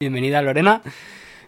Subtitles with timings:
[0.00, 0.82] Bienvenida Lorena,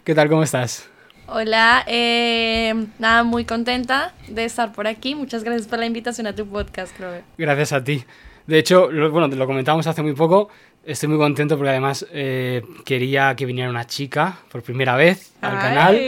[0.03, 0.27] ¿qué tal?
[0.27, 0.89] ¿Cómo estás?
[1.27, 5.13] Hola, eh, nada, muy contenta de estar por aquí.
[5.13, 7.21] Muchas gracias por la invitación a tu podcast, Clover.
[7.37, 8.03] Gracias a ti.
[8.47, 10.49] De hecho, lo, bueno, lo comentábamos hace muy poco.
[10.83, 15.55] Estoy muy contento porque además eh, quería que viniera una chica por primera vez al
[15.55, 15.61] Ay.
[15.61, 16.01] canal.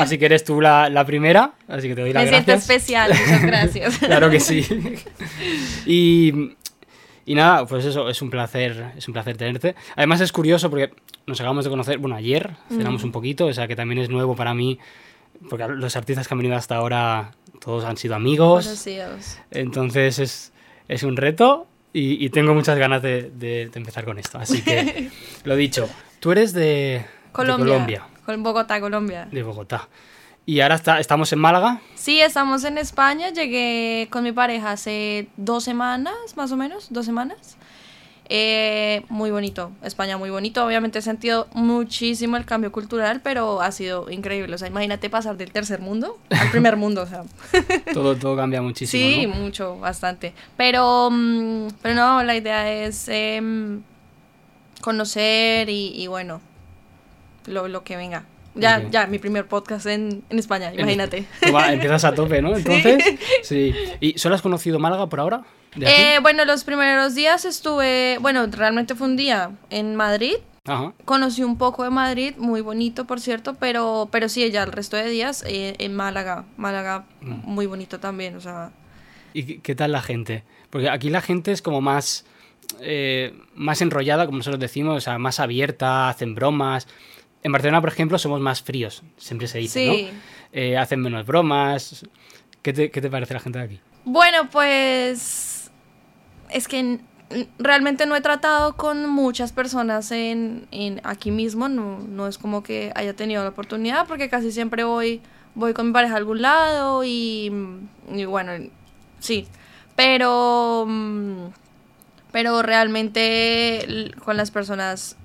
[0.00, 2.70] Así que eres tú la, la primera, así que te doy las Me siento gracias.
[2.76, 3.98] especial, muchas gracias.
[4.00, 4.66] claro que sí.
[5.86, 6.56] y,
[7.26, 9.74] y nada, pues eso, es un placer, es un placer tenerte.
[9.96, 10.92] Además es curioso porque
[11.26, 13.06] nos acabamos de conocer, bueno, ayer cenamos Mm.
[13.06, 14.78] un poquito, o sea que también es nuevo para mí,
[15.48, 18.64] porque los artistas que han venido hasta ahora todos han sido amigos.
[18.66, 19.38] Conocidos.
[19.50, 20.52] Entonces es,
[20.88, 24.38] es un reto y, y tengo muchas ganas de, de- de empezar con esto.
[24.38, 25.10] Así que,
[25.44, 25.88] lo dicho,
[26.20, 27.64] tú eres de de Colombia.
[27.66, 29.28] Colombia, Col- Bogotá, Colombia.
[29.30, 29.88] de Bogotá.
[30.46, 31.80] Y ahora está, estamos en Málaga.
[31.94, 33.30] Sí, estamos en España.
[33.30, 37.56] Llegué con mi pareja hace dos semanas, más o menos, dos semanas.
[38.28, 40.64] Eh, muy bonito, España muy bonito.
[40.64, 44.54] Obviamente he sentido muchísimo el cambio cultural, pero ha sido increíble.
[44.54, 47.02] O sea, imagínate pasar del tercer mundo al primer mundo.
[47.02, 47.24] O sea,
[47.94, 49.02] Todo, todo cambia muchísimo.
[49.02, 49.34] sí, ¿no?
[49.34, 50.34] mucho, bastante.
[50.56, 53.82] Pero, mm, pero no, la idea es em,
[54.82, 56.40] conocer y, y bueno,
[57.46, 58.24] lo, lo que venga.
[58.54, 58.90] Ya, Ok.
[58.90, 61.26] ya, mi primer podcast en, en España, imagínate.
[61.52, 62.56] Va- empiezas a tope, ¿no?
[62.56, 63.02] Entonces,
[63.42, 63.74] sí.
[64.00, 65.42] ¿Y solo has conocido Málaga por ahora?
[65.80, 70.36] Eh, bueno, los primeros días estuve, bueno, realmente fue un día en Madrid.
[70.66, 70.92] Ajá.
[71.04, 74.96] Conocí un poco de Madrid, muy bonito, por cierto, pero, pero sí, ya el resto
[74.96, 76.44] de días eh, en Málaga.
[76.56, 77.40] Málaga, Mm.
[77.44, 78.70] muy bonito también, o sea.
[79.34, 80.44] ¿Y qué, qué tal la gente?
[80.70, 82.24] Porque aquí la gente es como más,
[82.80, 86.86] eh, más enrollada, como nosotros decimos, o sea, más abierta, hacen bromas.
[87.44, 90.08] En Barcelona, por ejemplo, somos más fríos, siempre se dice, Sí.
[90.12, 90.18] ¿no?
[90.52, 92.04] Eh, hacen menos bromas.
[92.62, 93.80] ¿Qué te, qué te parece la gente de aquí?
[94.04, 95.70] Bueno, pues
[96.50, 96.98] es que
[97.58, 102.62] realmente no he tratado con muchas personas en, en aquí mismo, no, no es como
[102.62, 105.20] que haya tenido la oportunidad, porque casi siempre voy,
[105.54, 107.52] voy con mi pareja a algún lado y,
[108.12, 108.52] y bueno,
[109.18, 109.46] sí,
[109.96, 111.46] pero, mm,
[112.32, 115.16] pero realmente con las personas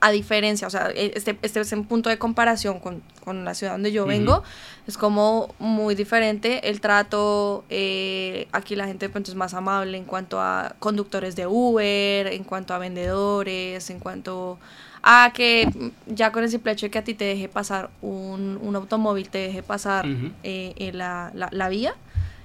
[0.00, 3.54] a diferencia, o sea, e- este, este es un punto de comparación con, con la
[3.54, 4.42] ciudad donde yo vengo,
[4.86, 10.04] es como muy diferente el trato, eh, aquí la gente pronto es más amable en
[10.04, 14.58] cuanto a conductores de Uber, en cuanto a vendedores, en cuanto
[15.02, 15.68] a que
[16.06, 19.28] ya con el simple hecho de que a ti te deje pasar un, un automóvil,
[19.28, 20.06] te deje pasar
[20.42, 21.94] eh, eh, la, la, la vía,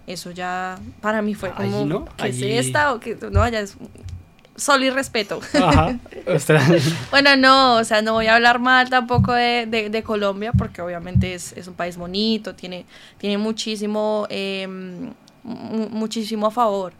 [0.07, 2.05] eso ya para mí fue como, ¿no?
[2.17, 2.93] ¿qué Allí- es esta?
[2.93, 3.75] O que, no, ya es
[4.55, 5.39] sol y respeto.
[5.53, 5.97] Ajá.
[6.27, 6.69] Ostras.
[7.11, 10.81] Bueno, no, o sea, no voy a hablar mal tampoco de, de- de Colombia, porque
[10.81, 12.85] obviamente es, es un país bonito, tiene,
[13.17, 16.93] tiene muchísimo, eh, mu- muchísimo a favor.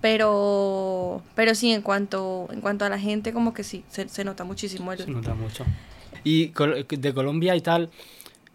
[0.00, 4.24] Pero, pero sí, en cuanto, en cuanto a la gente, como que sí, se, se
[4.24, 5.64] nota muchísimo el, Se nota mucho.
[6.24, 7.90] ¿Y de Colombia y tal,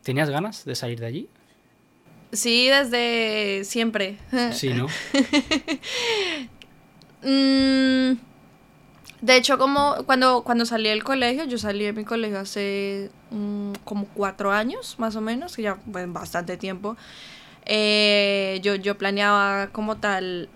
[0.04, 1.30] tenías ganas de salir de allí?
[2.32, 4.18] Sí, desde siempre.
[4.54, 4.88] Sí, ¿no?
[7.26, 8.18] Mm,
[9.24, 13.72] de hecho, como cuando, cuando salí del colegio, yo salí de mi colegio hace mm,
[13.86, 16.98] como cuatro años, más o menos, que ya fue bastante tiempo.
[17.64, 20.50] Eh, yo, yo planeaba como tal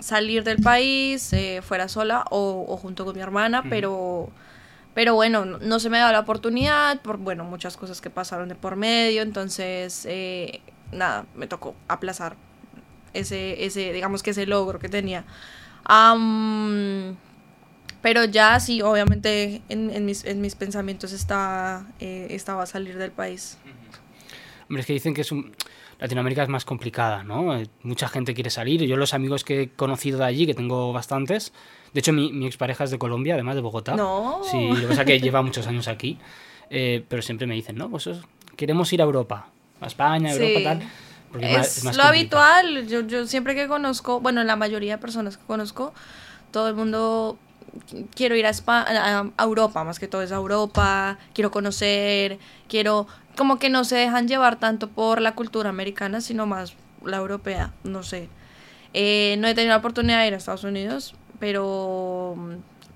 [0.00, 4.30] salir del país, eh, fuera sola o, o junto con mi hermana, pero,
[4.94, 8.48] pero bueno, no, no se me dio la oportunidad por, bueno, muchas cosas que pasaron
[8.48, 12.36] de por medio, entonces, eh, nada, me tocó aplazar
[13.12, 15.26] ese, ese, digamos que ese logro que tenía.
[18.02, 23.10] Pero ya sí, obviamente en, en mis, en mis pensamientos está, eh, estaba salir del
[23.12, 23.58] país.
[24.68, 25.54] Hombre, es que dicen que es un...
[25.98, 27.58] Latinoamérica es más complicada, ¿no?
[27.58, 28.80] Eh, Mucha gente quiere salir.
[28.84, 31.52] Yo los amigos que he conocido de allí, que tengo bastantes...
[31.92, 33.96] De hecho, mi, mi expareja es de Colombia, además de Bogotá.
[33.96, 34.42] No.
[34.48, 36.18] Sí, lo que pasa es que lleva muchos años aquí.
[36.70, 38.20] eh, pero siempre me dicen, no, pues es-
[38.56, 39.48] queremos ir a Europa.
[39.80, 40.42] A España, a Sí.
[40.42, 40.88] Europa, tal.
[41.32, 42.42] Porque Es, más- más lo complicado.
[42.44, 42.86] habitual.
[42.88, 45.94] Yo, yo siempre que conozco, bueno, la mayoría de personas que conozco,
[46.52, 47.38] todo el mundo
[48.14, 48.84] quiero ir a, Espa-
[49.36, 52.38] a, Europa, más que todo es a Europa, quiero conocer,
[52.68, 53.06] quiero,
[53.36, 56.74] como que no se dejan llevar tanto por la cultura americana, sino más
[57.04, 58.28] la europea, no sé.
[58.94, 62.36] Eh, no he tenido la oportunidad de ir a Estados Unidos, pero,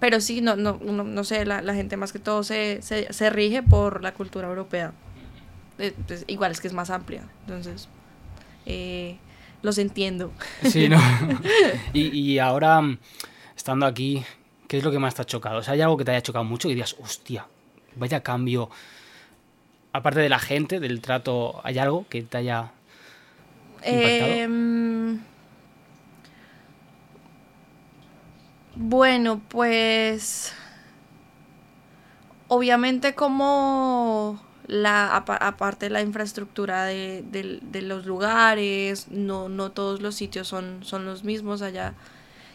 [0.00, 3.12] pero sí, no, no, no, no sé, la, la gente más que todo se, se,
[3.12, 4.92] se rige por la cultura europea.
[5.78, 7.88] Eh, pues, igual es que es más amplia, entonces
[8.66, 9.16] eh,
[9.62, 10.32] los entiendo.
[10.62, 10.98] Sí, ¿no?
[11.92, 12.80] y, y ahora,
[13.56, 14.24] estando aquí,
[14.72, 15.58] ¿qué es lo que más te ha chocado?
[15.58, 17.46] O sea, ¿hay algo que te haya chocado mucho y digas, hostia,
[17.94, 18.70] vaya cambio?
[19.92, 22.72] Aparte de la gente, del trato, ¿hay algo que te haya?
[23.82, 25.20] Em,
[28.74, 30.54] bueno, pues
[32.48, 40.48] obviamente como la aparte de la infraestructura de, los lugares, no, no todos los sitios
[40.48, 41.92] son, son los mismos allá.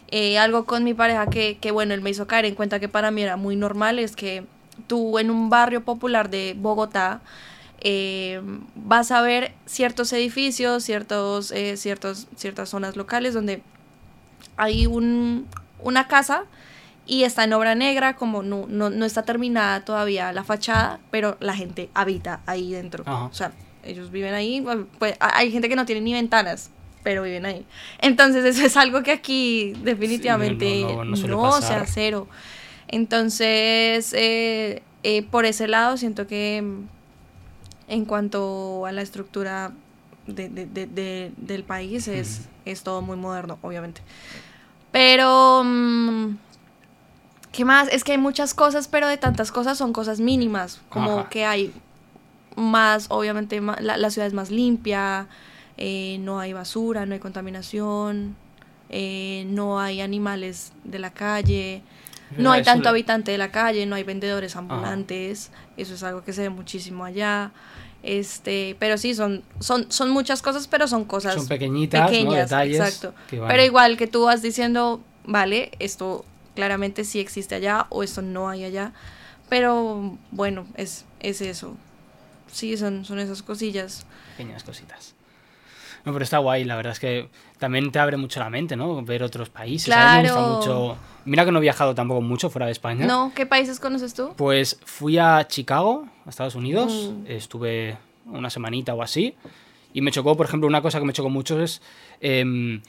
[0.09, 2.87] Eh, algo con mi pareja que, que, bueno, él me hizo caer en cuenta que
[2.87, 4.45] para mí era muy normal es que
[4.87, 7.21] tú en un barrio popular de Bogotá
[7.79, 8.41] eh,
[8.75, 13.61] vas a ver ciertos edificios, ciertos, eh, ciertos, ciertas zonas locales donde
[14.55, 15.45] hay un,
[15.83, 16.45] una casa
[17.05, 21.37] y está en obra negra, como no, no, no, está terminada todavía la fachada, pero
[21.39, 23.03] la gente habita ahí dentro.
[23.07, 24.65] O sea, ellos viven ahí,
[24.99, 26.71] pues, hay gente que no tiene ni ventanas,
[27.07, 27.65] pero viven ahí.
[28.01, 30.83] Entonces eso es algo que aquí definitivamente
[31.25, 32.27] no, o sea, cero.
[32.89, 36.57] Entonces, eh, eh, por ese lado siento que
[37.87, 39.71] en cuanto a la estructura
[40.25, 44.01] de, del país es, es todo muy moderno, obviamente.
[44.91, 45.63] Pero...
[45.63, 46.35] Mm,
[47.53, 47.87] ¿Qué más?
[47.87, 50.81] Es que hay muchas cosas, pero de tantas cosas son cosas mínimas.
[50.89, 51.73] Como que hay
[52.57, 55.29] más, obviamente, la, ciudad es más limpia,
[55.77, 58.35] eh, no hay basura, no hay contaminación,
[58.89, 61.83] eh, no hay animales de la calle,
[62.37, 65.51] no hay tanto habitante de la calle, no hay vendedores ambulantes.
[65.77, 67.51] Eso es algo que se ve muchísimo allá.
[68.03, 72.79] Este, pero sí, son, son, son muchas cosas, pero son cosas son pequeñitas, pequeñas, detalles.
[72.79, 73.13] Exacto.
[73.29, 76.25] Pero igual que tú vas diciendo, vale, esto
[76.55, 78.93] claramente sí existe allá o eso no hay allá.
[79.49, 81.75] Pero bueno, es, es eso.
[82.51, 84.05] Sí, son, son esas cosillas.
[84.37, 85.16] Pequeñas cositas.
[86.07, 87.27] No, pero está guay, la verdad es que
[87.59, 89.03] también te abre mucho la mente, ¿no?
[89.03, 89.87] Ver otros países.
[89.87, 90.55] Claro.
[90.55, 90.97] mucho.
[91.25, 93.05] Mira que no he viajado tampoco mucho fuera de España.
[93.05, 94.33] No, ¿qué países conoces tú?
[94.37, 97.11] Pues fui a Chicago, a Estados Unidos.
[97.11, 97.27] Mm.
[97.27, 99.35] Estuve una semanita o así.
[99.91, 101.81] Y me chocó, por ejemplo, una cosa que me chocó mucho es
[102.21, 102.79] eh,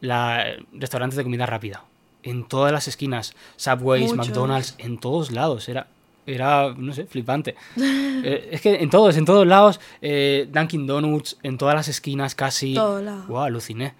[0.00, 1.84] la restaurantes de comida rápida
[2.24, 3.36] en todas las esquinas.
[3.54, 5.68] Subways, McDonald's, en todos lados.
[5.68, 5.86] Era,
[6.26, 7.54] era no sé, flipante.
[8.26, 9.80] Eh, es que en todos, en todos lados.
[10.00, 12.74] Eh, Dunkin' Donuts, en todas las esquinas casi.
[12.74, 13.92] Wow, aluciné.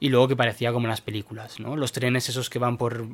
[0.00, 1.76] Y luego que parecía como en las películas, ¿no?
[1.76, 3.06] Los trenes esos que van por,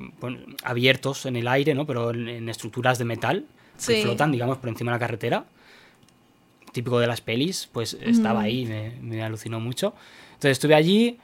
[0.62, 1.84] abiertos en el aire, ¿no?
[1.84, 3.44] Pero en, estructuras de metal
[3.86, 5.44] que flotan, digamos, por encima de la carretera.
[6.72, 9.92] Típico de las pelis, pues estaba ahí, me, me alucinó mucho.
[10.28, 11.18] Entonces estuve allí,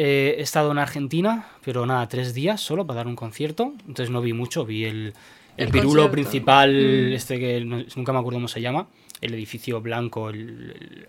[0.00, 3.74] eh, he estado en Argentina, pero nada, tres días solo para dar un concierto.
[3.80, 5.14] Entonces no vi mucho, vi el,
[5.58, 7.12] el, pirulo principal, mm.
[7.12, 8.86] este que nunca me acuerdo cómo se llama,
[9.20, 11.08] el edificio blanco, el,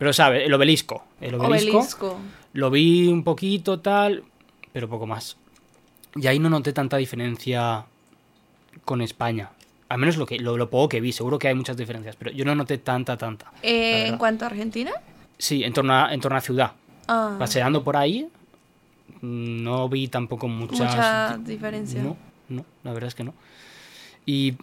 [0.00, 1.04] pero sabe, el obelisco.
[1.20, 2.18] El obelisco,
[2.54, 4.24] Lo vi un poquito, tal,
[4.72, 5.36] pero poco más.
[6.16, 7.84] Y ahí no noté tanta diferencia
[8.86, 9.50] con España.
[9.90, 12.46] Al menos lo, que, lo, poco que vi, seguro que hay muchas diferencias, pero yo
[12.46, 13.52] no noté tanta, tanta.
[13.62, 14.92] Eh, ¿En cuanto a Argentina?
[15.36, 16.72] Sí, en torno a, en torno a ciudad.
[17.06, 17.36] Ah.
[17.38, 18.26] Paseando por ahí,
[19.20, 20.78] no vi tampoco muchas...
[20.78, 22.02] Mucha diferencia.
[22.02, 22.16] No,
[22.48, 23.34] no, la verdad es que no.
[24.26, 24.54] Y,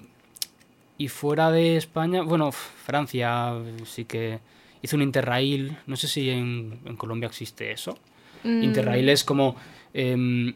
[0.97, 3.53] y fuera de España, bueno, Francia
[3.85, 4.39] sí que
[4.81, 7.97] hizo un Interrail, no sé si en, Colombia existe eso.
[8.43, 8.63] Mm.
[8.63, 9.55] Interrail es como...
[9.93, 10.53] Em,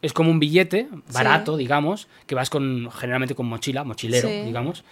[0.00, 4.84] es como un billete barato, digamos, que vas con generalmente con mochila, mochilero, digamos,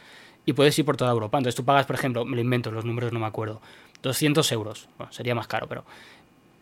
[0.45, 1.39] y puedes ir por toda Europa.
[1.39, 3.61] Entonces tú pagas, por ejemplo, me lo invento, los números no me acuerdo,
[4.03, 4.89] 200 euros.
[4.99, 5.85] Bueno, sería más caro, pero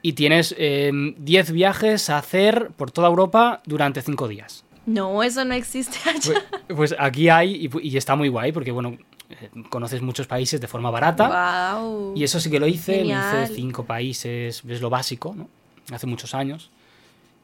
[0.04, 4.63] y tienes 10 em, viajes a hacer por toda Europa durante 5 días.
[4.86, 6.42] No, eso no existe allá.
[6.66, 8.96] Pues, pues aquí hay y, está muy guay porque, bueno,
[9.30, 11.78] eh, conoces muchos países de forma barata.
[12.14, 15.48] Y eso sí que lo hice, hice 5 países, es lo básico, ¿no?
[15.92, 16.70] Hace muchos años.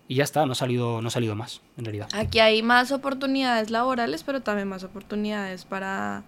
[0.08, 2.08] Y ya está, no ha salido, no ha salido más, en realidad.
[2.14, 6.24] Aquí hay más oportunidades laborales, pero también más oportunidades para,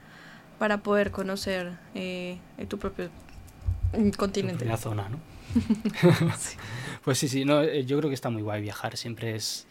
[0.60, 2.38] para poder conocer eh,
[2.68, 3.10] tu propio
[4.16, 4.64] continente.
[4.64, 5.18] La zona, ¿no?
[7.04, 9.66] Pues sí, sí, no, eh, yo creo que está muy guay viajar, siempre es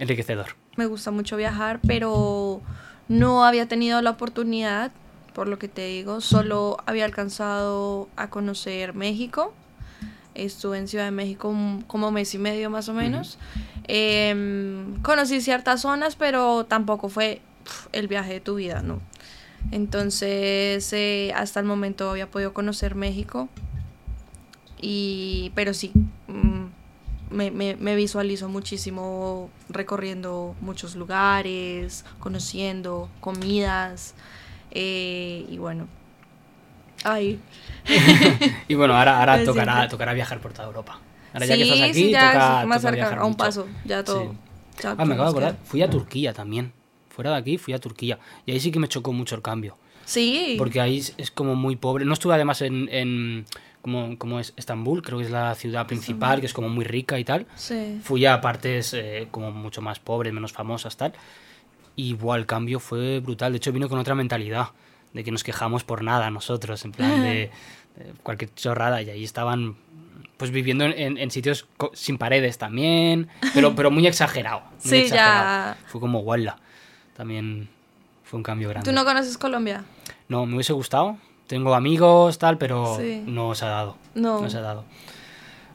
[0.00, 0.56] enriquecedor.
[0.76, 2.60] Me gusta mucho viajar, pero
[3.08, 4.92] no había tenido la oportunidad,
[5.32, 9.54] por lo que te digo, solo había alcanzado a conocer México.
[10.34, 11.54] Estuve en Ciudad de México
[11.86, 13.38] como mes y medio más o menos.
[13.84, 17.40] Em, conocí ciertas zonas, pero tampoco fue
[17.92, 19.00] el viaje de tu vida, ¿no?
[19.70, 23.48] Entonces, eh, hasta el momento había podido conocer México.
[24.78, 25.92] Y, pero sí,
[26.28, 26.66] mm,
[27.30, 34.14] me, me, visualizo muchísimo recorriendo muchos lugares, conociendo comidas
[34.70, 35.88] eh, y bueno.
[37.04, 37.40] Ay.
[38.68, 41.00] y bueno, ahora, ahora tocará, tocará viajar por toda Europa.
[41.32, 44.34] Ahora ya que estás aquí, toca, más cerca, a un paso, ya todo.
[44.84, 46.72] ah, me acabo de acordar, fui a Turquía también.
[47.08, 48.18] Fuera de aquí fui a Turquía.
[48.44, 49.78] Y ahí sí que me chocó mucho el cambio.
[50.04, 50.54] Sí.
[50.58, 52.04] Porque ahí es como muy pobre.
[52.04, 53.46] No estuve además en, en
[53.86, 57.18] como, como es Estambul, creo que es la ciudad principal, que es como muy rica
[57.20, 57.46] y tal.
[58.02, 61.12] Fui a partes eh, como mucho más pobres, menos famosas, tal.
[61.94, 63.52] y buah, el cambio fue brutal.
[63.52, 64.70] De hecho, vino con otra mentalidad,
[65.14, 67.50] de que nos quejamos por nada nosotros, en plan de,
[67.96, 69.76] de cualquier chorrada, y ahí estaban
[70.36, 74.60] pues viviendo en, en sitios sin paredes también, pero, pero muy exagerado.
[74.62, 75.44] muy Sí, exagerado.
[75.74, 75.78] ya.
[75.86, 76.58] Fue como guala.
[77.16, 77.68] También
[78.24, 78.90] fue un cambio grande.
[78.90, 79.84] ¿Tú no conoces Colombia?
[80.28, 81.16] No, me hubiese gustado.
[81.46, 83.22] Tengo amigos, tal, pero Sí.
[83.26, 83.96] no se ha dado.
[84.14, 84.40] No.
[84.40, 84.84] No se ha dado.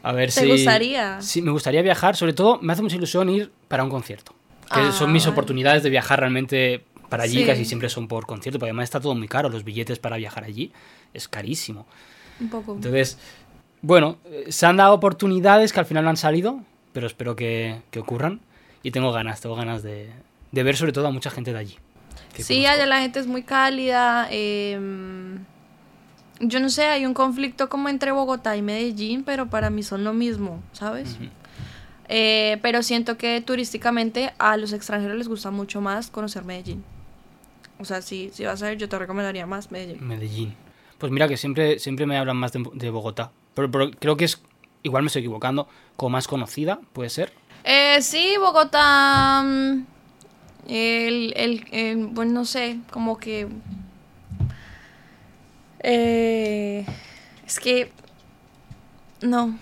[0.03, 0.47] A ver ¿Te si.
[0.51, 1.21] gustaría?
[1.21, 2.15] Sí, me gustaría viajar.
[2.15, 4.33] Sobre todo, me hace mucha ilusión ir para un concierto.
[4.73, 5.33] Que Ah, son mis vale.
[5.33, 7.39] oportunidades de viajar realmente para allí.
[7.41, 7.45] Sí.
[7.45, 9.49] Casi siempre son por concierto, porque además está todo muy caro.
[9.49, 10.71] Los billetes para viajar allí
[11.13, 11.85] es carísimo.
[12.39, 12.73] Un poco.
[12.75, 13.17] Entonces,
[13.81, 16.61] bueno, eh, se han dado oportunidades que al final no han salido,
[16.93, 18.39] pero espero que, que ocurran.
[18.83, 20.09] Y tengo ganas, tengo ganas de,
[20.51, 21.77] de ver sobre todo a mucha gente de allí.
[22.35, 22.71] Sí, conozco.
[22.73, 24.27] allá la gente es muy cálida.
[24.31, 25.45] em,
[26.41, 30.03] yo no sé, hay un conflicto como entre Bogotá y Medellín, pero para mí son
[30.03, 31.17] lo mismo, ¿sabes?
[32.09, 36.83] Eh, pero siento que turísticamente a los extranjeros les gusta mucho más conocer Medellín.
[37.79, 40.05] O sea, si, si vas a ir, yo te recomendaría más Medellín.
[40.05, 40.53] Medellín.
[40.97, 43.31] Pues mira que siempre, siempre me hablan más de, de Bogotá.
[43.55, 44.41] Pero, pero creo que es,
[44.83, 47.31] igual me estoy equivocando, como más conocida, puede ser.
[47.63, 49.41] Eh, sí, Bogotá.
[49.43, 49.85] mm,
[50.67, 53.47] El, el, el- bueno, no sé, como que.
[55.83, 56.85] Eh,
[57.45, 57.91] es que.
[59.21, 59.57] No.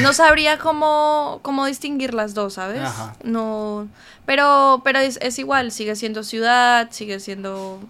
[0.00, 2.82] No sabría cómo, cómo distinguir las dos, ¿sabes?
[2.82, 3.16] Ajá.
[3.24, 3.88] No.
[4.26, 7.80] Pero, pero es, es igual, sigue siendo ciudad, sigue siendo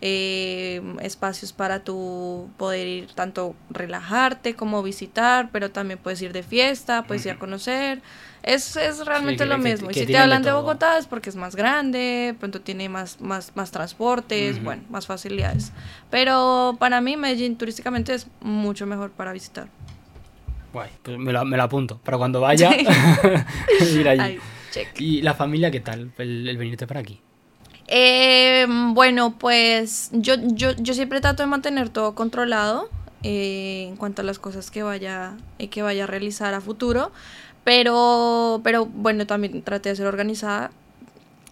[0.00, 6.42] eh, espacios para tu poder ir tanto relajarte como visitar, pero también puedes ir de
[6.42, 8.00] fiesta, puedes ir a conocer.
[8.42, 9.88] Es, es realmente lo que- mismo.
[9.88, 10.62] que y si te hablan de todo.
[10.62, 15.06] Bogotá es porque es más grande, de pronto tiene más, más, más transportes, bueno, más
[15.06, 15.72] facilidades.
[16.10, 19.66] Pero para mí Medellín turísticamente es mucho mejor para visitar.
[20.72, 21.98] Guay, pues me lo, me lo apunto.
[21.98, 22.70] Para cuando vaya,
[23.80, 24.20] ir allí.
[24.20, 24.38] Ay.
[24.98, 26.12] ¿Y la familia qué tal?
[26.18, 27.20] El, el venirte para aquí.
[27.88, 32.88] Eh, bueno, pues yo, yo, yo siempre trato de mantener todo controlado
[33.22, 37.12] eh, en cuanto a las cosas que vaya, eh, que vaya a realizar a futuro.
[37.64, 40.70] Pero, pero bueno, también traté de ser organizada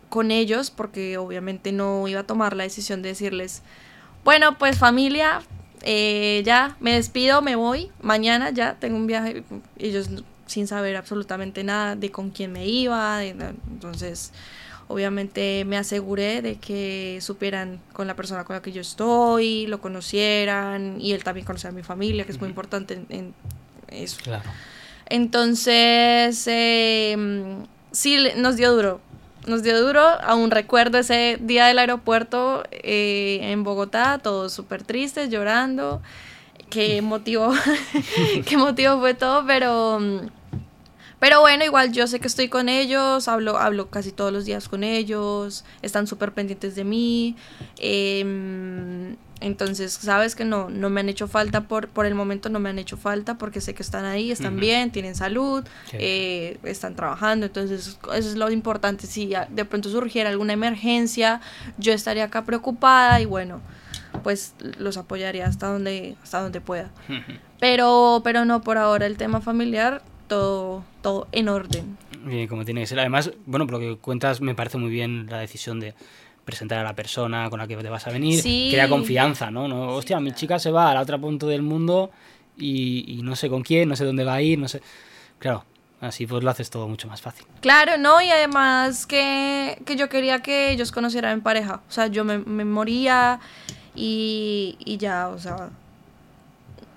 [0.08, 3.62] con ellos porque obviamente no iba a tomar la decisión de decirles,
[4.22, 5.42] bueno, pues familia,
[5.82, 9.42] eh, ya me despido, me voy, mañana ya tengo un viaje,
[9.76, 10.08] ellos
[10.46, 14.30] sin saber absolutamente nada de con quién me iba, entonces
[14.94, 19.80] obviamente me aseguré de que supieran con la persona con la que yo estoy, lo
[19.80, 23.34] conocieran y él también conociera a mi familia, que es muy importante en, en
[23.88, 24.18] eso.
[24.22, 24.48] Claro.
[25.06, 27.16] Entonces, eh,
[27.90, 29.00] sí, nos dio duro.
[29.46, 30.00] Nos dio duro.
[30.00, 36.02] Aún recuerdo ese día del aeropuerto eh, en Bogotá, todos súper tristes, llorando.
[36.70, 37.52] Qué motivo,
[38.46, 40.00] qué motivo fue todo, pero...
[41.24, 44.68] Pero bueno, igual yo sé que estoy con ellos, hablo, hablo casi todos los días
[44.68, 47.34] con ellos, están súper pendientes de mí.
[47.78, 52.60] em, entonces, sabes que no, no me han hecho falta por, por el momento, no
[52.60, 55.64] me han hecho falta porque sé que están ahí, están bien, tienen salud,
[55.94, 57.46] eh, están trabajando.
[57.46, 59.06] Entonces, eso es lo importante.
[59.06, 61.40] Si de pronto surgiera alguna emergencia,
[61.78, 63.62] yo estaría acá preocupada y bueno,
[64.22, 66.90] pues los apoyaría hasta donde, hasta donde pueda.
[67.60, 71.98] Pero, pero no, por ahora el tema familiar, todo, todo en orden.
[72.24, 73.00] Bien, como tiene que ser.
[73.00, 75.94] Además, bueno, por lo que cuentas, me parece muy bien la decisión de
[76.44, 78.40] presentar a la persona con la que te vas a venir.
[78.40, 78.68] Sí.
[78.70, 79.68] Crea confianza, ¿no?
[79.68, 82.10] no Hostia, mi chica se va a la otra punto del mundo
[82.56, 84.82] y, y no sé con quién, no sé dónde va a ir, no sé.
[85.38, 85.64] Claro,
[86.00, 87.46] así pues lo haces todo mucho más fácil.
[87.60, 91.80] Claro, no, y además que, que yo quería que ellos conocieran en pareja.
[91.88, 93.40] O sea, yo me, me moría
[93.94, 95.70] y, y ya, o sea,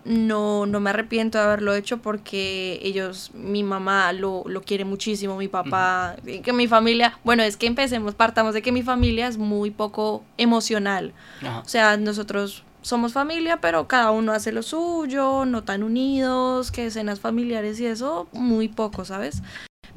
[0.07, 5.37] no, no me arrepiento de haberlo hecho porque ellos, mi mamá lo, lo quiere muchísimo,
[5.37, 9.37] mi papá, que mi familia, bueno, es que empecemos, partamos de que mi familia es
[9.37, 11.13] muy poco emocional.
[11.43, 16.85] O sea, nosotros somos familia, pero cada uno hace lo suyo, no tan unidos, que
[16.85, 19.43] escenas familiares y eso, muy poco, ¿sabes?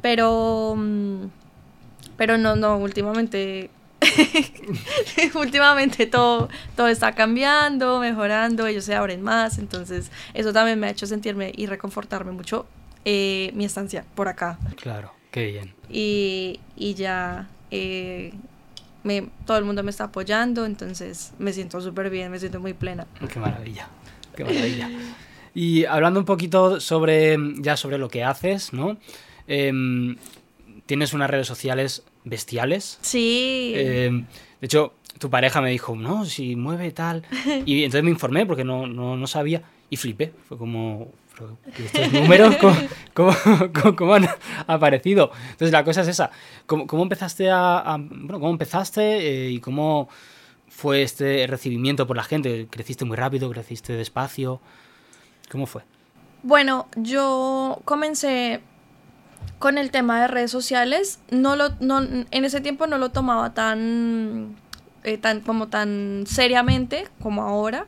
[0.03, 1.27] Pero, mm,
[2.17, 3.71] pero no, no, últimamente,
[5.35, 10.91] últimamente todo, todo está cambiando, mejorando, ellos se abren más, entonces eso también me ha
[10.91, 12.67] hecho sentirme y reconfortarme mucho
[13.05, 14.59] eh, mi estancia por acá.
[14.77, 15.75] Claro, qué bien.
[15.89, 18.33] Y, y ya eh,
[19.03, 22.75] me, todo el mundo me está apoyando, entonces me siento súper bien, me siento muy
[22.75, 23.07] plena.
[23.33, 23.89] Qué maravilla,
[24.37, 24.91] qué maravilla.
[25.55, 28.99] Y hablando un poquito sobre ya sobre lo que haces, ¿no?
[29.47, 30.17] Em,
[30.87, 32.99] tienes unas redes sociales bestiales.
[33.01, 33.73] Sí.
[33.77, 34.27] Em,
[34.61, 37.25] de hecho, tu pareja me dijo, no, si mueve tal.
[37.67, 40.33] Y entonces me informé porque no, no, no sabía y flipé.
[40.49, 42.77] Fue como, "Pero, ¿que estos números cómo,
[43.15, 43.35] cómo-
[43.75, 44.29] cómo- cómo han
[44.67, 45.31] aparecido?
[45.53, 46.31] Entonces la cosa es esa.
[46.67, 50.09] ¿Cómo, cómo empezaste a, a- bueno, cómo empezaste eh, y cómo
[50.69, 52.67] fue este recibimiento por la gente?
[52.71, 53.51] ¿Creciste muy rápido?
[53.51, 54.61] ¿Creciste despacio?
[55.51, 55.83] ¿Cómo fue?
[56.43, 58.61] Bueno, yo comencé
[59.61, 61.21] con el tema de redes sociales.
[61.31, 64.57] No lo, no, en ese tiempo no lo tomaba tan,
[65.05, 67.87] eh, tan, como tan seriamente como ahora.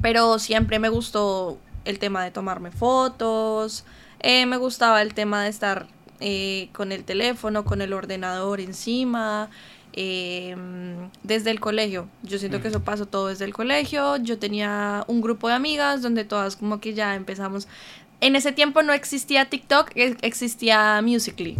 [0.00, 3.84] Pero siempre me gustó el tema de tomarme fotos.
[4.20, 5.86] eh, me gustaba el tema de estar
[6.20, 9.50] eh, con el teléfono, con el ordenador encima.
[9.94, 10.56] eh,
[11.22, 12.08] desde el colegio.
[12.22, 14.16] Yo siento que eso pasó todo desde el colegio.
[14.16, 17.68] Yo tenía un grupo de amigas donde todas como que ya empezamos.
[18.22, 21.56] En ese tiempo no existía TikTok, e- existía Musically.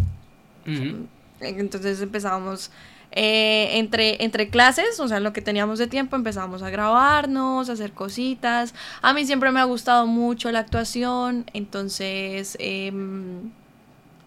[1.41, 2.71] Entonces empezábamos
[3.11, 7.73] eh, entre, entre clases, o sea, lo que teníamos de tiempo, empezábamos a grabarnos, a
[7.73, 8.73] hacer cositas.
[9.01, 13.51] A mí siempre me ha gustado mucho la actuación, entonces em,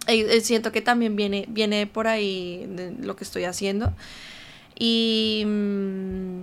[0.07, 3.93] eh, eh, siento que también viene, viene por ahí de lo que estoy haciendo.
[4.79, 6.41] Y, mm,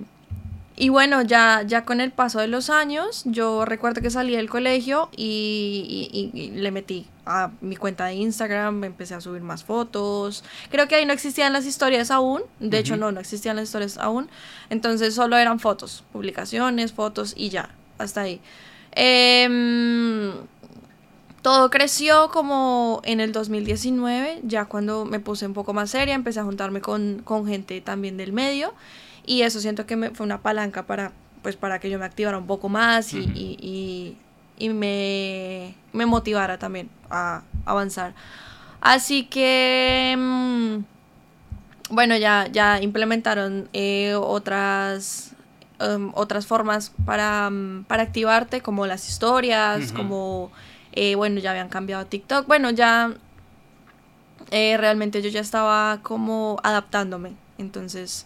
[0.76, 4.50] y bueno, ya, ya con el paso de los años, yo recuerdo que salí del
[4.50, 9.42] colegio y, y- y- y le metí a mi cuenta de Instagram, empecé a subir
[9.44, 10.44] más fotos.
[10.72, 13.98] Creo que ahí no existían las historias aún, de hecho no, no existían las historias
[13.98, 14.30] aún.
[14.70, 18.42] Entonces solo eran fotos, publicaciones, fotos y ya, hasta ahí.
[18.96, 20.32] Em,
[21.42, 26.40] todo creció como en el 2019, ya cuando me puse un poco más seria, empecé
[26.40, 28.74] a juntarme con, con gente también del medio
[29.26, 31.12] y eso siento que me, fue una palanca para,
[31.42, 34.18] pues, para que yo me activara un poco más y, y- y-
[34.58, 38.14] y me, me motivara también a avanzar.
[38.82, 40.78] Así que, mm,
[41.90, 45.32] bueno, ya, ya implementaron eh, otras,
[45.80, 50.52] em, otras formas para, mm, para activarte, como las historias, como,
[50.94, 52.48] eh, bueno, ya habían cambiado TikTok.
[52.48, 53.14] Bueno, ya
[54.52, 57.34] eh, realmente yo ya estaba como adaptándome.
[57.58, 58.26] Entonces,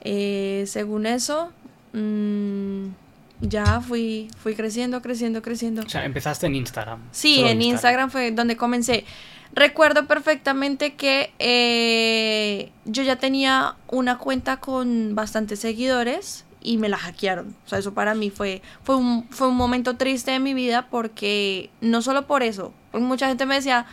[0.00, 1.52] eh, según eso,
[1.92, 2.88] mm,
[3.40, 5.82] ya fui, fui creciendo, creciendo, creciendo.
[5.82, 7.00] O sea, empezaste en Instagram.
[7.10, 9.04] Sí, en Instagram fue donde comencé.
[9.52, 16.98] Recuerdo perfectamente que eh, yo ya tenía una cuenta con bastantes seguidores y me la
[16.98, 17.56] hackearon.
[17.66, 20.86] O sea, eso para mí fue, fue, un, fue un momento triste de mi vida
[20.88, 23.86] porque no solo por eso, mucha gente me decía,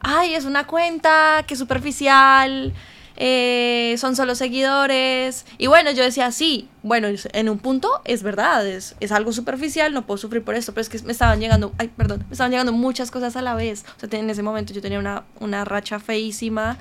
[0.00, 2.74] ay, es una cuenta que superficial,
[3.20, 5.44] eh, son solo seguidores.
[5.58, 9.92] Y bueno, yo decía, sí, bueno, en un punto es verdad, es, es algo superficial,
[9.92, 12.52] no puedo sufrir por esto, pero es que me estaban llegando, ay, perdón, me estaban
[12.52, 13.84] llegando muchas cosas a la vez.
[13.96, 16.78] O sea, en ese momento yo tenía una, una racha feísima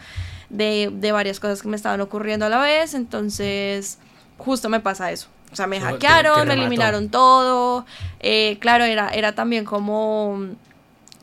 [0.52, 3.98] de, de varias cosas que me estaban ocurriendo a la vez, entonces
[4.38, 5.30] justo me pasa eso.
[5.52, 7.86] O sea, me hackearon, me eliminaron todo.
[8.20, 10.40] eh, claro, era, era también como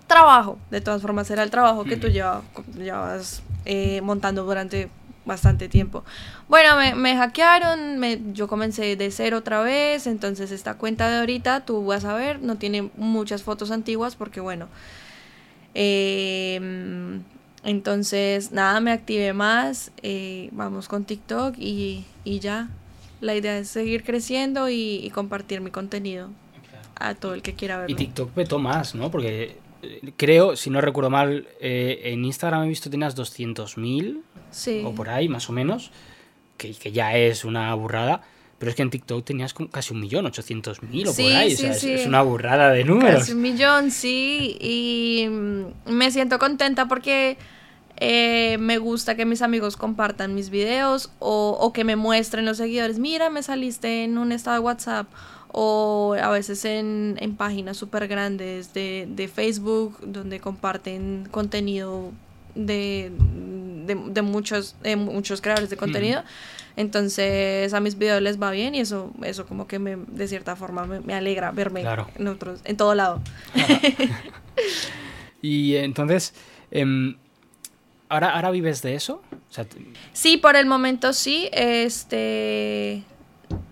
[0.09, 0.59] trabajo.
[0.71, 4.89] De todas formas, era el trabajo que tú llevabas eh, montando durante
[5.25, 6.05] bastante tiempo.
[6.49, 11.19] Bueno, me, me hackearon, me, yo comencé de cero otra vez, entonces esta cuenta de
[11.19, 14.69] ahorita, tú vas a ver, no tiene muchas fotos antiguas porque bueno,
[15.75, 17.21] eh,
[17.65, 22.69] entonces nada, me activé más, eh, vamos con TikTok y, y ya.
[23.21, 26.29] La idea es seguir creciendo y, y compartir mi contenido
[26.97, 27.93] a todo el que quiera verlo.
[27.93, 29.11] Y TikTok petó más, ¿no?
[29.11, 29.57] Porque
[30.17, 34.21] creo, si no recuerdo mal, eh, en Instagram he visto que tenías 200.000
[34.51, 34.83] Sí.
[34.85, 35.91] o por ahí, más o menos,
[36.57, 38.23] que, que ya es una burrada.
[38.59, 41.53] Pero es que en TikTok tenías casi un millón, 800.000 o Sí, por ahí.
[41.53, 43.21] o sea, es, una burrada de números.
[43.21, 44.57] Casi un millón, sí.
[44.61, 47.37] Y mm, me siento contenta porque
[47.97, 52.57] eh, me gusta que mis amigos compartan mis videos o, o que me muestren los
[52.59, 52.99] seguidores.
[52.99, 55.09] Mira, me saliste en un estado de WhatsApp.
[55.57, 62.11] O a veces en, en páginas súper grandes de, de Facebook donde comparten contenido
[62.57, 63.13] de,
[63.87, 66.25] de, de muchos, de muchos creadores de contenido.
[66.77, 70.57] Entonces a mis videos les va bien y eso, eso como que me, de cierta
[70.57, 72.09] forma me, me alegra verme Claro.
[72.17, 73.21] en otros, en todo lado.
[75.43, 76.33] Y entonces,
[76.71, 77.17] em,
[78.09, 79.21] ¿ahora, ¿ahora vives de eso?
[79.33, 79.77] O sea, t-
[80.15, 81.49] Sí, por el momento sí.
[81.53, 83.03] Este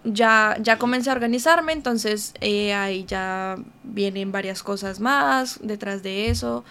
[0.04, 6.28] ya, ya comencé a organizarme, entonces eh, ahí ya vienen varias cosas más detrás de
[6.28, 6.64] eso.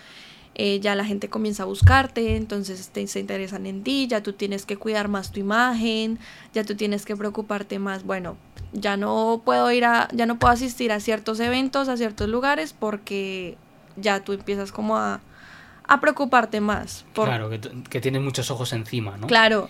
[0.53, 4.33] Eh, ya la gente comienza a buscarte, entonces te, se interesan en ti, ya tú
[4.33, 6.19] tienes que cuidar más tu imagen,
[6.53, 8.03] ya tú tienes que preocuparte más.
[8.03, 8.35] Bueno,
[8.73, 12.73] ya no puedo ir a, ya no puedo asistir a ciertos eventos, a ciertos lugares,
[12.77, 13.57] porque
[13.95, 15.21] ya tú empiezas como a,
[15.87, 17.05] a preocuparte más.
[17.13, 19.27] por- claro, que, que tienes muchos ojos encima, ¿no?
[19.27, 19.69] Claro.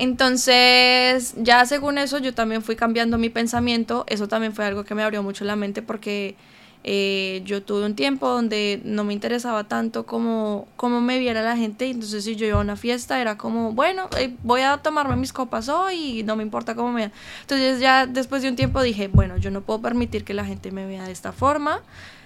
[0.00, 4.04] Entonces, ya según eso, yo también fui cambiando mi pensamiento.
[4.06, 6.36] Eso también fue algo que me abrió mucho la mente porque
[6.84, 11.56] eh, yo tuve un tiempo donde no me interesaba tanto como, como me viera la
[11.56, 11.90] gente.
[11.90, 15.32] Entonces, si yo iba a una fiesta, era como, bueno, eh, voy a tomarme mis
[15.32, 17.10] copas hoy y no me importa cómo me.
[17.40, 20.70] Entonces, ya después de un tiempo dije, bueno, yo no puedo permitir que la gente
[20.70, 21.82] me vea de esta forma.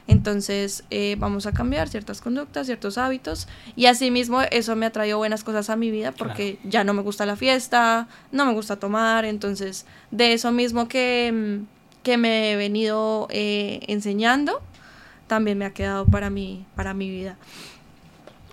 [0.09, 5.19] Entonces eh, vamos a cambiar ciertas conductas, ciertos hábitos y asimismo eso me ha traído
[5.19, 8.77] buenas cosas a mi vida porque ya no me gusta la fiesta, no me gusta
[8.77, 14.61] tomar, entonces de eso mismo que, mm, que me he venido eh, enseñando
[15.33, 17.39] también me ha quedado para mí, para mi vida.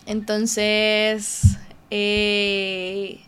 [0.06, 1.58] Entonces,
[1.92, 3.20] eh,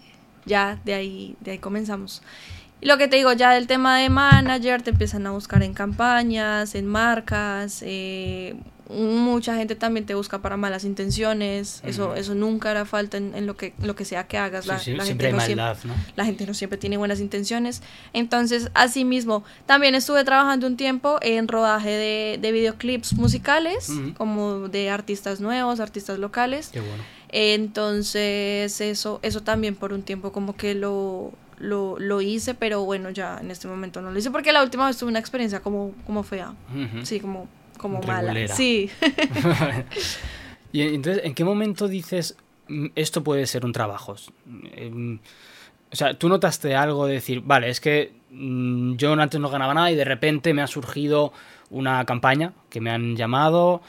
[0.46, 2.22] ya de ahí, de ahí comenzamos.
[2.82, 5.74] Y lo que te digo, ya del tema de manager, te empiezan a buscar en
[5.74, 8.56] campañas, en marcas, eh,
[8.92, 13.56] mucha gente también te busca para malas intenciones, eso eso nunca hará falta en, lo
[13.56, 14.66] que lo que sea que hagas.
[14.66, 15.56] La, gente no siempre,
[16.16, 17.82] La gente no siempre tiene buenas intenciones.
[18.14, 24.90] Entonces, asimismo, también estuve trabajando un tiempo en rodaje de, de videoclips musicales, como de
[24.90, 26.70] artistas nuevos, artistas locales.
[26.72, 27.04] Qué bueno.
[27.30, 33.10] Entonces, eso, eso también por un tiempo como que lo, lo, lo, hice, pero bueno,
[33.10, 35.94] ya en este momento no lo hice porque la última vez tuve una experiencia como,
[36.06, 36.54] como fea.
[37.04, 37.48] Sí, como,
[37.78, 38.48] como mala.
[38.48, 38.90] Sí.
[40.72, 42.36] y entonces, ¿en qué momento dices
[42.68, 44.16] mm, esto puede ser un trabajo?
[44.74, 45.20] Em,
[45.92, 49.74] o sea, tú notaste algo de decir, vale, es que mm, yo antes no ganaba
[49.74, 51.34] nada y de repente me ha surgido
[51.70, 53.82] una campaña que me han llamado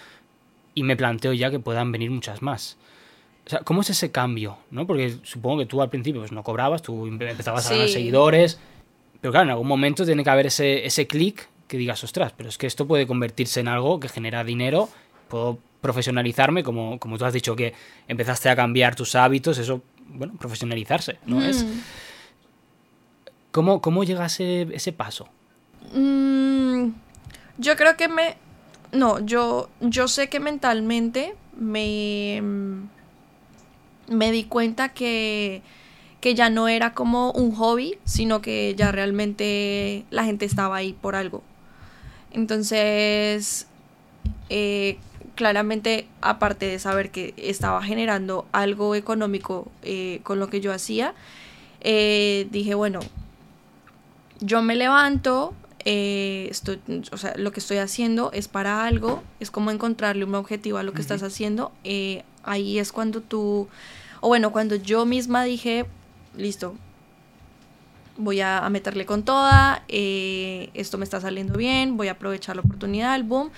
[0.75, 2.77] y me planteo ya que puedan venir muchas más.
[3.45, 4.59] O sea, ¿cómo es ese cambio?
[4.71, 4.87] ¿no?
[4.87, 8.59] Porque supongo que tú al principio pues, no cobrabas, tú empezabas a ganar seguidores,
[9.21, 12.49] pero claro, en algún momento tiene que haber ese, ese clic que digas, ostras, pero
[12.49, 14.89] es que esto puede convertirse en algo que genera dinero,
[15.29, 17.75] puedo profesionalizarme, como, como tú has dicho que
[18.09, 21.65] empezaste a cambiar tus hábitos, eso, bueno, profesionalizarse, ¿no es?
[21.65, 21.81] Mm.
[23.51, 25.29] ¿Cómo, cómo llega ese, ese paso?
[25.95, 26.89] Mm,
[27.59, 28.37] yo creo que me...
[28.93, 32.43] No, yo, yo sé que mentalmente me
[34.13, 35.63] me di cuenta que,
[36.21, 40.93] que ya no era como un hobby, sino que ya realmente la gente estaba ahí
[40.93, 41.43] por algo.
[42.33, 43.67] Entonces,
[44.49, 44.99] eh,
[45.35, 51.15] claramente, aparte de saber que estaba generando algo económico eh, con lo que yo hacía,
[51.81, 53.01] eh, dije, bueno,
[54.41, 59.71] yo me levanto, estoy, o sea, lo que estoy haciendo es para algo, es como
[59.71, 61.73] encontrarle un objetivo a lo que estás haciendo.
[62.45, 63.69] ahí es cuando tú
[64.23, 65.85] o bueno, cuando yo misma dije,
[66.37, 66.77] listo,
[68.17, 72.63] voy a, meterle con toda, eh, esto me está saliendo bien, voy a aprovechar la
[72.63, 73.51] oportunidad, el boom.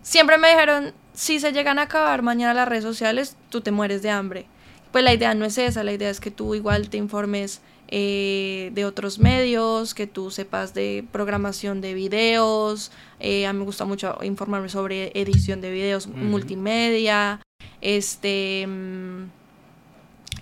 [0.00, 4.02] Siempre me dijeron, si se llegan a acabar mañana las redes sociales, tú te mueres
[4.02, 4.46] de hambre.
[4.92, 8.70] Pues la idea no es esa, la idea es que tú igual te informes eh,
[8.74, 12.92] de otros medios, que tú sepas de programación de videos.
[13.18, 17.40] Eh, a mí me gusta mucho informarme sobre edición de videos multimedia.
[17.80, 18.64] Este.
[18.68, 19.41] Mm,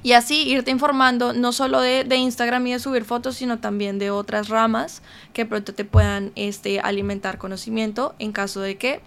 [0.03, 4.11] y así irte informando no solo de, Instagram y de subir fotos, sino también de
[4.11, 9.01] otras ramas que pronto te puedan este, alimentar conocimiento en caso de que,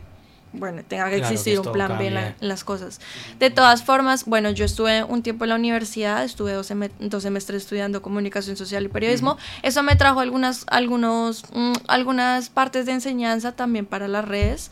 [0.51, 3.01] bueno, tenga que existir un plan B en, las cosas.
[3.39, 8.03] De todas formas, bueno, yo estuve un tiempo en la universidad, estuve dos, semestres estudiando
[8.03, 9.38] comunicación social y periodismo.
[9.63, 14.69] Eso me trajo algunas, algunos, mm, algunas partes de enseñanza también para las redes.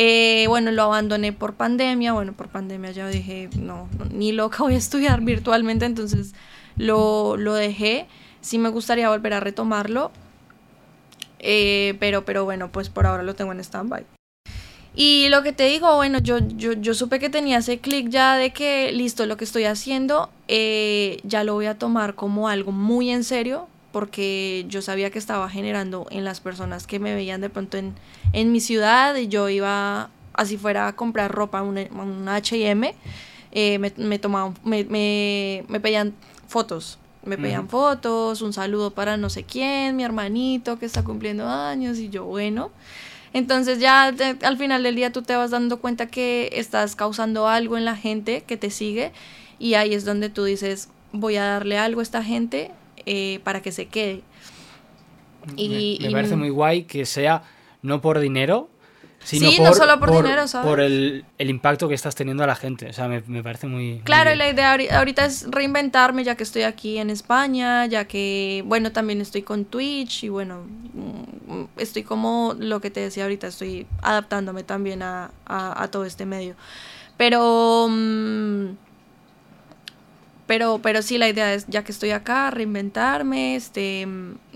[0.00, 2.12] Eh, bueno, lo abandoné por pandemia.
[2.12, 6.34] Bueno, por pandemia ya dije, no, ni loca voy a estudiar virtualmente, entonces
[6.76, 8.06] lo, lo dejé.
[8.40, 10.12] Sí me gustaría volver a retomarlo.
[11.40, 14.06] Eh, pero, pero bueno, pues por ahora lo tengo en stand-by.
[14.94, 18.36] Y lo que te digo, bueno, yo, yo, yo supe que tenía ese clic ya
[18.36, 22.70] de que, listo, lo que estoy haciendo, eh, ya lo voy a tomar como algo
[22.70, 23.66] muy en serio,
[23.98, 27.96] porque yo sabía que estaba generando en las personas que me veían de pronto en,
[28.32, 32.94] en mi ciudad y yo iba, así fuera a comprar ropa, un, un H&M,
[33.52, 36.14] me, me, tomaban, me, me, me pedían
[36.46, 41.48] fotos, me pedían fotos, un saludo para no sé quién, mi hermanito que está cumpliendo
[41.48, 42.70] años y yo, bueno.
[43.32, 47.76] Entonces ya al final del día tú te vas dando cuenta que estás causando algo
[47.76, 49.10] en la gente que te sigue
[49.58, 52.70] y ahí es donde tú dices, voy a darle algo a esta gente
[53.10, 54.20] eh, para que se quede.
[55.56, 57.42] Y, me, parece muy guay que sea
[57.80, 58.68] no por dinero,
[59.24, 60.68] sino sí, por, no solo por, dinero, ¿sabes?
[60.68, 62.90] por el, impacto que estás teniendo a la gente.
[62.90, 64.02] O sea, me, parece muy...
[64.04, 68.92] Claro, la idea ahorita es reinventarme ya que estoy aquí en España, ya que, bueno,
[68.92, 73.86] también estoy con Twitch y bueno, mm, estoy como lo que te decía ahorita, estoy
[74.02, 75.30] adaptándome también a,
[75.90, 76.56] todo este medio.
[77.16, 77.86] Pero...
[77.88, 78.87] Mm,
[80.48, 84.08] Pero, pero sí, la idea es, ya que estoy acá, reinventarme, este,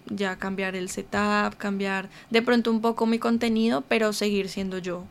[0.06, 5.04] ya cambiar el setup, cambiar de pronto un poco mi contenido, pero seguir siendo yo.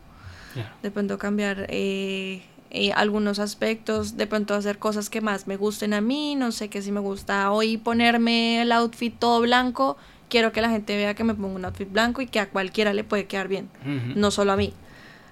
[0.81, 2.41] De pronto cambiar eh,
[2.71, 6.67] eh, algunos aspectos, de pronto hacer cosas que más me gusten a mí, no sé
[6.67, 9.97] qué si me gusta hoy ponerme el outfit todo blanco,
[10.29, 12.91] quiero que la gente vea que me pongo un outfit blanco y que a cualquiera
[12.91, 13.69] le puede quedar bien,
[14.15, 14.73] no solo a mí.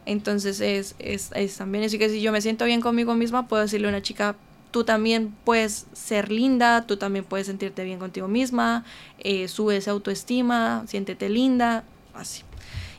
[0.05, 3.63] Entonces es, es, es también así que si yo me siento bien conmigo misma, puedo
[3.63, 4.37] decirle a una chica,
[4.71, 8.83] tú también puedes ser linda, tú también puedes sentirte bien contigo misma,
[9.19, 12.43] eh, sube esa autoestima, siéntete linda, así.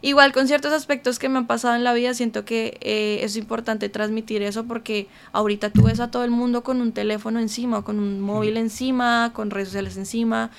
[0.02, 3.36] Igual con ciertos aspectos que me han pasado en la vida, siento que eh, es
[3.36, 7.82] importante transmitir eso porque ahorita tú ves a todo el mundo con un teléfono encima,
[7.82, 10.50] con un móvil encima, con redes sociales encima.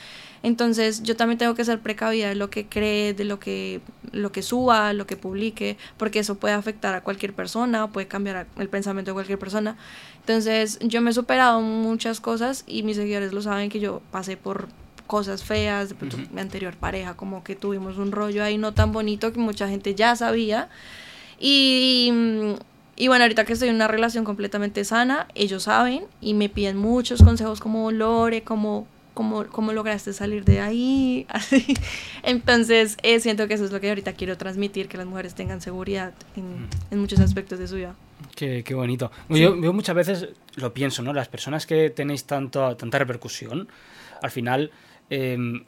[0.43, 4.32] Entonces yo también tengo que ser precavida de lo que cree, de lo que, lo
[4.32, 8.69] que suba, lo que publique, porque eso puede afectar a cualquier persona, puede cambiar el
[8.69, 9.77] pensamiento de cualquier persona.
[10.19, 14.36] Entonces yo me he superado muchas cosas y mis seguidores lo saben que yo pasé
[14.36, 14.67] por
[15.06, 15.95] cosas feas, de
[16.32, 19.93] mi anterior pareja, como que tuvimos un rollo ahí no tan bonito que mucha gente
[19.93, 20.69] ya sabía.
[21.38, 22.12] Y,
[22.95, 26.77] y bueno, ahorita que estoy en una relación completamente sana, ellos saben y me piden
[26.77, 31.26] muchos consejos como Lore, como cómo, cómo lograste salir de ahí.
[31.30, 31.74] Así.
[32.24, 35.62] Entonces, eh, siento que eso es lo que ahorita quiero transmitir, que las mujeres tengan
[35.62, 37.95] seguridad en, en muchos aspectos de su vida.
[38.36, 39.12] Qué, qué bonito.
[39.30, 41.13] Yo, muchas veces lo pienso, ¿no?
[41.13, 43.67] Las personas que tenéis tanto, tanta repercusión,
[44.21, 44.71] al final
[45.10, 45.63] em,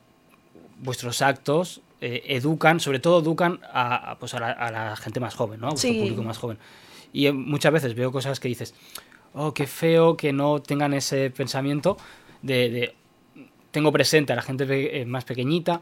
[0.79, 5.67] vuestros actos eh, educan, sobre todo educan a, pues a, la, gente más joven, ¿no?
[5.67, 6.57] A vuestro público más joven.
[7.11, 8.73] Y eh, muchas veces veo cosas que dices,
[9.33, 11.97] oh, qué feo que no tengan ese pensamiento
[12.41, 12.95] de, de
[13.73, 15.81] tengo presente a la gente eh, más pequeñita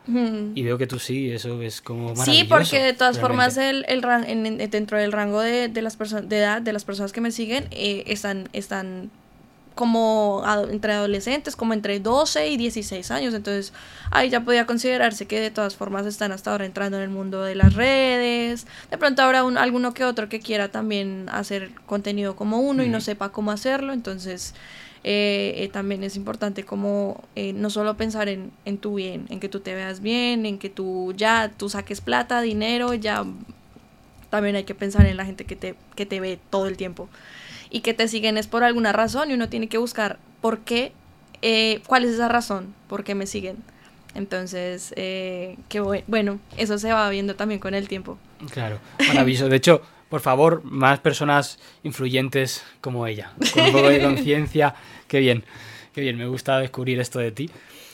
[0.56, 2.32] y veo que tú sí, eso es como maravilloso.
[2.32, 6.30] Sí, porque de todas formas el, el en, dentro del rango de, de las personas
[6.30, 9.12] de edad de las personas que me siguen eh, están están
[9.76, 13.74] como entre adolescentes, como entre 12 y 16 años, entonces
[14.10, 17.44] ahí ya podía considerarse que de todas formas están hasta ahora entrando en el mundo
[17.44, 22.36] de las redes, de pronto habrá un, alguno que otro que quiera también hacer contenido
[22.36, 24.54] como uno y no sepa cómo hacerlo, entonces
[25.04, 29.40] eh, eh, también es importante como eh, no solo pensar en, en, tu bien, en
[29.40, 33.26] que tú te veas bien, en que tú ya tú saques plata, dinero, ya
[34.30, 37.10] también hay que pensar en la gente que te, que te ve todo el tiempo
[37.70, 40.94] y que te siguen es por alguna razón y uno tiene que buscar por qué,
[41.88, 43.58] cuál es esa razón, por qué me siguen.
[44.14, 48.18] Entonces, eh, que bueno, eso se va viendo también con el tiempo.
[48.52, 49.48] Claro, maravilloso.
[49.48, 54.76] De hecho, por favor, más personas influyentes como ella, con un poco de conciencia.
[55.08, 55.46] Qué bien,
[55.96, 57.50] qué bien, me gusta descubrir esto de ti.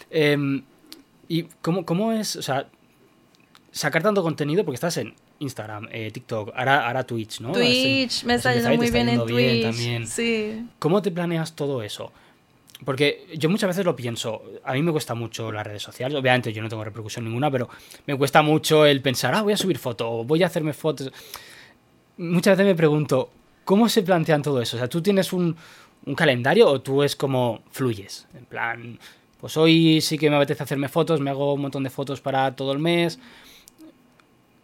[0.09, 0.63] Em,
[1.27, 2.69] ¿Y cómo, cómo, es, o sea,
[3.71, 4.65] sacar tanto contenido?
[4.65, 7.51] Porque estás en Instagram, eh, TikTok, ahora, ahora Twitch, ¿no?
[7.51, 9.61] Twitch, me está yendo muy bien en Twitch.
[9.61, 10.07] también.
[10.07, 10.65] Sí.
[10.79, 12.11] ¿Cómo te planeas todo eso?
[12.83, 16.51] Porque yo muchas veces lo pienso, a mí me cuesta mucho las redes sociales, obviamente
[16.51, 17.69] yo no tengo repercusión ninguna, pero
[18.07, 21.11] me cuesta mucho el pensar, ah, voy a subir fotos, voy a hacerme fotos
[22.17, 23.29] muchas veces me pregunto,
[23.65, 24.77] ¿cómo se plantean todo eso?
[24.77, 25.55] O sea, ¿tú tienes un,
[26.15, 28.27] calendario o tú es como fluyes?
[28.33, 28.99] En plan,
[29.39, 32.55] pues hoy sí que me apetece hacerme fotos, me hago un montón de fotos para
[32.55, 33.19] todo el mes.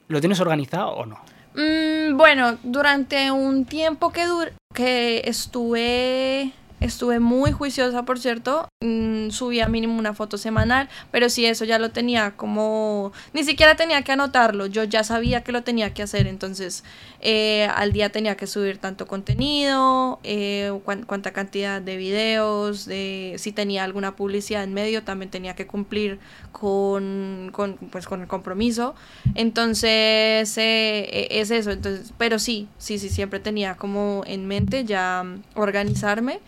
[0.08, 1.20] ¿Lo tienes organizado o no?
[1.56, 4.26] Mm, bueno, durante un tiempo que,
[4.74, 6.52] que estuve
[6.84, 8.68] Estuve muy juiciosa, por cierto.
[8.82, 13.14] Mm, subía mínimo una foto semanal, pero sí, eso ya lo tenía como...
[13.32, 16.84] Ni siquiera tenía que anotarlo, yo ya sabía que lo tenía que hacer, entonces
[17.22, 23.54] eh, al día tenía que subir tanto contenido, eh, cuánta cantidad de videos, de, si
[23.54, 26.20] tenía alguna publicidad en medio, también tenía que cumplir
[26.52, 28.94] con, con, pues, con el compromiso.
[29.36, 34.84] Entonces, eh, e, es eso, entonces, pero sí, sí, sí, siempre tenía como en mente
[34.84, 35.24] ya
[35.56, 36.42] organizarme.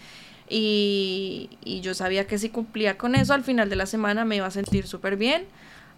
[0.49, 1.49] Y,
[1.81, 4.51] yo sabía que si cumplía con eso al final de la semana me iba a
[4.51, 5.45] sentir súper bien.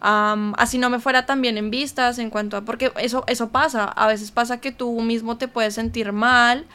[0.01, 2.61] así no me fuera tan bien en vistas en cuanto a...
[2.61, 3.85] Porque eso, eso pasa.
[3.85, 6.65] A veces pasa que tú mismo te puedes sentir mal,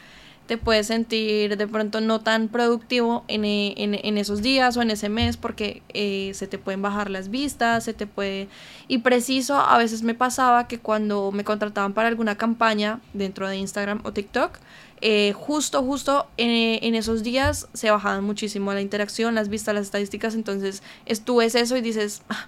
[0.47, 4.91] te puedes sentir de pronto no tan productivo en, en, en esos días o en
[4.91, 8.49] ese mes porque eh, se te pueden bajar las vistas, se te puede...
[8.87, 13.57] Y preciso, a veces me pasaba que cuando me contrataban para alguna campaña dentro de
[13.57, 14.59] Instagram o TikTok,
[15.05, 20.33] eh, justo, justo en, esos días se bajaban muchísimo la interacción, las vistas, las estadísticas,
[20.33, 20.81] entonces
[21.25, 22.47] tú ves eso y dices, ah,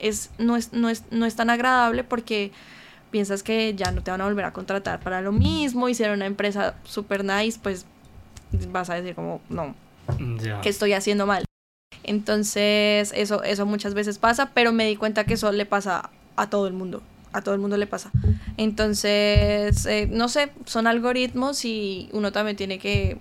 [0.00, 2.50] es, no, es, no, es, no es tan agradable porque
[3.12, 6.26] piensas que ya no te van a volver a contratar para lo mismo, hicieron una
[6.26, 7.86] empresa super nice, pues
[8.72, 9.76] vas a decir como, no,
[10.62, 11.44] que estoy haciendo mal.
[12.02, 16.50] Entonces, eso, eso muchas veces pasa, pero me di cuenta que eso le pasa a
[16.50, 18.10] todo el mundo a todo el mundo le pasa.
[18.56, 23.20] Entonces, eh, no sé, son algoritmos y uno también tiene que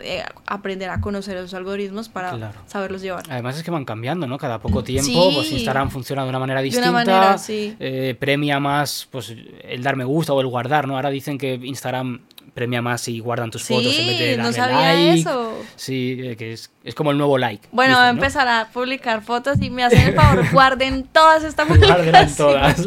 [0.00, 2.58] eh, aprender a conocer esos algoritmos para Claro.
[2.66, 3.24] saberlos llevar.
[3.28, 4.38] Además es que van cambiando, ¿no?
[4.38, 5.50] Cada poco tiempo, pues.
[5.52, 6.90] Instagram funciona de una manera distinta.
[6.90, 7.76] una manera, sí.
[7.80, 10.96] eh, premia más pues el dar me gusta o el guardar, ¿no?
[10.96, 12.20] Ahora dicen que Instagram
[12.54, 15.20] premia más si guardan tus fotos en vez de darle no sabía like.
[15.20, 15.52] eso.
[15.76, 17.68] Sí, eh, que es, es como el nuevo like.
[17.70, 18.18] Bueno, dicen, voy a ¿no?
[18.18, 22.36] empezar a publicar fotos y me hacen el favor, guarden todas estas Guárdelas publicaciones.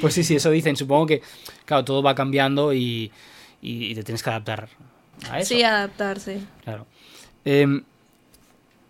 [0.00, 0.76] Pues sí, sí, eso dicen.
[0.76, 1.22] Supongo que,
[1.64, 3.12] claro, todo va cambiando y,
[3.62, 4.68] y- y te tienes que adaptar
[5.30, 5.54] a eso.
[5.54, 6.40] Sí, adaptarse.
[6.64, 6.86] Claro.
[7.44, 7.84] Em,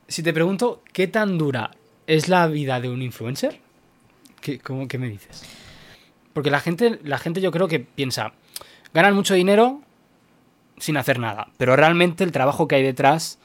[0.08, 1.70] si te pregunto, ¿qué tan dura
[2.06, 3.60] es la vida de un influencer?
[4.40, 5.44] ¿Qué, cómo, qué me dices?
[6.32, 8.32] Porque la gente, la gente yo creo que piensa,
[8.92, 9.80] ganan mucho dinero
[10.78, 13.38] sin hacer nada, pero realmente el trabajo que hay detrás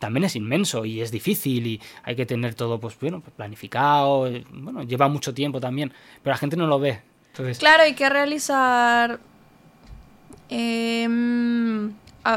[0.00, 4.26] también es inmenso y es difícil y hay que tener todo pues bueno pues, planificado,
[4.26, 7.00] eh, bueno, lleva mucho tiempo también, pero la gente no lo ve.
[7.28, 9.20] Entonces, Claro, hay que realizar
[10.52, 11.92] em,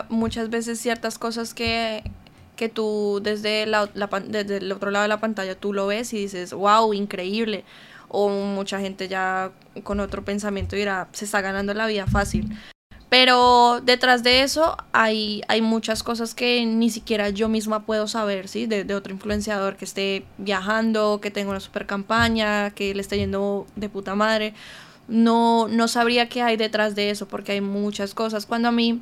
[0.09, 2.03] muchas veces ciertas cosas que,
[2.55, 3.87] que tú desde, la,
[4.27, 7.63] desde el otro lado de la pantalla tú lo ves y dices, wow, increíble.
[8.07, 9.51] O mucha gente ya
[9.83, 12.57] con otro pensamiento dirá, se está ganando la vida fácil.
[13.09, 18.47] Pero detrás de eso hay, hay muchas cosas que ni siquiera yo misma puedo saber,
[18.47, 18.65] ¿sí?
[18.65, 23.17] De, de otro influenciador que esté viajando, que tenga una super campaña, que le esté
[23.17, 24.53] yendo de puta madre.
[25.07, 28.45] No, no sabría qué hay detrás de eso porque hay muchas cosas.
[28.45, 29.01] Cuando a mí,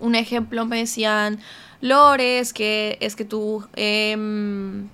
[0.00, 1.38] un ejemplo, me decían,
[1.80, 4.88] Lore, es que, es que tú, em,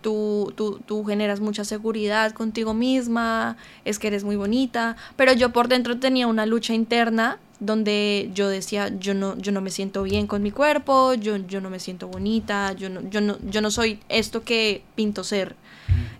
[0.00, 5.52] tú, tú, tú generas mucha seguridad contigo misma, es que eres muy bonita, pero yo
[5.52, 10.04] por dentro tenía una lucha interna donde yo decía, yo no, yo no me siento
[10.04, 13.60] bien con mi cuerpo, yo, yo no me siento bonita, yo no, yo, no, yo
[13.60, 15.56] no soy esto que pinto ser.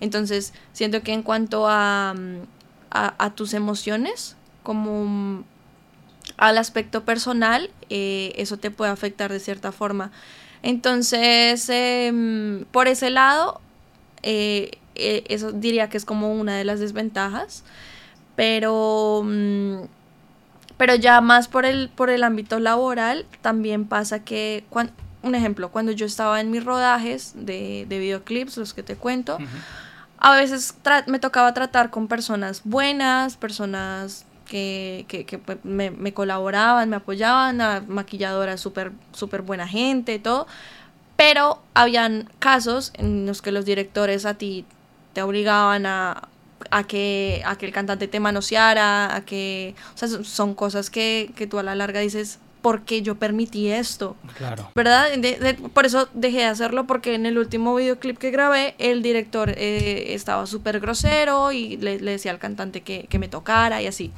[0.01, 2.15] Entonces, siento que en cuanto a,
[2.91, 5.45] a, tus emociones, como mm,
[6.37, 10.11] al aspecto personal, eh, eso te puede afectar de cierta forma.
[10.63, 13.61] Entonces, em, por ese lado,
[14.23, 17.65] eh, eh, eso diría que es como una de las desventajas,
[18.37, 19.83] pero, mm,
[20.77, 24.65] pero ya más por el, por el ámbito laboral, también pasa que,
[25.23, 29.39] un ejemplo, cuando yo estaba en mis rodajes de, de videoclips, los que te cuento,
[30.21, 30.75] a veces
[31.07, 36.97] me tocaba tratar con personas buenas, personas que, que, que, pues, me, me colaboraban, me
[36.97, 40.47] apoyaban, a maquilladoras súper súper buena gente todo.
[41.17, 44.65] Pero habían casos en los que los directores a ti
[45.13, 46.29] te obligaban a,
[46.71, 49.75] a, que, a que el cantante te manoseara, a que...
[49.95, 53.69] O sea, son cosas que, que tú a la larga dices, ¿por qué yo permití
[53.69, 54.15] esto?
[54.37, 54.71] claro.
[54.75, 55.11] ¿Verdad?
[55.17, 59.01] De- de- por eso dejé de hacerlo porque en el último videoclip que grabé el
[59.03, 63.81] director eh, estaba súper grosero y le, le decía al cantante que, que me tocara
[63.81, 64.13] y así.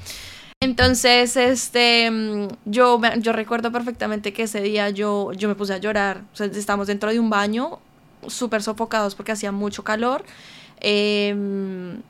[0.62, 5.78] Entonces, este, mm, yo, yo recuerdo perfectamente que ese día yo, yo me puse a
[5.78, 6.22] llorar.
[6.32, 7.78] O sea, estábamos dentro de un baño,
[8.26, 10.24] súper sofocados porque hacía mucho calor.
[10.80, 12.02] em,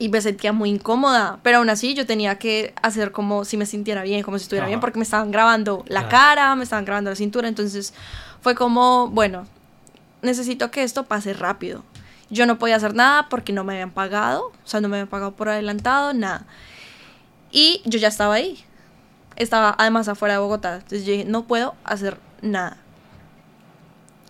[0.00, 3.66] y me sentía muy incómoda, pero aún así yo tenía que hacer como si me
[3.66, 4.70] sintiera bien, como si estuviera Ajá.
[4.70, 6.08] bien, porque me estaban grabando la Claro.
[6.08, 7.92] cara, me estaban grabando la cintura, entonces
[8.40, 9.46] fue como, bueno,
[10.22, 11.84] necesito que esto pase rápido.
[12.30, 15.08] Yo no podía hacer nada porque no me habían pagado, o sea, no me habían
[15.08, 16.46] pagado por adelantado, nada.
[17.52, 18.64] Y yo ya estaba ahí.
[19.36, 20.76] Estaba además afuera de Bogotá.
[20.76, 22.78] Entonces yo dije, no puedo hacer nada.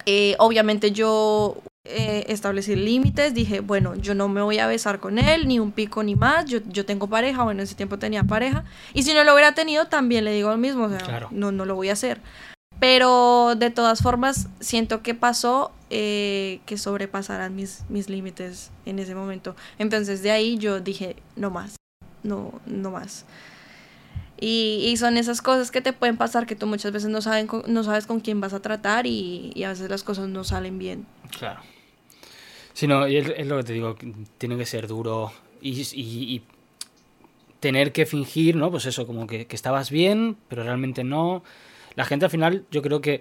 [0.05, 1.59] Eh, obviamente yo
[1.91, 3.35] eh, establecí límites.
[3.35, 6.45] Dije, bueno, yo no me voy a besar con él, ni un pico ni más.
[6.47, 8.65] Yo, yo tengo pareja, bueno, en ese tiempo tenía pareja.
[8.95, 10.85] Y si no lo hubiera tenido, también le digo lo mismo.
[10.85, 11.29] O sea, Claro.
[11.31, 12.21] no, no lo voy a hacer.
[12.79, 19.15] Pero de todas formas, siento que pasó eh, que sobrepasaran mis, mis límites en ese
[19.15, 19.55] momento.
[19.79, 21.77] Entonces de ahí yo dije, no más,
[22.23, 23.27] no, no más.
[24.41, 27.47] Y, y son esas cosas que te pueden pasar que tú muchas veces no, saben
[27.67, 30.79] no sabes con quién vas a tratar y, y a veces las cosas no salen
[30.79, 31.05] bien.
[31.39, 31.61] Claro.
[32.81, 33.95] Sí, no, y es, es lo que te digo,
[34.39, 36.43] tiene que ser duro y, y- y
[37.61, 38.71] tener que fingir, ¿no?
[38.71, 41.43] Pues eso, como que, que estabas bien, pero realmente no.
[41.95, 43.21] La gente al final, yo creo que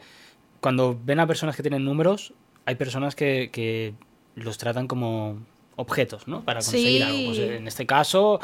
[0.62, 2.32] cuando ven a personas que tienen números,
[2.64, 3.94] hay personas que, que
[4.36, 5.40] los tratan como
[5.76, 6.46] objetos, ¿no?
[6.46, 7.02] Para conseguir Sí.
[7.02, 7.26] algo.
[7.26, 8.40] Pues en este caso,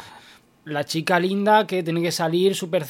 [0.66, 2.84] la chica linda que tiene que salir súper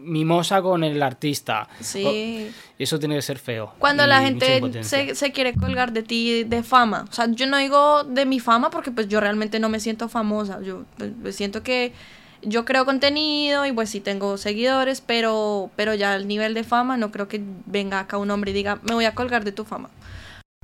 [0.00, 1.68] mimosa con el artista.
[1.80, 2.50] Sí.
[2.78, 3.74] Y eso tiene que ser feo.
[3.78, 7.04] Cuando Oh, la gente se, se quiere colgar de ti de fama.
[7.10, 10.08] O sea, yo no digo de mi fama porque pues yo realmente no me siento
[10.08, 10.60] famosa.
[10.62, 11.92] Yo pues, pues, siento que
[12.42, 16.96] yo creo contenido y pues sí tengo seguidores, pero, pero ya al nivel de fama
[16.96, 19.64] no creo que venga acá un hombre y diga, me voy a colgar de tu
[19.64, 19.90] fama.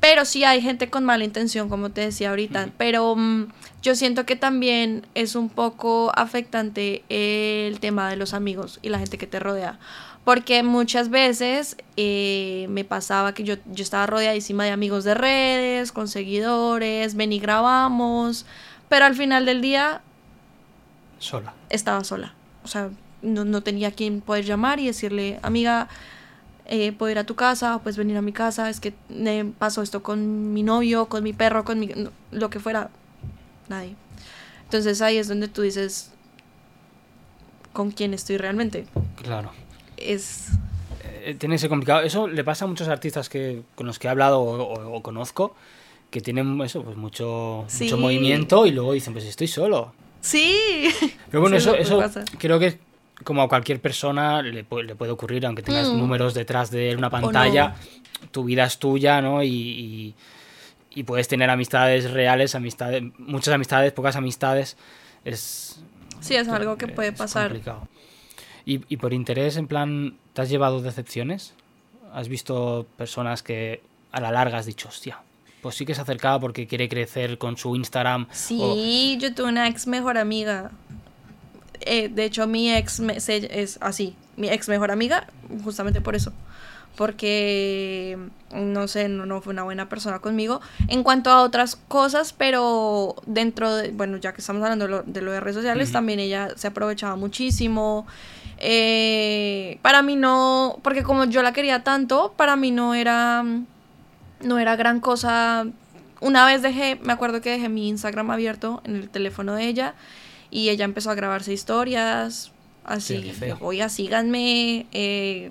[0.05, 2.69] Pero sí hay gente con mala intención, como te decía ahorita.
[2.77, 3.47] Pero mm,
[3.81, 8.99] yo siento que también es un poco afectante el tema de los amigos y la
[8.99, 9.79] gente que te rodea.
[10.23, 15.91] Porque muchas veces eh, me pasaba que yo, yo estaba rodeadísima de amigos de redes,
[15.91, 18.45] con seguidores, ven y grabamos,
[18.91, 20.03] pero al final del día
[21.19, 21.55] Sola.
[21.71, 22.35] estaba sola.
[22.63, 22.91] O sea,
[23.23, 25.89] no, no tenía quien poder llamar y decirle, amiga,
[26.67, 29.45] eh, puedo ir a tu casa, o puedes venir a mi casa, es que me
[29.45, 32.91] pasó esto con mi novio, con mi perro, con mi, no, lo que fuera,
[33.69, 33.95] nadie.
[34.65, 36.11] Entonces ahí es donde tú dices,
[37.73, 38.87] ¿con quién estoy realmente?
[39.23, 39.51] Claro.
[39.97, 40.49] Es...
[41.25, 42.03] Eh, tiene que ser complicado.
[42.03, 45.03] Eso le pasa a muchos artistas que, con los que he hablado o, o- o
[45.03, 45.55] conozco,
[46.11, 47.85] que tienen eso, pues mucho, Sí.
[47.85, 49.93] mucho movimiento y luego dicen, pues estoy solo.
[50.21, 50.57] Sí.
[51.31, 52.25] Pero bueno, eso, eso pasa.
[52.39, 52.79] creo que
[53.25, 55.99] como a cualquier persona le, pu- le puede ocurrir, aunque tengas Mm.
[55.99, 57.11] números detrás de una no.
[57.11, 57.75] pantalla,
[58.31, 59.43] tu vida es tuya, ¿no?
[59.43, 60.15] Y, y-
[60.97, 64.77] y puedes tener amistades reales, amistades, muchas amistades, pocas amistades.
[65.25, 65.83] Es,
[66.21, 67.49] Sí, es algo que puede pasar.
[67.49, 67.89] complicado.
[68.65, 71.55] Y, y por interés, en plan, ¿te has llevado decepciones?
[72.13, 75.19] ¿Has visto personas que a la larga has dicho, hostia,
[75.61, 78.23] pues sí que se acercaba porque quiere crecer con su Instagram?
[78.31, 80.71] o- Sí, yo tuve una ex mejor amiga.
[81.87, 84.17] Eh, de hecho, mi ex me- se- es así.
[84.37, 85.27] Mi ex mejor amiga,
[85.63, 86.33] justamente por eso.
[86.97, 88.17] Porque,
[88.55, 90.61] no sé, no, no fue una buena persona conmigo.
[90.89, 95.03] En cuanto a otras cosas, pero dentro de, bueno, ya que estamos hablando de lo
[95.03, 98.07] de, lo de redes sociales, también ella se aprovechaba muchísimo.
[98.59, 103.45] Eh, para mí no, porque como yo la quería tanto, para mí no era
[104.41, 105.67] no era gran cosa.
[106.21, 109.95] Una vez dejé, me acuerdo que dejé mi Instagram abierto en el teléfono de ella
[110.55, 112.53] y ella empezó a grabarse historias.
[112.85, 113.59] Así, feo.
[113.61, 114.87] oiga, síganme.
[114.93, 115.51] eh,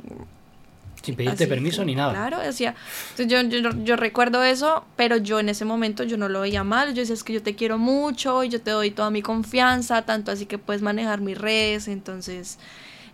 [1.02, 2.14] sin pedirte así, permiso sí, ni nada.
[2.14, 2.74] Claro, decía.
[3.18, 6.64] Entonces yo, yo, yo recuerdo eso, pero yo en ese momento yo no lo veía
[6.64, 6.94] mal.
[6.94, 10.04] Yo decía, es que yo te quiero mucho y yo te doy toda mi confianza,
[10.04, 11.90] tanto así que puedes manejar mis redes.
[11.90, 12.58] Entonces,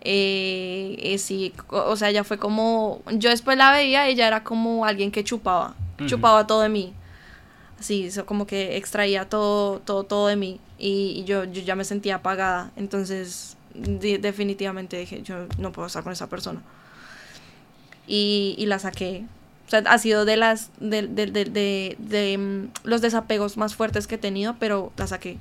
[0.02, 3.02] eh, eh, sí, o o sea, ella fue como.
[3.14, 5.74] Yo después la veía, ella era como alguien que chupaba,
[6.06, 6.94] chupaba todo de mí.
[7.80, 10.60] Así, eso como que extraía todo, todo, todo de mí.
[10.78, 12.72] Y, y yo, yo ya me sentía apagada.
[12.76, 16.62] Entonces, de- definitivamente dije, yo no puedo estar con esa persona
[18.08, 19.24] y, y la saqué.
[19.68, 24.16] O sea, ha sido de las de, de, de, mm, los desapegos más fuertes que
[24.16, 25.38] he tenido, pero la saqué.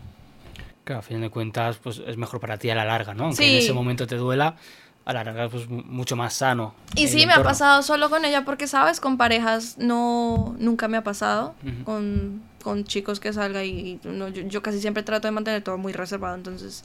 [0.84, 3.24] Claro, a fin de cuentas, pues es mejor para ti a la larga, ¿no?
[3.24, 3.56] Aunque en Sí.
[3.58, 4.56] ese momento te duela,
[5.08, 6.74] a la larga pues mu- mucho más sano.
[6.94, 9.00] Y sí, me ha pasado solo con ella porque, ¿sabes?
[9.00, 11.54] Con parejas no, nunca me ha pasado.
[11.64, 11.84] Ujú.
[11.84, 15.78] con, con chicos que salga y no, yo, yo casi siempre trato de mantener todo
[15.78, 16.34] muy reservado.
[16.34, 16.84] Entonces,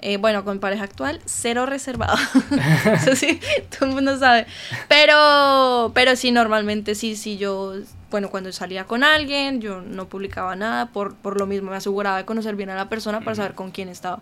[0.00, 2.16] eh, bueno, con pareja actual, cero reservado.
[2.94, 3.40] Eso sí,
[3.76, 4.46] todo el mundo sabe.
[4.86, 7.74] Pero, pero sí, normalmente sí, sí, yo,
[8.12, 10.86] bueno, cuando salía con alguien, yo no publicaba nada.
[10.86, 13.72] Por, por lo mismo, me aseguraba de conocer bien a la persona para saber con
[13.72, 14.20] quién estaba.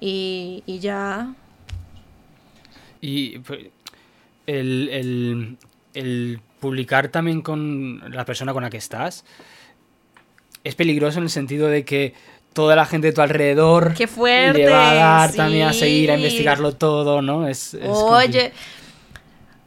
[0.00, 1.32] Y, y ya,
[3.00, 3.60] Y pues,
[4.46, 5.56] el, el-
[5.94, 9.24] el publicar también con la persona con la que estás
[10.62, 12.14] es peligroso en el sentido de que
[12.52, 16.10] toda la gente de tu alrededor Qué fuerte, le va a dar también a seguir,
[16.10, 17.48] a investigarlo todo, ¿no?
[17.48, 18.52] Es, es Oye,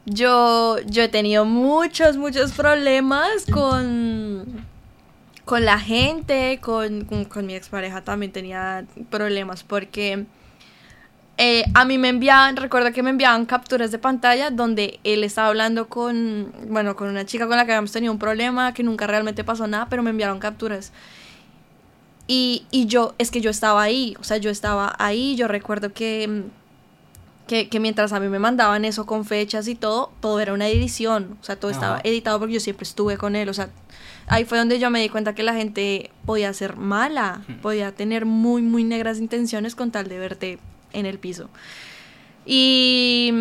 [0.06, 4.44] yo, yo he tenido muchos, muchos problemas con,
[5.44, 10.26] con la gente, con, con, con mi expareja también tenía problemas porque
[11.36, 15.48] eh, a mí me enviaban, recuerdo que me enviaban capturas de pantalla donde él estaba
[15.48, 19.08] hablando con, bueno, con una chica con la que habíamos tenido un problema, que nunca
[19.08, 20.92] realmente pasó nada, pero me enviaron capturas.
[22.28, 25.92] Y, y yo, es que yo estaba ahí, o sea, yo estaba ahí, yo recuerdo
[25.92, 26.42] que, mm,
[27.48, 30.68] que, que mientras a mí me mandaban eso con fechas y todo, todo era una
[30.68, 32.02] edición, o sea, todo estaba Ajá.
[32.04, 33.70] editado porque yo siempre estuve con él, o sea,
[34.28, 38.24] ahí fue donde yo me di cuenta que la gente podía ser mala, podía tener
[38.24, 40.58] muy, muy negras intenciones con tal de verte
[40.94, 41.50] en el piso.
[42.46, 43.32] Y,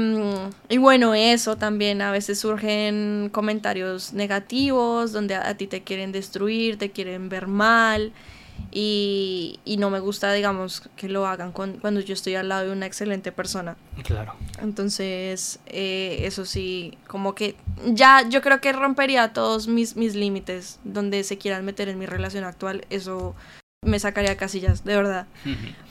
[0.70, 6.12] y bueno, eso también a veces surgen comentarios negativos donde a, a ti te quieren
[6.12, 8.14] destruir, te quieren ver mal.
[8.72, 12.68] Y, y no me gusta, digamos, que lo hagan con- cuando yo estoy al lado
[12.68, 13.76] de una excelente persona.
[14.04, 14.36] Claro.
[14.62, 20.80] Entonces, eh, eso sí, como que ya yo creo que rompería todos mis, mis límites
[20.84, 22.86] donde se quieran meter en mi relación actual.
[22.90, 23.36] Eso
[23.84, 25.28] me sacaría casillas, de verdad.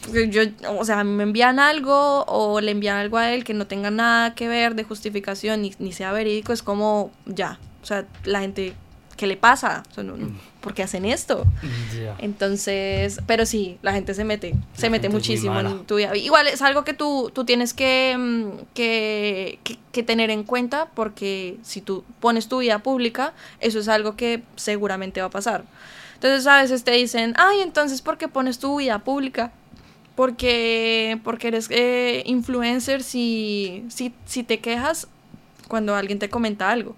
[0.04, 0.42] Porque Yo,
[0.78, 4.34] o sea, me envían algo o le envían algo a él que no tenga nada
[4.34, 7.58] que ver de justificación ni, ni sea verídico, es como ya.
[7.82, 8.74] O sea, la gente,
[9.16, 9.82] ¿qué le pasa?
[9.90, 10.30] O sea, no- no,
[10.62, 11.44] ¿Por qué hacen esto?
[12.00, 12.14] Ya.
[12.20, 16.16] Entonces, pero sí, la gente se mete, se La mete muchísimo en tu vida.
[16.16, 20.86] Igual es algo que tú, tú tienes que, mm, que, que- que tener en cuenta
[20.94, 25.64] porque si tú pones tu vida pública, eso es algo que seguramente va a pasar.
[26.22, 29.52] Entonces a veces te dicen, ay, entonces, ¿por qué pones tu vida pública?
[30.14, 35.08] porque, porque eres eh, influencer si, si, si te quejas
[35.68, 36.96] cuando alguien te comenta algo.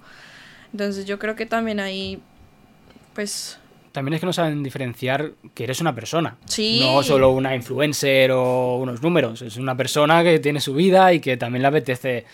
[0.73, 2.21] Entonces yo creo que también ahí,
[3.15, 3.59] pues...
[3.93, 6.37] También es que no saben diferenciar que eres una persona.
[6.47, 6.81] Sí.
[6.83, 9.41] No solo una influencer o unos números.
[9.41, 12.25] Es una persona que tiene su vida y que también le apetece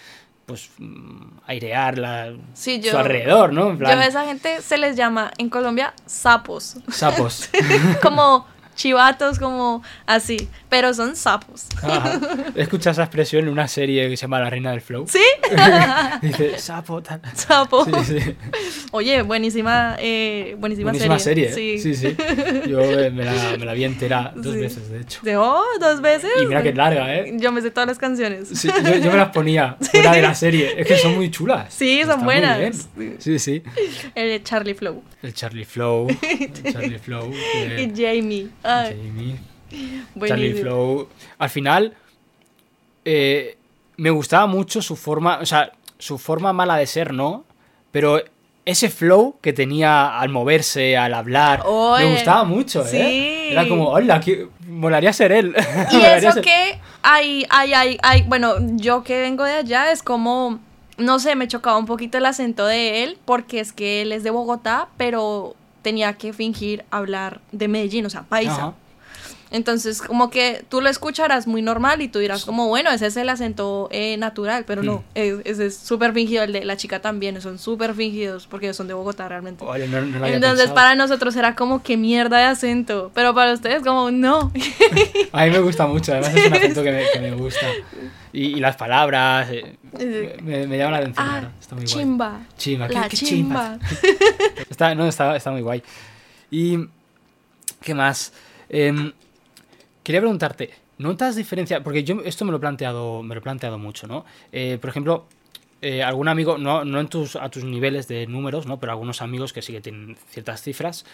[0.50, 3.70] pues mm, airear la, Sí, su alrededor, ¿no?
[3.70, 6.76] En yo a esa gente se les llama en Colombia sapos.
[6.88, 7.48] sapos.
[8.02, 8.48] como
[8.80, 10.48] chivatos, como así.
[10.68, 11.66] Pero son sapos.
[11.82, 12.18] Ajá.
[12.56, 15.06] He escuchado esa expresión en una serie que se llama La Reina del Flow.
[15.08, 15.18] ¿Sí?
[16.22, 17.20] Dice, sapo, tal.
[17.34, 17.84] Sapo.
[17.84, 18.36] Sí, sí.
[18.92, 21.52] Oye, buenísima, eh, buenísima, Buenísima serie.
[21.52, 21.74] serie.
[21.74, 21.78] ¿eh?
[21.78, 22.16] Sí, sí.
[22.68, 24.60] Yo eh, me la, me la vi entera dos Sí.
[24.60, 25.20] veces, de hecho.
[25.22, 26.30] De, oh, dos veces.
[26.42, 27.32] Y mira que larga, ¿eh?
[27.36, 28.48] Yo me sé todas las canciones.
[28.48, 30.74] Sí, yo, yo me las ponía fuera de la serie.
[30.80, 31.72] Es que son muy chulas.
[31.74, 32.88] Sí, son buenas.
[33.18, 33.62] Sí, sí.
[34.14, 35.02] El Charlie Flow.
[35.22, 36.08] El Charlie Flow.
[36.08, 37.30] El Charlie Flow.
[37.30, 38.48] que- Y Jamie.
[38.88, 39.36] Jamie.
[40.26, 40.54] Charlie.
[40.54, 41.08] Flow.
[41.38, 41.94] Al final,
[43.04, 43.56] eh,
[43.96, 47.44] me gustaba mucho su forma, o sea, su forma mala de ser, ¿no?
[47.92, 48.20] Pero
[48.64, 52.88] ese flow que tenía al moverse, al hablar, Oye, me gustaba mucho, ¿eh?
[52.88, 53.52] sí.
[53.52, 55.54] Era como, hola, que molaría ser él.
[55.92, 60.02] Y eso ser- que hay, hay, hay, hay, bueno, yo que vengo de allá es
[60.02, 60.60] como,
[60.98, 64.22] no sé, me chocaba un poquito el acento de él, porque es que él es
[64.22, 68.74] de Bogotá, pero tenía que fingir hablar de Medellín, o sea, paisa.
[69.52, 73.16] Entonces, como que tú lo escucharás muy normal y tú dirás como, bueno, ese es
[73.16, 75.04] el acento eh, natural, pero no, Mm.
[75.14, 78.86] es- ese es súper fingido, el de la chica también, son súper fingidos porque son
[78.86, 79.64] de Bogotá realmente.
[79.64, 83.82] Oye, no, no Entonces, para nosotros era como, qué mierda de acento, pero para ustedes
[83.82, 84.52] como, no.
[85.32, 87.66] A mí me gusta mucho, además es un acento que me, que me gusta.
[88.32, 89.76] Y, y las palabras, eh,
[90.42, 91.50] me, me llaman la atención, la Ah.
[91.60, 91.94] Está muy guay.
[91.96, 92.40] chimba.
[92.56, 93.78] Chimba, qué, La qué chimba.
[94.70, 95.82] Está, no, está, está muy guay.
[96.52, 96.78] Y.
[97.82, 98.32] ¿Qué más?
[98.68, 99.12] Em,
[100.02, 101.82] quería preguntarte, ¿notas diferencia?
[101.82, 104.24] Porque yo esto me lo he planteado, me lo he planteado mucho, ¿no?
[104.52, 105.26] Eh, por ejemplo,
[105.82, 108.78] eh, algún amigo, no, no en tus, a tus niveles de números, ¿no?
[108.78, 111.04] Pero algunos amigos que sí que tienen ciertas cifras.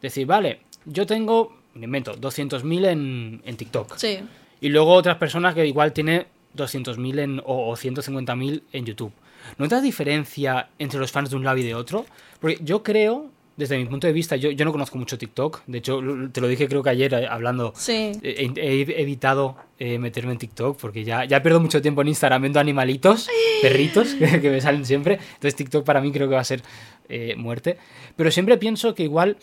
[0.00, 3.96] Decir, vale, yo tengo, me invento, 200.000 en, en TikTok.
[3.96, 4.20] Sí.
[4.60, 9.12] Y luego otras personas que igual tiene 200.000 en, o, o 150.000 en YouTube.
[9.58, 12.06] ¿Notas diferencia entre los fans de un lado y de otro?
[12.40, 15.62] Porque yo creo, desde mi punto de vista, yo, yo no conozco mucho TikTok.
[15.66, 16.00] De hecho,
[16.30, 17.72] te lo dije creo que ayer eh, hablando.
[17.74, 18.12] Sí.
[18.22, 22.42] He, he evitado eh, meterme en TikTok porque ya, ya pierdo mucho tiempo en Instagram
[22.42, 23.28] viendo animalitos,
[23.62, 25.14] perritos, que, que me salen siempre.
[25.14, 26.62] Entonces TikTok para mí creo que va a ser
[27.08, 27.78] eh, muerte.
[28.16, 29.36] Pero siempre pienso que igual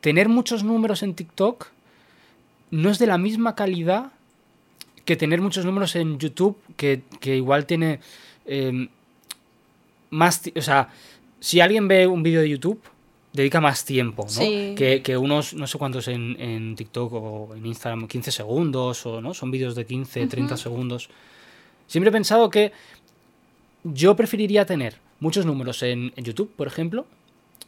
[0.00, 1.68] tener muchos números en TikTok
[2.70, 4.12] no es de la misma calidad
[5.04, 8.00] que tener muchos números en YouTube, que, que igual tiene
[8.46, 8.88] eh,
[10.10, 10.42] más...
[10.56, 10.88] O sea,
[11.40, 12.80] si alguien ve un vídeo de YouTube,
[13.34, 14.30] dedica más tiempo, ¿no?
[14.30, 14.74] Sí.
[14.76, 19.20] Que, que unos, no sé cuántos en, en TikTok o en Instagram, 15 segundos, o
[19.20, 21.10] no, son vídeos de 15, 30 segundos.
[21.88, 22.72] Siempre he pensado que
[23.82, 27.06] yo preferiría tener muchos números en, en YouTube, por ejemplo,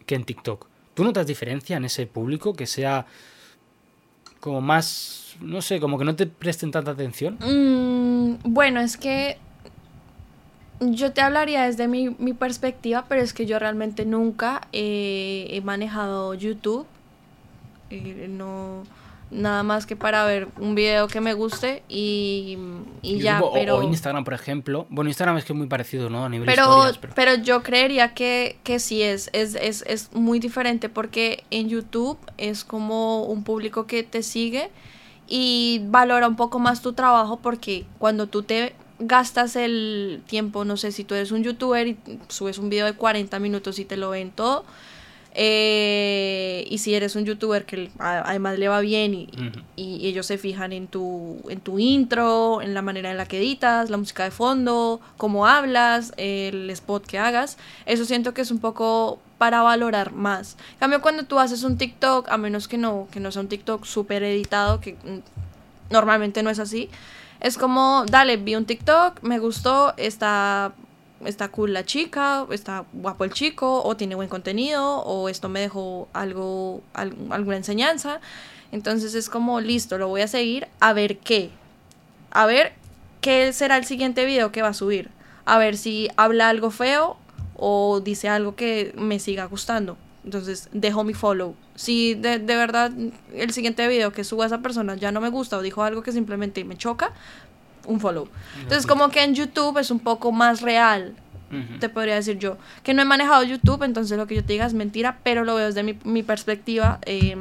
[0.07, 0.69] que en TikTok.
[0.95, 3.07] ¿Tú notas diferencia en ese público que sea
[4.39, 7.39] como más, no sé, como que no te presten tanta atención?
[7.41, 9.39] Mm, bueno, es que
[10.81, 15.61] yo te hablaría desde mi, mi perspectiva, pero es que yo realmente nunca eh, he
[15.63, 16.87] manejado YouTube.
[17.91, 18.83] Eh, no,
[19.31, 22.59] nada más que para ver un video que me guste y,
[23.03, 23.79] y ya, o- pero...
[23.79, 24.87] O, Instagram, por ejemplo.
[24.91, 26.25] Bueno, Instagram es que es muy parecido, ¿no?
[26.25, 27.13] A nivel pero, historias, pero...
[27.15, 32.19] pero yo creería que, que sí es, es, es, es muy diferente porque en YouTube
[32.39, 34.69] es como un público que te sigue
[35.29, 40.77] y valora un poco más tu trabajo porque cuando tú te gastas el tiempo, no
[40.77, 41.97] sé, si tú eres un youtuber y
[42.29, 44.65] subes un video de 40 minutos y te lo ven todo,
[45.39, 49.61] eh, y si eres un youtuber que además le va bien y, Ujú.
[49.77, 53.37] y ellos se fijan en tu, en tu intro, en la manera en la que
[53.37, 57.59] editas, la música de fondo, cómo hablas, el spot que hagas.
[57.85, 60.57] Eso siento que es un poco para valorar más.
[60.73, 63.49] En cambio, cuando tú haces un TikTok, a menos que no, que no sea un
[63.49, 66.89] TikTok súper editado, que mm, normalmente no es así,
[67.41, 70.73] es como, dale, vi un TikTok, me gustó, está,
[71.25, 75.61] está cool la chica, está guapo el chico, o tiene buen contenido, o esto me
[75.61, 78.21] dejó algo, al- alguna enseñanza.
[78.73, 81.51] Entonces es como, listo, lo voy a seguir, a ver qué.
[82.31, 82.73] A ver
[83.21, 85.11] qué será el siguiente video que va a subir.
[85.45, 87.17] A ver si habla algo feo
[87.57, 89.97] o dice algo que me siga gustando.
[90.27, 91.55] Entonces dejo mi follow.
[91.77, 92.93] Si de, de verdad
[93.33, 96.13] el siguiente video que suba esa persona ya no me gusta o dijo algo que
[96.13, 97.13] simplemente me choca,
[97.87, 98.29] un follow.
[98.61, 101.15] Entonces como que en YouTube es un poco más real,
[101.53, 101.79] Ujú.
[101.79, 102.59] te podría decir yo.
[102.83, 105.55] Que no he manejado YouTube, entonces lo que yo te diga es mentira, pero lo
[105.55, 106.99] veo desde mi, mi perspectiva.
[107.07, 107.37] eh,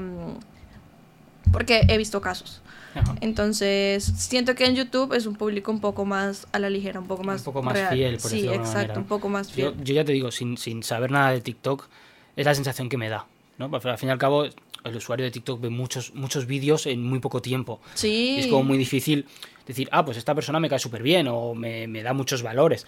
[1.51, 2.61] porque he visto casos.
[3.21, 7.07] Entonces, siento que en YouTube es un público un poco más a la ligera, un
[7.07, 7.93] poco más, un poco más real.
[7.93, 8.99] fiel, por Sí, exacto, manera.
[8.99, 9.83] un poco más Yo, fiel.
[9.83, 11.88] yo ya te digo, sin, sin saber nada de TikTok,
[12.36, 13.25] es la sensación que me da.
[13.57, 13.69] ¿no?
[13.73, 14.45] Al fin y al cabo,
[14.83, 17.79] el usuario de TikTok ve muchos, muchos vídeos en muy poco tiempo.
[17.93, 18.36] sí.
[18.36, 19.25] Y es como muy difícil
[19.65, 22.86] decir, ah, pues esta persona me cae súper bien o me, me da muchos valores.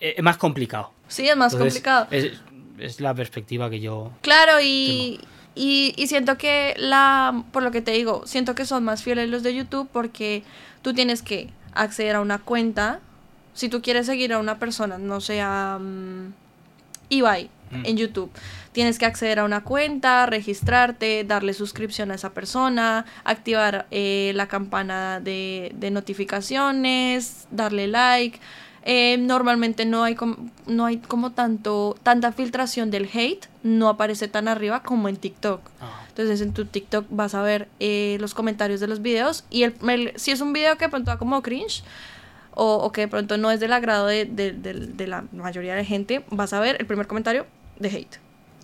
[0.00, 0.92] Eh, Es más complicado.
[1.08, 2.06] Sí, es más Entonces, complicado.
[2.10, 2.32] Es,
[2.78, 4.10] es la perspectiva que yo...
[4.20, 5.20] Claro, y,
[5.54, 9.30] y, y siento que la, por lo que te digo, siento que son más fieles
[9.30, 10.42] los de YouTube porque
[10.82, 13.00] tú tienes que acceder a una cuenta.
[13.54, 16.34] Si tú quieres seguir a una persona, no sea mm,
[17.08, 17.84] Ibai Mm.
[17.86, 18.30] en YouTube,
[18.72, 24.46] tienes que acceder a una cuenta, registrarte, darle suscripción a esa persona, activar eh, la
[24.46, 28.38] campana de, de notificaciones, darle like.
[28.88, 34.28] Eh, normalmente no hay, com- no hay como tanto, tanta filtración del hate, no aparece
[34.28, 35.60] tan arriba como en TikTok.
[35.80, 39.64] Ah, Entonces en tu TikTok vas a ver eh, los comentarios de los videos y
[39.64, 41.82] el, el- si es un video que pronto da como cringe
[42.56, 45.76] o, o que de pronto no es del agrado de, de- de- de la mayoría
[45.76, 47.46] de gente, vas a ver el primer comentario
[47.78, 48.16] de hate.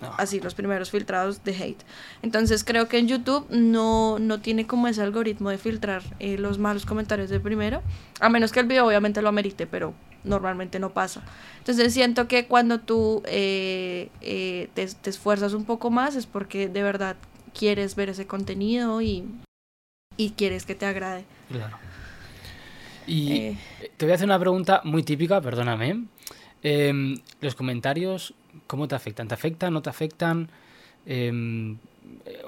[0.03, 0.15] ah.
[0.19, 1.83] Así, los primeros filtrados de hate.
[2.23, 6.59] Entonces creo que en YouTube no, no tiene como ese algoritmo de filtrar eh, los
[6.59, 7.83] malos comentarios de primero.
[8.19, 11.23] A menos que el video obviamente lo amerite, pero normalmente no pasa.
[11.59, 16.69] Entonces siento que cuando tú eh, eh, te, te esfuerzas un poco más es porque
[16.69, 17.17] de verdad
[17.53, 19.25] quieres ver ese contenido y,
[20.17, 21.25] y quieres que te agrade.
[21.51, 21.77] Claro.
[23.07, 23.59] Y Eh,
[24.03, 26.07] te voy a hacer una pregunta muy típica, perdóname.
[26.61, 28.35] Em, los comentarios,
[28.67, 29.29] ¿cómo te afectan?
[29.29, 29.73] ¿Te afectan?
[29.73, 30.51] ¿No te afectan?
[31.07, 31.79] Em,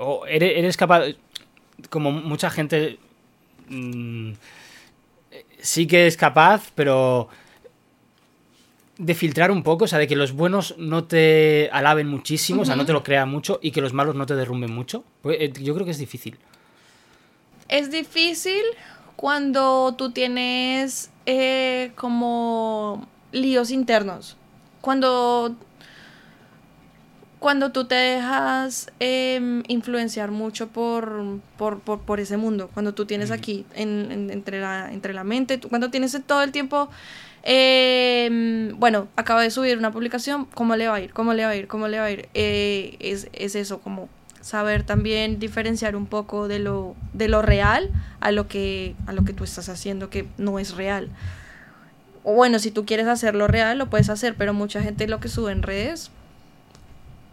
[0.01, 1.05] ¿O eres, eres capaz,
[1.91, 2.99] como mucha gente,
[3.69, 4.33] mm,
[5.61, 7.29] sí que es capaz, pero
[8.99, 12.65] de filtrar un poco, o sea, de que los buenos no te alaben muchísimo, o
[12.65, 15.05] sea, no te lo crean mucho, y que los malos no te derrumben mucho?
[15.23, 16.37] Pues, eh, yo creo que es difícil.
[17.69, 18.65] Es difícil
[19.15, 24.37] cuando tú tienes eh, como líos internos.
[24.81, 25.55] Cuando,
[27.39, 32.71] cuando tú te dejas em, influenciar mucho por, por, por, por ese mundo.
[32.73, 36.53] Cuando tú tienes aquí en- en- entre, la, entre la mente, cuando tienes todo el
[36.53, 36.89] tiempo...
[37.43, 41.13] em, bueno, acabo de subir una publicación, ¿cómo le va a ir?
[41.13, 41.67] ¿Cómo le va a ir?
[41.69, 42.29] ¿Cómo le va a ir?
[42.35, 44.09] Eh, es, es eso, como
[44.45, 47.91] saber también diferenciar un poco de lo, de lo real
[48.21, 51.09] a lo, que, a lo que tú estás haciendo que no es real.
[52.25, 55.31] O bueno, si tú quieres hacerlo real, lo puedes hacer, pero mucha gente lo que
[55.31, 56.11] sube en redes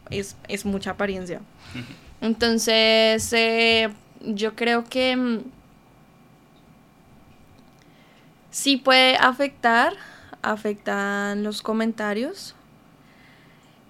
[0.10, 1.42] es, es mucha apariencia.
[2.22, 3.90] Entonces, eh,
[4.22, 5.40] yo creo que mm,
[8.52, 9.96] sí puede afectar,
[10.42, 12.56] afectan los comentarios.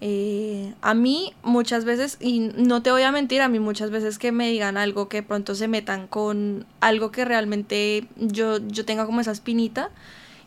[0.04, 4.18] Eh, a mí muchas veces, y no te voy a mentir, a mí muchas veces
[4.18, 9.06] que me digan algo que pronto se metan con algo que realmente yo, yo tenga
[9.06, 9.92] como esa espinita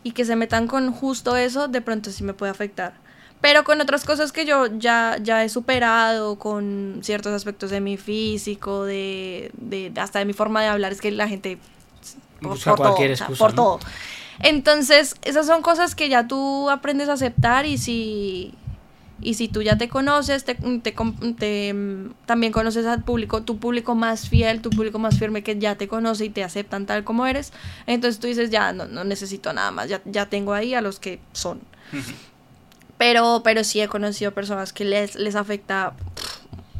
[0.03, 2.95] y que se metan con justo eso, de pronto sí me puede afectar.
[3.39, 7.95] Pero con otras cosas que yo ya, ya he superado, con ciertos aspectos de mi
[7.95, 11.59] físico, de, de hasta de mi forma de hablar, es que la gente
[12.41, 13.55] Busca cualquier o sea, excusa, por ¿no?
[13.55, 13.79] todo.
[14.39, 18.53] Entonces, esas son cosas que ya tú aprendes a aceptar y si
[19.21, 20.95] y si tú ya te conoces, te, te
[21.37, 25.57] te, mm, también conoces al público, tu público más fiel, tu público más firme que
[25.57, 27.53] ya te conoce y te aceptan tal como eres,
[27.87, 30.99] entonces tú dices, ya no, no necesito nada más, ya, ya tengo ahí a los
[30.99, 31.61] que son.
[32.97, 35.93] Pero, pero sí he conocido personas que les, les afecta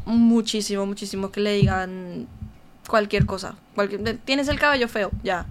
[0.04, 2.26] muchísimo, muchísimo que le digan
[2.88, 3.56] cualquier cosa.
[3.74, 5.46] Cualquier, Tienes el cabello feo, ya.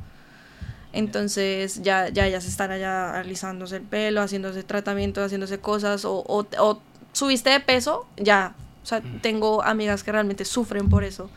[0.95, 6.23] Entonces ya, ya, ya se están allá alisándose el pelo, haciéndose tratamientos, haciéndose cosas, o,
[6.25, 6.81] o, o
[7.13, 8.55] subiste de peso, ya.
[8.81, 9.19] O sea, Mm.
[9.21, 11.29] tengo amigas que realmente sufren por eso.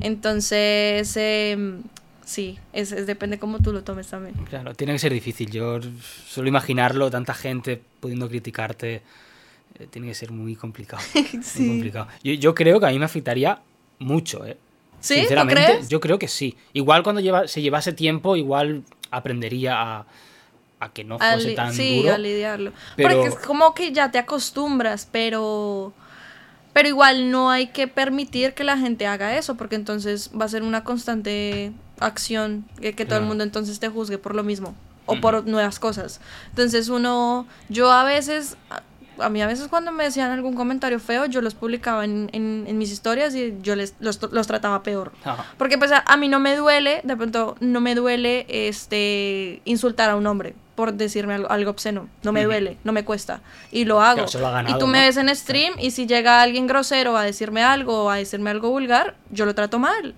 [0.00, 1.82] Entonces, em,
[2.24, 4.34] sí, es, es depende cómo tú lo tomes también.
[4.48, 5.50] Claro, tiene que ser difícil.
[5.50, 5.78] Yo
[6.26, 9.02] suelo imaginarlo, tanta gente pudiendo criticarte.
[9.78, 11.02] eh, tiene que ser muy complicado.
[11.56, 12.08] muy complicado.
[12.24, 13.60] Yo, yo creo que a mí me afectaría
[14.00, 14.56] mucho, ¿eh?
[15.02, 15.14] ¿Sí?
[15.14, 15.88] ¿Tú Sinceramente, crees?
[15.90, 16.56] yo creo que sí.
[16.72, 20.06] Igual cuando lleva, se llevase tiempo, igual aprendería a,
[20.80, 22.14] a que no A fuese li- tan sí, duro.
[22.14, 22.72] a lidiarlo.
[22.96, 25.92] pero- Porque es como que ya te acostumbras, pero...
[26.72, 30.48] Pero igual no hay que permitir que la gente haga eso, porque entonces va a
[30.48, 34.74] ser una constante acción que, que todo el mundo entonces te juzgue por lo mismo
[35.04, 36.22] o por nuevas cosas.
[36.48, 38.56] Entonces uno, yo a veces,
[39.18, 42.64] a, mí a veces cuando me decían algún comentario feo, yo los publicaba en, en,
[42.66, 45.12] en mis historias y yo les, los, los trataba peor.
[45.24, 45.46] Ajá.
[45.58, 50.10] Porque pues a, a mí no me duele, de pronto no me duele este insultar
[50.10, 50.54] a un hombre.
[50.74, 52.08] por decirme algo, algo obsceno.
[52.22, 53.40] No me duele, no me cuesta.
[53.70, 54.24] Y lo hago.
[54.40, 57.62] Lo ganado, y tú me ves en stream y si llega alguien grosero a decirme
[57.62, 60.14] algo o a decirme algo vulgar, yo lo trato mal.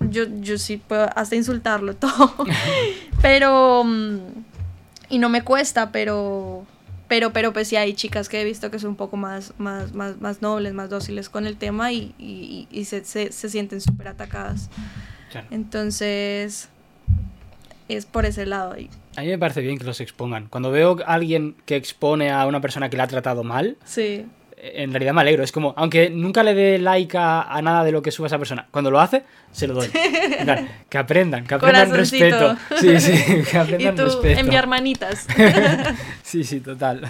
[0.00, 2.34] Yo, yo sí puedo hasta insultarlo todo.
[3.22, 3.84] pero...
[3.84, 4.18] mm,
[5.10, 6.64] Y no me cuesta, pero...
[7.10, 9.92] Pero, pero pues sí hay chicas que he visto que son un poco más, más,
[9.94, 13.80] más, más nobles, más dóciles con el tema y, y, y se, se, se sienten
[13.80, 14.70] súper atacadas.
[15.32, 15.48] Claro.
[15.50, 16.68] Entonces,
[17.88, 18.78] es por ese lado.
[18.78, 20.46] Y, A mí me parece bien que los expongan.
[20.46, 24.24] Cuando veo a alguien que expone a una persona que le ha tratado mal, sí,
[24.62, 25.42] en realidad me alegro.
[25.42, 28.38] Es como, aunque nunca le dé like a, a nada de lo que suba esa
[28.38, 29.90] persona, cuando lo hace, se lo doy.
[30.88, 32.56] Que aprendan, que aprendan respeto.
[32.78, 33.12] Sí, sí,
[33.50, 34.40] que y aprendan tú respeto.
[34.40, 35.26] enviar manitas.
[36.22, 37.08] Sí, sí, total.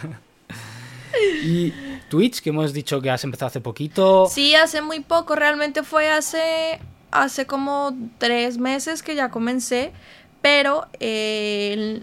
[1.44, 1.72] Y
[2.09, 4.26] Twitch, que hemos dicho que has empezado hace poquito.
[4.30, 6.78] Sí, hace muy poco, realmente fue hace,
[7.11, 9.92] hace como tres meses que ya comencé,
[10.40, 12.01] pero eh,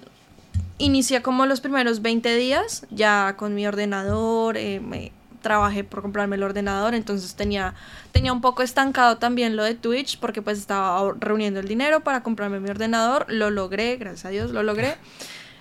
[0.78, 5.12] inicié como los primeros 20 días ya con mi ordenador, eh, me
[5.48, 7.74] trabajé por comprarme el ordenador, entonces tenía,
[8.12, 12.22] tenía un poco estancado también lo de Twitch porque pues estaba reuniendo el dinero para
[12.22, 14.96] comprarme mi ordenador, lo logré, gracias a Dios lo logré.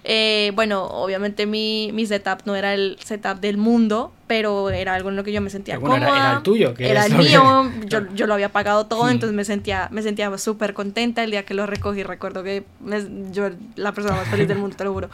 [0.09, 5.09] Eh, bueno, obviamente mi, mi setup no era el setup del mundo, pero era algo
[5.09, 6.27] en lo que yo me sentía bueno, era- cómoda.
[6.29, 9.11] era el tuyo, que era el que- mío, yo, yo lo había pagado todo, Hmm.
[9.11, 12.05] entonces me sentía, me sentía súper contenta el día que lo recogí.
[12.05, 15.11] Recuerdo que me- yo la persona más feliz del mundo, te lo juro.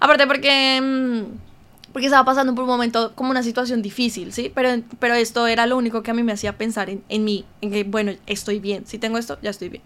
[0.00, 1.22] Aparte porque, mm,
[1.92, 4.50] porque estaba pasando por un momento como una situación difícil, ¿sí?
[4.54, 7.44] Pero, pero esto era lo único que a mí me hacía pensar en, en mí,
[7.60, 8.86] en que, bueno, estoy bien.
[8.86, 9.82] Si tengo esto, ya estoy bien.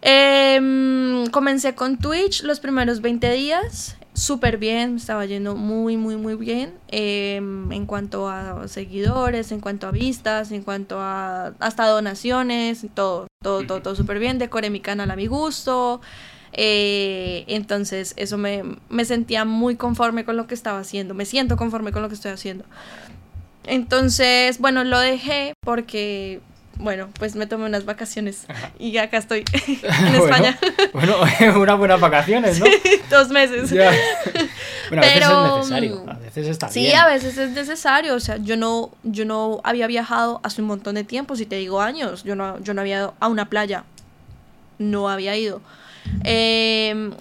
[0.00, 6.16] Em, comencé con Twitch los primeros 20 días, súper bien, me estaba yendo muy, muy,
[6.16, 11.86] muy bien em, en cuanto a seguidores, en cuanto a vistas, en cuanto a hasta
[11.88, 16.00] donaciones, todo, todo, todo, todo súper bien, decoré mi canal a mi gusto,
[16.60, 21.56] eh, entonces eso me, me sentía muy conforme con lo que estaba haciendo, me siento
[21.56, 22.64] conforme con lo que estoy haciendo.
[23.64, 26.40] Entonces, bueno, lo dejé porque,
[26.76, 28.46] bueno, pues me tomé unas vacaciones
[28.78, 29.80] y acá estoy en
[30.10, 30.58] Bueno, España.
[30.92, 31.16] Bueno,
[31.60, 32.66] unas buenas vacaciones, ¿no?
[33.10, 33.70] Dos meses.
[33.70, 33.92] Ya.
[34.88, 36.96] Bueno, a veces Pero, es necesario, a veces está Sí, bien.
[36.96, 38.14] a veces es necesario.
[38.14, 41.56] O sea, yo no, yo no había viajado hace un montón de tiempo, si te
[41.56, 42.24] digo años.
[42.24, 43.84] Yo no, yo no había ido a una playa.
[44.78, 45.60] No había ido.
[46.24, 47.12] Em,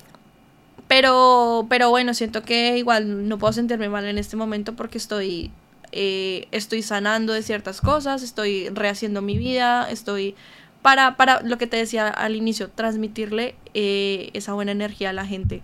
[0.87, 5.51] pero, pero bueno, siento que igual no puedo sentirme mal en este momento porque estoy,
[5.91, 10.35] eh, estoy sanando de ciertas cosas, estoy rehaciendo mi vida, estoy
[10.81, 15.25] para, para lo que te decía al inicio, transmitirle eh, esa buena energía a la
[15.25, 15.61] gente.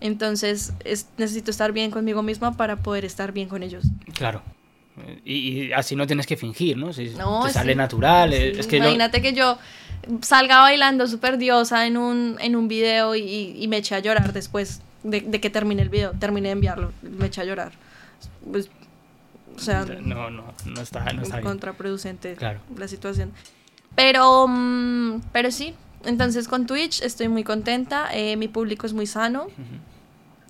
[0.00, 3.84] Entonces es- necesito estar bien conmigo misma para poder estar bien con ellos.
[4.14, 4.42] Claro.
[5.24, 5.34] Y,
[5.66, 6.92] y así no tienes que fingir, ¿no?
[6.92, 7.76] Si No, te sale sí.
[7.76, 8.32] natural.
[8.32, 9.58] eh, Sí, es que lo- imagínate que yo
[10.22, 14.32] salga bailando súper diosa en un, en un video y, y me eché a llorar
[14.32, 16.12] después de, de que termine el video.
[16.12, 17.72] Terminé de enviarlo, me eché a llorar.
[18.50, 18.70] Pues,
[19.54, 21.44] o sea, no, no, no está, no está bien.
[21.48, 22.60] contraproducente Claro.
[22.76, 23.32] la situación.
[23.94, 29.06] Pero, mm, pero sí, entonces con Twitch estoy muy contenta, eh, mi público es muy
[29.06, 29.46] sano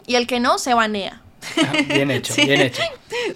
[0.06, 1.22] y el que no se banea.
[1.58, 2.42] Ah, Bien hecho, Sí.
[2.44, 2.82] bien hecho.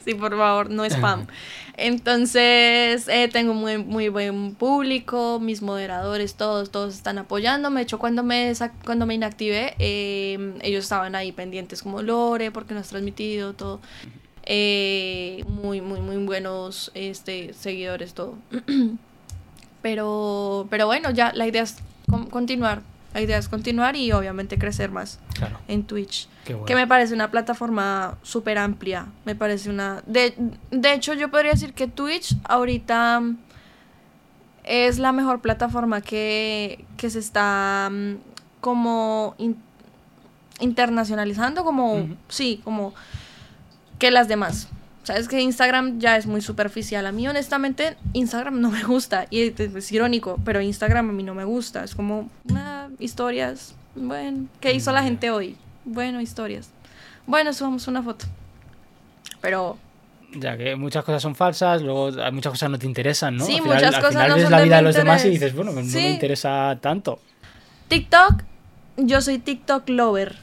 [0.04, 1.26] sí, por favor, no spam.
[1.82, 7.80] Entonces, eh, tengo muy, muy buen público, mis moderadores, todos, todos están apoyándome.
[7.80, 8.52] De hecho, cuando me,
[8.84, 13.80] cuando me inactivé, eh, ellos estaban ahí pendientes como Lore, porque no has transmitido, todo.
[14.44, 18.34] Eh, muy, muy, muy buenos este, seguidores, todo.
[19.82, 21.76] pero, pero bueno, ya la idea es
[22.10, 22.82] con- continuar.
[23.14, 26.28] La idea es continuar y obviamente crecer más Claro, en Twitch.
[26.46, 26.64] bueno.
[26.64, 29.06] Que me parece una plataforma súper amplia.
[29.24, 30.02] Me parece una.
[30.06, 30.34] De,
[30.70, 33.22] de hecho, yo podría decir que Twitch ahorita
[34.62, 38.14] es la mejor plataforma que, que se está mm,
[38.60, 39.56] como in-
[40.60, 42.08] internacionalizando, como.
[42.28, 42.94] Sí, como
[43.98, 44.68] que las demás.
[45.02, 47.06] Sabes que Instagram ya es muy superficial.
[47.06, 49.26] A mí, honestamente, Instagram no me gusta.
[49.30, 51.82] Y es, es irónico, pero Instagram a mí no me gusta.
[51.84, 53.74] Es como, ah, historias.
[53.94, 55.04] Bueno, ¿qué hizo la Mm.
[55.04, 55.56] gente hoy?
[55.84, 56.70] Bueno, historias.
[57.26, 58.26] Bueno, subamos una foto.
[59.40, 59.78] Pero
[60.32, 63.44] Ya que muchas cosas son falsas, luego hay muchas cosas no te interesan, ¿no?
[63.44, 65.24] Sí, al final, muchas al cosas final no ves son la vida de los demás
[65.24, 67.18] y dices, bueno, no me interesa tanto.
[67.88, 68.42] TikTok,
[68.96, 70.36] yo soy TikTok lover.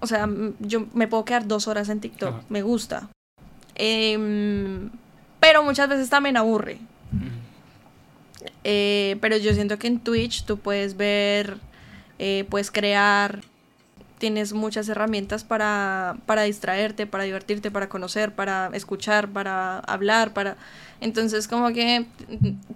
[0.00, 0.28] O sea,
[0.58, 2.28] yo me puedo quedar dos horas en TikTok.
[2.30, 2.42] Ajá.
[2.48, 3.08] Me gusta.
[3.74, 4.90] Em,
[5.40, 6.78] pero muchas veces también aburre.
[8.64, 11.58] Eh, pero yo siento que en Twitch tú puedes ver,
[12.18, 13.40] eh, puedes crear,
[14.18, 20.56] tienes muchas herramientas para, para distraerte, para divertirte, para conocer, para escuchar, para hablar, para...
[21.00, 22.06] Entonces como que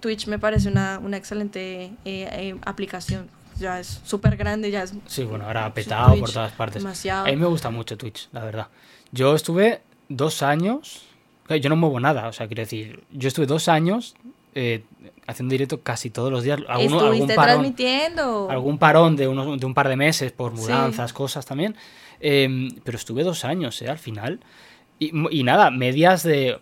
[0.01, 3.29] Twitch me parece una, una excelente eh, aplicación.
[3.59, 6.83] ya es súper grande, ya es Sí, bueno, ahora petado por todas partes.
[6.83, 7.27] demasiado.
[7.27, 8.67] A mí me gusta mucho Twitch, la verdad.
[9.13, 11.03] Yo estuve dos años.
[11.49, 14.17] Yo no muevo nada, o sea, quiero decir, yo estuve dos años
[14.57, 14.83] eh,
[15.29, 16.59] haciendo directo casi todos los días.
[16.67, 18.51] Alguno- algún Estuviste parón, transmitiendo.
[18.51, 21.77] algún parón de, unos, de un par de meses por mudanzas, cosas también.
[22.21, 23.89] Eh, pero estuve dos años, ¿eh?
[23.89, 24.41] Al final.
[24.99, 25.13] Y,
[25.45, 26.59] nada, medias de.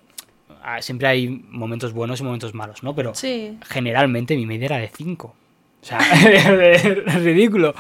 [0.62, 2.95] ah, Siempre hay momentos buenos y momentos malos, ¿no?
[2.95, 3.57] Pero Sí.
[3.68, 5.28] generalmente mi media era de 5.
[5.80, 5.99] O sea,
[7.22, 7.74] ridículo.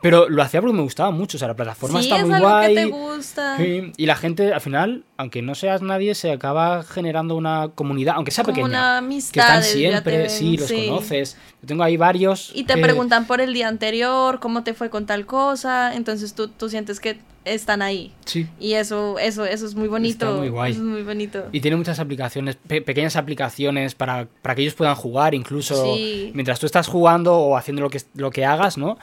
[0.00, 1.36] Pero lo hacía porque me gustaba mucho.
[1.36, 2.74] O sea, la plataforma Sí, está es muy algo guay.
[2.74, 3.56] que te gusta.
[3.58, 8.14] Sí, Y la gente, al final, aunque no seas nadie, se acaba generando una comunidad,
[8.16, 8.68] aunque sea Como pequeña.
[8.68, 9.42] una que amistad.
[9.42, 11.36] están siempre, sí, los conoces.
[11.60, 12.50] Yo tengo ahí varios.
[12.54, 16.34] Y te que- preguntan por el día anterior, cómo te fue con tal cosa, entonces
[16.34, 18.12] tú, tú sientes que están ahí.
[18.24, 18.46] Sí.
[18.60, 20.26] Y eso, eso, eso es muy bonito.
[20.26, 20.72] Está muy guay.
[20.72, 21.44] eso es muy bonito.
[21.52, 26.30] Y tiene muchas aplicaciones, pe- pequeñas aplicaciones para, para que ellos puedan jugar, incluso Sí.
[26.34, 28.96] mientras tú estás jugando o haciendo lo que, lo que hagas, ¿no?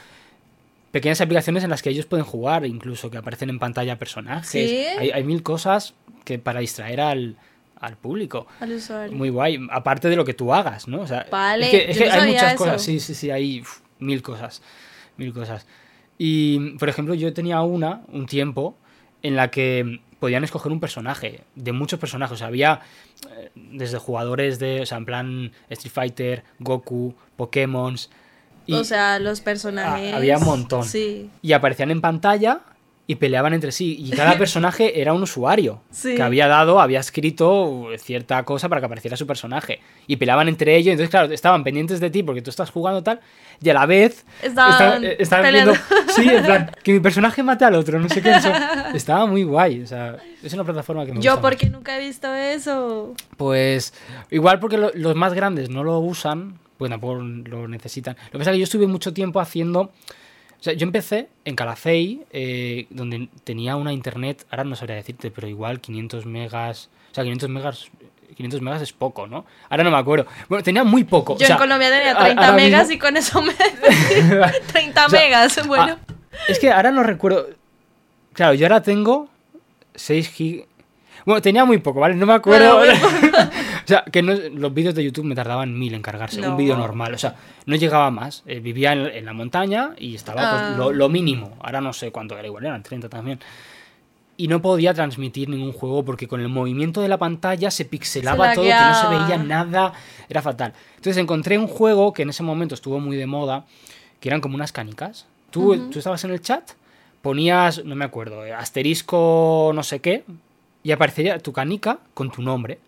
[0.91, 4.49] Pequeñas aplicaciones en las que ellos pueden jugar, incluso que aparecen en pantalla personajes.
[4.49, 4.85] Sí.
[4.97, 5.93] Hay, hay mil cosas
[6.25, 7.37] que para distraer al,
[7.79, 8.47] al público.
[8.59, 9.15] Al usuario.
[9.15, 11.01] Muy guay, aparte de lo que tú hagas, ¿no?
[11.01, 12.63] O sea, Vale, es que, es yo que no hay muchas eso.
[12.63, 14.61] cosas, sí, sí, sí, hay uf, mil cosas,
[15.17, 15.65] mil cosas.
[16.17, 18.75] Y, por ejemplo, yo tenía una, un tiempo,
[19.21, 22.81] en la que podían escoger un personaje, de muchos personajes, o sea, había
[23.37, 27.95] eh, desde jugadores de, o sea, en plan Street Fighter, Goku, Pokémon,
[28.69, 30.13] y, o sea, los personajes.
[30.13, 30.83] Había un montón.
[30.83, 31.29] Sí.
[31.41, 32.61] y aparecían en pantalla
[33.07, 33.95] y peleaban entre sí.
[33.99, 36.13] Y cada personaje era un usuario Sí.
[36.15, 39.79] que había dado, había escrito cierta cosa para que apareciera su personaje.
[40.05, 40.91] Y peleaban entre ellos.
[40.91, 43.19] Entonces, claro, estaban pendientes de ti porque tú estás jugando tal.
[43.61, 45.73] Y a la vez Estaban eh, estaban viendo.
[46.15, 48.29] Sí, en plan, que mi personaje mate al otro, no sé qué.
[48.31, 48.51] eso-
[48.93, 49.81] estaba muy guay.
[49.81, 51.77] O sea, es una plataforma que me Yo gusta porque mucho.
[51.77, 53.15] nunca he visto eso.
[53.37, 53.91] Pues
[54.29, 58.15] igual porque lo- los más grandes no lo usan, pues tampoco lo necesitan.
[58.27, 59.81] Lo que pasa es que yo estuve mucho tiempo haciendo...
[59.81, 65.29] O sea, yo empecé en Calafell, eh, donde tenía una internet, ahora no sabría decirte,
[65.29, 66.89] pero igual 500 megas...
[67.11, 67.89] O sea, 500 megas...
[68.35, 69.45] 500 megas es poco, ¿no?
[69.69, 70.25] Ahora no me acuerdo.
[70.47, 71.33] Bueno, tenía muy poco.
[71.37, 73.53] Yo o sea, en Colombia tenía a- 30 ahora megas mismo- y con eso me...
[74.71, 75.97] 30 O sea, megas, bueno.
[76.07, 76.13] Ah,
[76.47, 77.49] es que ahora no recuerdo.
[78.33, 79.27] Claro, yo ahora tengo
[79.95, 80.65] 6 gig.
[81.25, 82.15] Bueno, tenía muy poco, ¿vale?
[82.15, 82.77] No me acuerdo.
[82.77, 82.93] Bueno,
[83.89, 86.39] sea, que no- los vídeos de YouTube me tardaban mil en cargarse.
[86.41, 86.51] No.
[86.51, 87.13] Un vídeo normal.
[87.13, 87.35] O sea,
[87.65, 88.43] no llegaba más.
[88.45, 90.75] Eh, vivía en, en la montaña y estaba pues, Ah.
[90.77, 91.57] lo, lo mínimo.
[91.61, 93.39] Ahora no sé cuánto era, igual eran 30 también.
[94.37, 98.49] Y no podía transmitir ningún juego porque con el movimiento de la pantalla se pixelaba
[98.51, 99.91] Se todo, que no se veía nada.
[100.29, 100.73] Era fatal.
[100.95, 103.65] Entonces encontré un juego que en ese momento estuvo muy de moda,
[104.21, 105.25] que eran como unas canicas.
[105.51, 105.89] Tú, Ujú.
[105.89, 106.71] tú estabas en el chat,
[107.21, 110.23] ponías, no me acuerdo, eh, asterisco no sé qué,
[110.83, 112.79] y aparecería tu canica con tu nombre.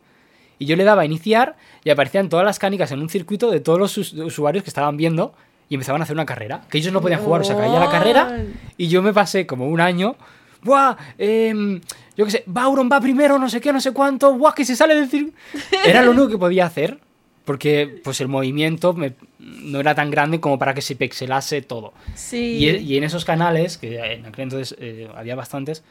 [0.61, 3.61] Y yo le daba a iniciar y aparecían todas las canicas en un circuito de
[3.61, 5.33] todos los us- usuarios que estaban viendo
[5.69, 6.61] y empezaban a hacer una carrera.
[6.69, 8.43] Que ellos no podían jugar, o sea, caía la carrera
[8.77, 10.15] y yo me pasé como un año.
[10.61, 10.95] ¡Buah!
[11.17, 11.81] em,
[12.15, 14.35] yo qué sé, Bauron va primero, no sé qué, no sé cuánto.
[14.37, 14.53] ¡Buah!
[14.53, 15.35] Que se sale del circuito.
[15.83, 16.99] Era lo único que podía hacer.
[17.43, 21.91] Porque pues el movimiento me- no era tan grande como para que se pixelase todo.
[22.13, 22.37] Sí.
[22.59, 25.83] Y, e- y en esos canales, que en aquel entonces eh, había bastantes,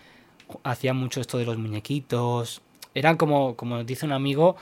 [0.62, 2.62] hacían mucho esto de los muñequitos.
[2.94, 4.56] Eran como, como dice un amigo,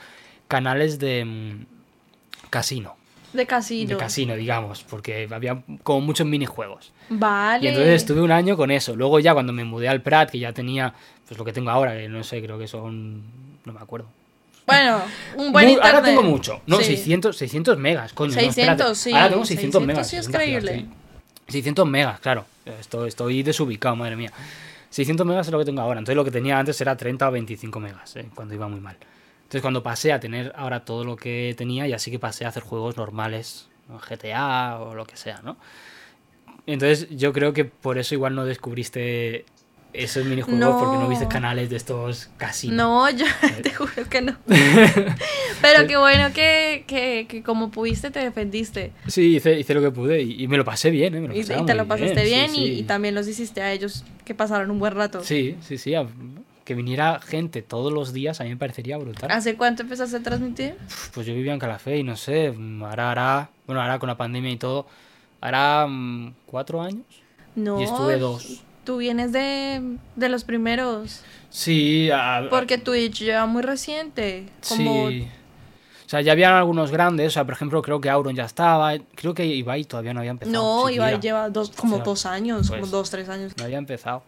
[0.47, 1.65] canales de mm,
[2.49, 2.95] casino.
[3.33, 3.89] De casino.
[3.89, 6.91] De casino, digamos, porque había como muchos minijuegos.
[7.09, 7.63] Vale.
[7.63, 8.95] Y entonces estuve un año con eso.
[8.95, 10.93] Luego ya cuando me mudé al Prat, que ya tenía
[11.27, 13.21] pues lo que tengo ahora, que no sé, creo que son...
[13.65, 14.07] no me acuerdo.
[14.65, 15.01] Bueno,
[15.35, 15.93] un buen internet.
[15.95, 16.61] ahora tengo mucho.
[16.65, 16.85] No, Sí.
[16.95, 18.33] 600, 600 megas, coño.
[18.33, 18.95] no, 600, espérate.
[18.95, 19.13] sí.
[19.13, 20.09] Ahora tengo 600, 600 megas.
[20.09, 20.89] sí es 600 gigas, creíble.
[21.47, 21.51] sí.
[21.51, 22.45] 600 megas, claro.
[22.79, 24.31] Estoy, estoy desubicado, madre mía.
[24.89, 25.99] 600 megas es lo que tengo ahora.
[25.99, 28.97] Entonces lo que tenía antes era 30 o 25 megas, eh, cuando iba muy mal.
[29.43, 32.49] Entonces cuando pasé a tener ahora todo lo que tenía, ya sí que pasé a
[32.49, 33.99] hacer juegos normales, ¿no?
[33.99, 35.57] GTA o lo que sea, ¿no?
[36.65, 39.45] Entonces yo creo que por eso igual no descubriste
[39.91, 41.29] esos minijuegos porque no viste No.
[41.29, 42.75] canales de estos casinos.
[42.77, 43.25] No, yo
[43.63, 44.37] te juro que no.
[45.61, 48.91] Pero qué bueno que, que, que como pudiste te defendiste.
[49.07, 51.21] Sí, hice, hice lo que pude y, y me lo pasé bien, ¿eh?
[51.21, 52.63] Me lo Y, y te lo pasaste sí, bien, y- sí.
[52.79, 55.23] Y, también los hiciste a ellos que pasaron un buen rato.
[55.23, 55.95] Sí, sí, sí.
[55.95, 56.07] a-
[56.65, 59.31] Que viniera gente todos los días a mí me parecería brutal.
[59.31, 60.75] ¿Hace cuánto empezaste a transmitir?
[61.15, 64.17] Pues yo vivía en Calafé y no sé, mm, ahora hará, bueno, ahora con la
[64.17, 64.85] pandemia y todo,
[65.41, 67.05] hará mm, cuatro años.
[67.55, 67.79] No.
[67.81, 68.63] Y estuve dos.
[68.89, 71.21] Tú vienes de, de los primeros.
[71.51, 74.47] Sí, a- Porque Twitch lleva muy reciente.
[74.67, 75.27] Como sí.
[76.07, 78.93] O sea, ya habían algunos grandes, o sea, por ejemplo, creo que Auron ya estaba,
[79.13, 80.53] creo que Ibai todavía no había empezado.
[80.57, 81.19] No, Ibai siquiera.
[81.21, 83.53] lleva dos, como O sea, dos años, como pues, dos, tres años.
[83.57, 84.23] No había empezado.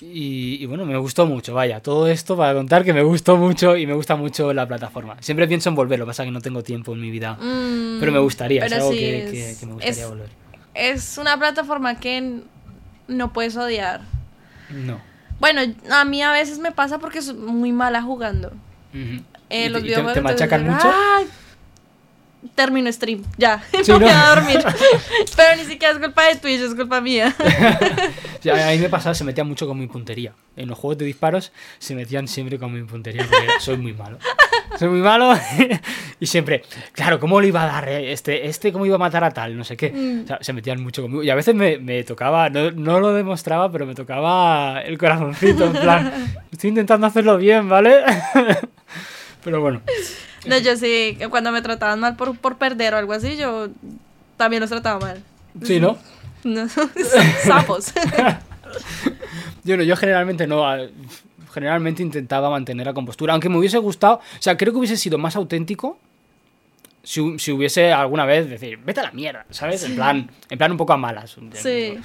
[0.00, 3.76] Y, y bueno, me gustó mucho, vaya, todo esto para contar que me gustó mucho
[3.76, 5.16] y me gusta mucho la plataforma.
[5.18, 7.32] Siempre pienso en volver, lo que pasa es que no tengo tiempo en mi vida.
[7.34, 10.28] Mm, Pero me gustaría, es algo sí que, es- que- que me gustaría es- volver.
[10.74, 12.42] es una plataforma que
[13.08, 14.00] no puedes odiar.
[14.70, 15.00] No.
[15.38, 18.52] Bueno, a mí a veces me pasa porque soy muy mala jugando.
[19.50, 20.90] Eh, ¿Y los te- te- machacan mucho?
[20.92, 21.26] ¡ay!
[22.54, 23.62] Termino stream, ya.
[23.82, 24.16] Sí, me voy ¿no?
[24.16, 24.58] a dormir.
[25.36, 27.34] Pero ni siquiera es culpa de Twitch, es culpa mía.
[28.40, 30.32] Sí, a mí me pasaba, se metían mucho con mi puntería.
[30.56, 34.18] En los juegos de disparos se metían siempre con mi puntería porque soy muy malo.
[34.78, 35.32] Soy muy malo
[36.20, 38.12] y siempre, claro, ¿cómo le iba a dar eh?
[38.12, 39.56] este, este cómo iba a matar a tal?
[39.56, 39.90] No sé qué.
[39.90, 40.24] Mm.
[40.24, 41.24] O sea, se metían mucho conmigo.
[41.24, 45.64] Y a veces me, me tocaba, no, no lo demostraba, pero me tocaba el corazoncito,
[45.64, 48.04] en plan, estoy intentando hacerlo bien, ¿vale?
[49.42, 49.80] pero bueno,
[50.48, 53.68] No, yo sí, cuando me trataban mal por, por perder o algo así, yo
[54.36, 55.22] también los trataba mal.
[55.62, 55.98] sí, ¿no?
[56.44, 56.68] No,
[57.44, 57.92] sapos.
[59.64, 60.64] Yo no, yo generalmente no.
[60.68, 60.78] a-
[61.52, 65.16] Generalmente intentaba mantener la compostura, aunque me hubiese gustado, o sea, creo que hubiese sido
[65.16, 65.98] más auténtico
[67.02, 69.82] si, si hubiese alguna vez decir, vete a la mierda, ¿sabes?
[69.84, 71.36] En plan, en plan un poco a malas.
[71.54, 71.98] Sí.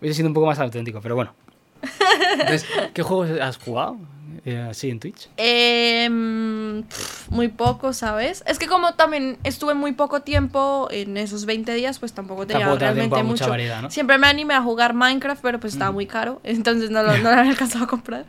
[0.00, 1.34] Hubiese sido un poco más auténtico, pero bueno.
[2.32, 2.64] Entonces,
[2.94, 3.98] ¿qué juegos has jugado
[4.46, 5.28] eh, así en Twitch?
[6.88, 8.42] Pf, muy poco, ¿sabes?
[8.46, 12.66] Es que como también estuve muy poco tiempo en esos 20 días, pues tampoco tenía
[12.66, 13.50] Tampoco realmente a mucha mucho.
[13.50, 13.90] variedad, ¿no?
[13.90, 17.30] Siempre me animé a jugar Minecraft, pero pues estaba muy caro, entonces no lo, no
[17.30, 18.24] lo había alcanzado a comprar.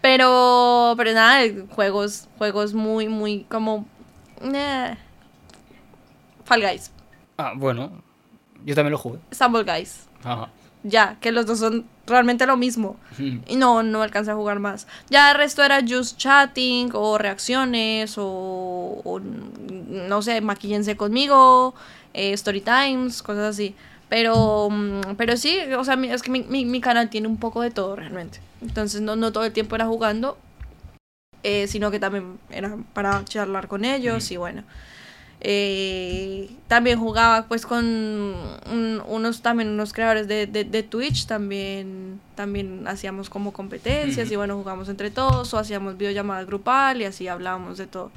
[0.00, 3.86] Pero, pero nada, juegos, juegos muy, muy como...
[4.42, 4.96] eh,
[6.44, 6.90] Fall Guys,
[7.36, 8.02] Ah, bueno,
[8.64, 9.18] yo también lo jugué.
[9.32, 10.48] Stumble Guys, Ajá.
[10.82, 12.96] ya, que los dos son realmente lo mismo.
[13.18, 13.38] Mm.
[13.46, 14.86] Y no, no alcancé a jugar más.
[15.08, 21.74] Ya el resto era just chatting o reacciones o, o, no sé, maquillense conmigo,
[22.12, 23.74] eh, story times, cosas así.
[24.08, 27.62] Pero, mm, pero sí, o sea, es que mi, mi, mi canal tiene un poco
[27.62, 28.40] de todo realmente.
[28.60, 30.36] Entonces no, no todo el tiempo era jugando,
[31.42, 34.64] eh, sino que también era para charlar con ellos y bueno.
[35.42, 42.20] Eh, también jugaba pues con un- unos también unos creadores de, de, de Twitch también
[42.34, 47.26] también hacíamos como competencias y bueno jugamos entre todos o hacíamos videollamada grupal y así
[47.26, 48.10] hablábamos de todo.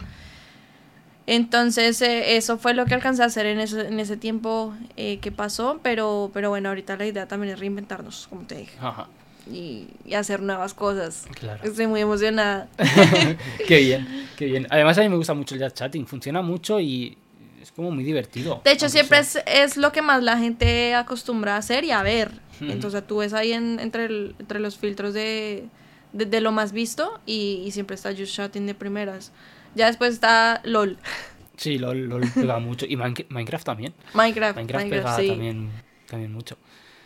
[1.25, 5.19] Entonces eh, eso fue lo que alcancé a hacer en, eso, en ese tiempo eh,
[5.19, 8.77] que pasó pero pero bueno ahorita la idea también es reinventarnos como te dije.
[8.81, 9.07] Ajá.
[9.51, 11.63] Y, y hacer nuevas cosas Claro.
[11.63, 12.67] estoy muy emocionada
[13.67, 14.67] qué bien, qué bien.
[14.69, 17.17] Además a mí me gusta mucho el chat chatting, funciona mucho y
[17.61, 18.61] es como muy divertido.
[18.65, 22.03] De hecho, siempre es, es lo que más la gente acostumbra a hacer y a
[22.03, 22.31] ver.
[22.61, 22.71] Ujú.
[22.71, 25.65] Entonces, tú ves ahí en- entre, el- entre los filtros de,
[26.11, 29.31] de, de lo más visto y, y siempre está Just Chatting de primeras.
[29.75, 30.97] Ya después está LOL,
[31.57, 32.85] Sí, LOL, LOL pega mucho.
[32.85, 33.93] Y Minec- Minecraft también.
[34.13, 34.55] Minecraft.
[34.57, 35.27] Minecraft, Minecraft, pega sí.
[35.29, 35.69] también,
[36.09, 36.57] también mucho.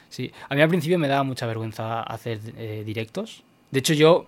[0.09, 3.43] Sí, a mí al principio me daba mucha vergüenza hacer eh, directos.
[3.71, 4.27] De hecho, yo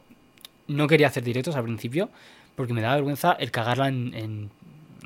[0.67, 2.09] no quería hacer directos al principio
[2.55, 4.49] porque me daba vergüenza el cagarla en, en,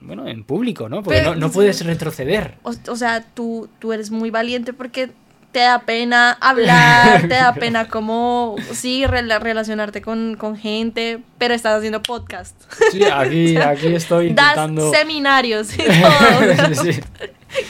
[0.01, 1.03] bueno, en público, ¿no?
[1.03, 2.55] Porque Pero- no, no puedes retroceder.
[2.63, 5.11] O, o sea, tú, tú eres muy valiente porque
[5.53, 11.53] te da pena hablar, te da pena como, sí, rela- relacionarte con, con gente, pero
[11.53, 12.59] estás haciendo podcast.
[12.91, 14.91] Sí, aquí, aquí estoy Das intentando...
[14.91, 16.83] seminarios y todo.
[16.83, 16.99] Sí.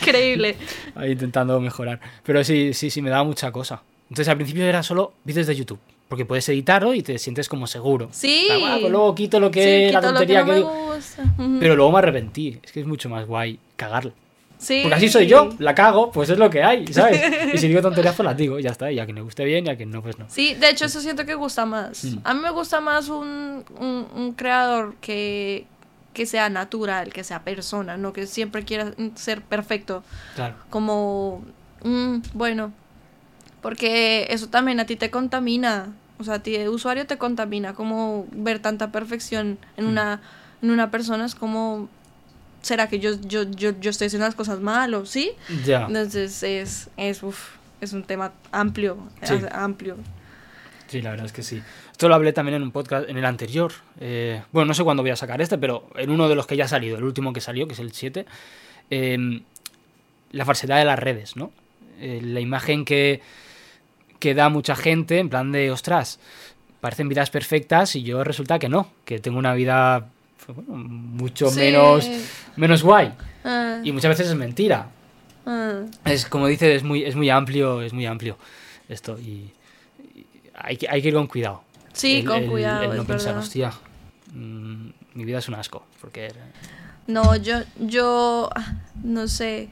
[0.01, 0.55] Increíble.
[0.95, 1.99] ahí intentando mejorar.
[2.23, 3.83] Pero sí, sí, sí, me daba mucha cosa.
[4.09, 5.79] Entonces al principio era solo vídeos de YouTube.
[6.07, 8.07] Porque puedes editarlo y te sientes como seguro.
[8.11, 8.45] Sí.
[8.47, 10.93] Bueno, pues luego quito lo que Sí, la tontería no que, me digo.
[10.93, 11.23] gusta.
[11.37, 11.57] Ujú.
[11.59, 12.59] Pero luego me arrepentí.
[12.63, 14.11] Es que es mucho más guay cagarla.
[14.63, 14.79] Sí.
[14.83, 17.21] Porque así soy yo, la cago, pues es lo que hay, ¿sabes?
[17.53, 18.89] Y si digo tonterías, pues las digo, y ya está.
[18.91, 20.25] Y a quien le guste bien y a quien no, pues no.
[20.29, 22.05] Sí, de hecho eso siento que gusta más.
[22.05, 22.17] Mm.
[22.23, 25.65] A mí me gusta más un, un, un creador que,
[26.13, 30.03] que sea natural, que sea persona, no que siempre quiera ser perfecto.
[30.35, 30.55] Claro.
[30.69, 31.43] Como,
[31.83, 32.71] mm, bueno,
[33.61, 35.93] porque eso también a ti te contamina.
[36.19, 37.73] O sea, a ti de usuario te contamina.
[37.73, 39.89] Como ver tanta perfección en Mm.
[39.89, 40.21] una,
[40.61, 41.89] en una persona es como...
[42.63, 45.31] ¿Será que yo, yo, yo, yo estoy haciendo las cosas mal o sí?
[45.65, 45.85] Ya.
[45.85, 47.49] Entonces es, es, uf,
[47.81, 49.35] es un tema amplio, Sí.
[49.51, 49.97] amplio.
[50.87, 51.61] Sí, la verdad es que sí.
[51.91, 53.71] Esto lo hablé también en un podcast, en el anterior.
[53.99, 56.55] Eh, bueno, no sé cuándo voy a sacar este, pero en uno de los que
[56.55, 58.25] ya ha salido, el último que salió, que es el 7.
[58.89, 59.41] eh,
[60.31, 61.51] la falsedad de las redes, ¿no?
[61.99, 63.21] Eh, la imagen que,
[64.19, 66.19] que da mucha gente, en plan de, ostras,
[66.81, 70.07] parecen vidas perfectas y yo resulta que no, que tengo una vida
[70.45, 71.59] pues, bueno, mucho Sí.
[71.59, 72.09] menos,
[72.55, 73.13] menos guay.
[73.43, 74.87] Ah, Y muchas veces es mentira.
[75.45, 75.81] ah.
[76.05, 78.37] Es como dices, es muy, es muy amplio, es muy amplio
[78.89, 79.17] esto.
[79.19, 79.51] Y,
[80.15, 80.25] y
[80.55, 81.63] hay, que, hay que ir con cuidado.
[81.93, 83.43] Sí, El- con el- cuidado, el no es pensar, verdad.
[83.43, 83.73] hostia,
[84.33, 85.85] mm, mi vida es un asco.
[86.01, 86.31] Porque
[87.07, 89.69] No, yo, yo, ah, no sé,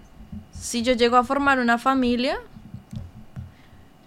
[0.54, 2.38] si yo llego a formar una familia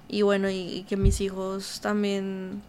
[0.08, 2.62] y bueno, y, y que mis hijos también,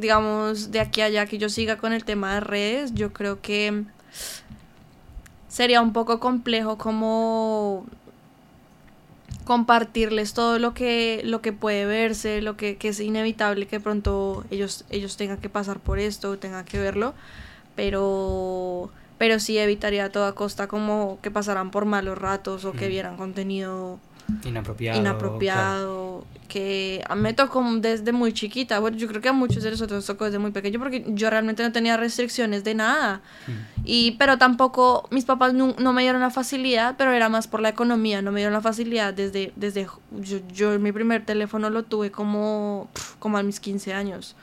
[0.00, 3.40] digamos, de aquí a allá, que yo siga con el tema de redes, yo creo
[3.40, 3.84] que
[5.48, 7.86] sería un poco complejo como
[9.44, 14.44] compartirles todo lo que, lo que puede verse, lo que, que es inevitable que pronto
[14.50, 17.14] ellos, ellos tengan que pasar por esto, tengan que verlo,
[17.76, 22.88] pero, pero sí evitaría a toda costa como que pasaran por malos ratos o que
[22.88, 24.00] vieran contenido
[24.44, 25.00] Inapropiado.
[25.00, 29.62] inapropiado, que a mí me tocó desde muy chiquita, bueno, yo creo que a muchos
[29.62, 33.20] de nosotros nos tocó desde muy pequeño porque yo realmente no tenía restricciones de nada,
[33.44, 33.60] claro.
[33.84, 37.60] y, pero tampoco mis papás no, no me dieron la facilidad, pero era más por
[37.60, 41.84] la economía, no me dieron la facilidad desde, desde yo, yo mi primer teléfono lo
[41.84, 44.36] tuve como, como a mis 15 años.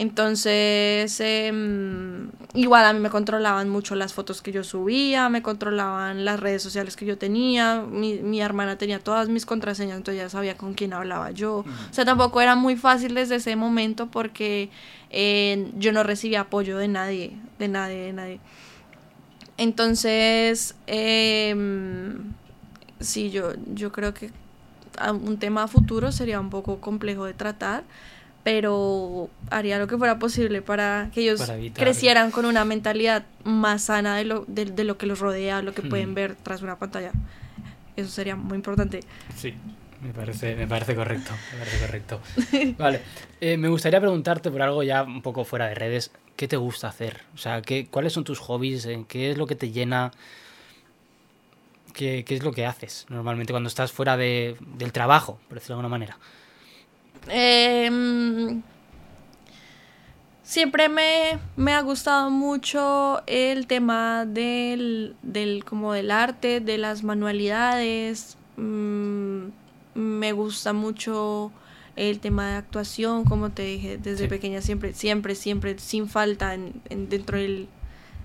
[0.00, 6.24] Entonces, em, igual a mí me controlaban mucho las fotos que yo subía, me controlaban
[6.24, 10.28] las redes sociales que yo tenía, mi, mi hermana tenía todas mis contraseñas, entonces ya
[10.28, 11.58] sabía con quién hablaba yo.
[11.58, 14.70] O sea, tampoco era muy fácil desde ese momento porque
[15.10, 18.40] eh, yo no recibía apoyo de nadie, de nadie, de nadie.
[19.56, 22.34] Entonces, em,
[23.00, 24.30] sí, yo, yo creo que
[25.10, 27.82] un tema futuro sería un poco complejo de tratar,
[28.50, 33.82] pero haría lo que fuera posible para que ellos Para crecieran con una mentalidad más
[33.82, 35.88] sana de lo, de, de lo que los rodea, lo que Hmm.
[35.90, 37.12] pueden ver tras una pantalla.
[37.94, 39.00] Eso sería muy importante.
[39.36, 39.52] Sí,
[40.00, 41.30] me parece, me parece correcto.
[41.52, 42.20] Me parece correcto.
[42.78, 43.02] Vale.
[43.42, 46.10] eh, me gustaría preguntarte por algo ya un poco fuera de redes.
[46.34, 47.20] ¿Qué te gusta hacer?
[47.34, 48.86] O sea, ¿qué, ¿cuáles son tus hobbies?
[48.86, 50.10] Eh, ¿Qué es lo que te llena?
[51.92, 55.76] ¿Qué, qué es lo que haces normalmente cuando estás fuera de, del trabajo, por decirlo
[55.76, 56.16] de alguna manera?
[57.30, 58.62] Em,
[60.42, 67.02] siempre me, me ha gustado mucho el tema del, del, como del arte, de las
[67.04, 68.36] manualidades.
[68.56, 69.48] Mm,
[69.94, 71.52] me gusta mucho
[71.96, 74.28] el tema de actuación, como te dije, desde Sí.
[74.28, 77.68] pequeña siempre, siempre, siempre, sin falta en, en- dentro del,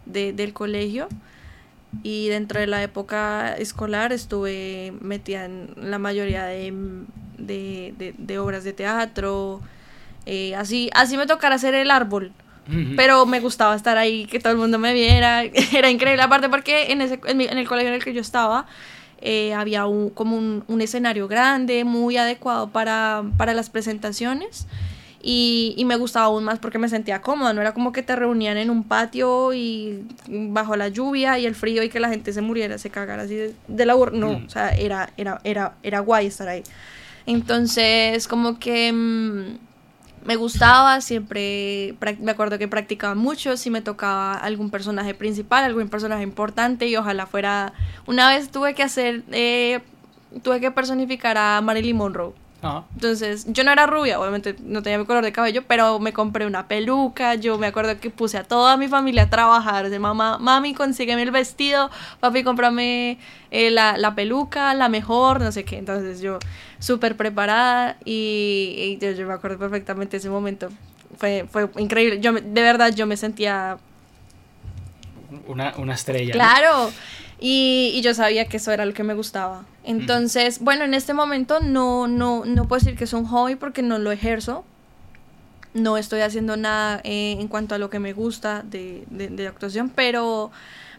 [0.05, 1.07] de- del colegio.
[2.01, 6.73] Y dentro de la época escolar estuve metida en la mayoría de,
[7.37, 9.61] de, de- de obras de teatro.
[10.25, 12.31] eh, así, así me tocara hacer el árbol.
[12.95, 15.43] Pero me gustaba estar ahí, que todo el mundo me viera.
[15.73, 16.21] Era increíble.
[16.23, 18.65] Aparte porque en, ese, en, mi- en el colegio en el que yo estaba
[19.21, 24.65] eh, había un, como un, un escenario grande, muy adecuado para, para las presentaciones.
[25.25, 28.13] Y, y me gustaba aún más porque me sentía cómoda, no era como que te
[28.13, 32.33] reunían en un patio y bajo la lluvia y el frío y que la gente
[32.33, 34.45] se muriera, se cagara así de, de la bur- No, Mm.
[34.47, 36.63] o sea, era, era, era, era guay estar ahí.
[37.25, 44.33] Entonces, como que mm, me gustaba, siempre me acuerdo que practicaba mucho, si me tocaba
[44.33, 47.71] algún personaje principal, algún personaje importante y ojalá fuera...
[48.07, 49.79] Una vez tuve que hacer, eh,
[50.43, 52.33] tuve que personificar a Marilyn Monroe.
[52.93, 56.45] Entonces, yo no era rubia, obviamente no tenía mi color de cabello, pero me compré
[56.45, 60.37] una peluca, yo me acuerdo que puse a toda mi familia a trabajar, de mamá,
[60.37, 61.89] mami, consígueme el vestido,
[62.21, 63.17] papi, cómprame
[63.51, 66.39] eh, la, la peluca, la mejor, no sé qué, entonces yo
[66.79, 70.69] súper preparada y, y yo, yo me acuerdo perfectamente ese momento,
[71.17, 73.77] fue, fue increíble, yo de verdad yo me sentía
[75.47, 76.33] una, una estrella.
[76.33, 76.91] ¿no?
[77.45, 79.65] Y, y yo sabía que eso era lo que me gustaba.
[79.83, 83.81] Entonces, bueno, en este momento no, no, no puedo decir que es un hobby porque
[83.81, 84.63] no lo ejerzo.
[85.73, 89.47] No estoy haciendo nada eh, en cuanto a lo que me gusta de, de, de
[89.47, 90.51] actuación, pero,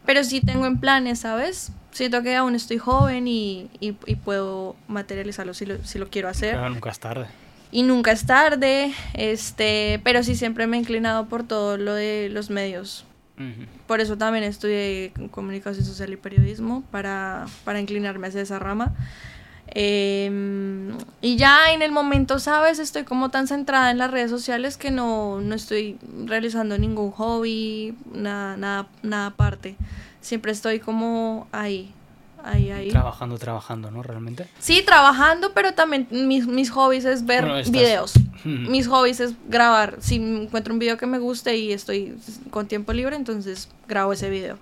[0.04, 1.70] pero sí tengo en planes, ¿sabes?
[1.92, 6.28] Siento que aún estoy joven y, y, y puedo materializarlo si lo, si lo quiero
[6.28, 7.26] hacer Claro, nunca es tarde.
[7.70, 12.28] y nunca es tarde, este, pero sí siempre me he inclinado por todo lo de
[12.30, 13.06] los medios.
[13.86, 18.94] Por eso también estudié comunicación social y periodismo para, para inclinarme hacia esa rama.
[19.66, 22.78] Em, y ya en el momento, ¿sabes?
[22.78, 27.96] Estoy como tan centrada en las redes sociales que no, no estoy realizando ningún hobby,
[28.12, 29.76] nada, nada, nada aparte.
[30.20, 31.92] Siempre estoy como ahí,
[32.44, 32.90] ahí, ahí.
[32.90, 34.02] Trabajando, trabajando, ¿no?
[34.02, 34.48] Realmente.
[34.58, 38.14] Sí, trabajando, pero también mis, mis hobbies es ver Bueno, videos.
[38.44, 39.96] Mis hobbies es grabar.
[40.00, 42.16] Si encuentro un video que me guste y estoy
[42.50, 44.58] con tiempo libre, entonces grabo ese video.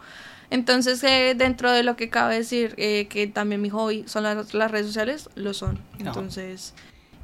[0.50, 4.52] Entonces, eh, dentro de lo que cabe decir eh, que también mi hobby son las,
[4.52, 5.78] las redes sociales, lo son.
[5.98, 6.74] Entonces,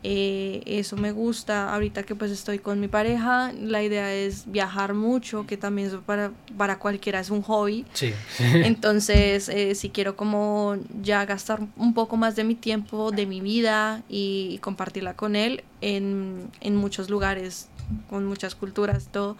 [0.02, 1.72] eh, eso me gusta.
[1.74, 6.02] Ahorita que pues estoy con mi pareja, la idea es viajar mucho, que también eso
[6.02, 7.84] para, para cualquiera es un hobby.
[7.94, 8.12] Sí.
[8.38, 13.40] Entonces, eh, si quiero como ya gastar un poco más de mi tiempo, de mi
[13.40, 17.68] vida y, y compartirla con él en, en muchos lugares,
[18.08, 19.36] con muchas culturas, todo.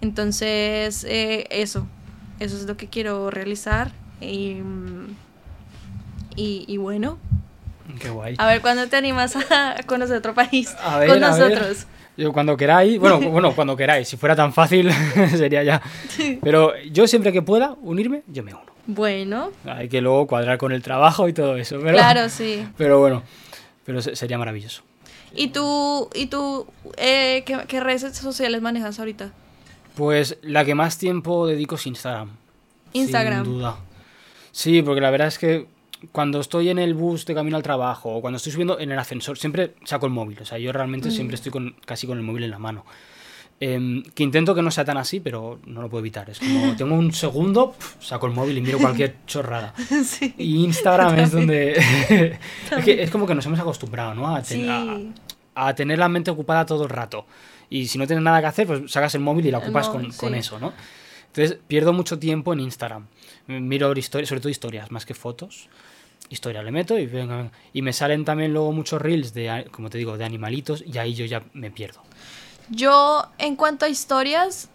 [0.00, 1.86] Entonces, eh, eso,
[2.38, 3.92] eso es lo que quiero realizar.
[4.20, 4.58] Y,
[6.36, 7.18] y, y bueno,
[8.00, 8.34] Qué guay.
[8.38, 11.86] a ver cuándo te animas a conocer otro país A ver, con a nosotros.
[12.16, 14.90] Yo cuando queráis, bueno, bueno, cuando queráis, si fuera tan fácil
[15.36, 15.82] sería ya.
[16.42, 18.64] Pero yo siempre que pueda unirme, yo me uno.
[18.88, 21.78] Bueno, Hay que luego cuadrar con el trabajo y todo eso.
[21.80, 22.66] Pero, claro, sí.
[22.76, 23.22] Pero bueno,
[23.84, 24.82] pero se- sería maravilloso.
[25.34, 29.32] ¿Y tú, y tú eh, ¿qué, qué redes sociales manejas ahorita?
[29.96, 32.30] Pues la que más tiempo dedico es Instagram.
[32.92, 33.44] Instagram.
[33.44, 33.76] Sin duda.
[34.52, 35.66] Sí, porque la verdad es que
[36.12, 38.98] cuando estoy en el bus de camino al trabajo o cuando estoy subiendo en el
[38.98, 40.38] ascensor, siempre saco el móvil.
[40.40, 42.84] O sea, yo realmente siempre estoy con, casi con el móvil en la mano.
[43.58, 46.28] Em, que intento que no sea tan así, pero no lo puedo evitar.
[46.28, 49.72] Es como, tengo un segundo, saco el móvil y miro cualquier chorrada.
[50.04, 50.34] sí.
[50.36, 51.72] Y Instagram es donde...
[52.70, 54.34] es, que es como que nos hemos acostumbrado, ¿no?
[54.36, 54.68] A, ten- Sí.
[55.54, 57.24] a- a tener la mente ocupada todo el rato.
[57.70, 60.08] Y si no tienes nada que hacer, pues sacas el móvil y la ocupas móvil,
[60.08, 60.38] con, con sí.
[60.40, 60.74] eso, ¿no?
[61.28, 63.06] Entonces pierdo mucho tiempo en Instagram.
[63.46, 65.68] Miro historias, sobre todo historias, más que fotos.
[66.28, 67.52] Historia le meto y venga, venga.
[67.72, 71.14] Y me salen también luego muchos reels de, como te digo, de animalitos y ahí
[71.14, 72.02] yo ya me pierdo.
[72.68, 74.68] Yo, en cuanto a historias,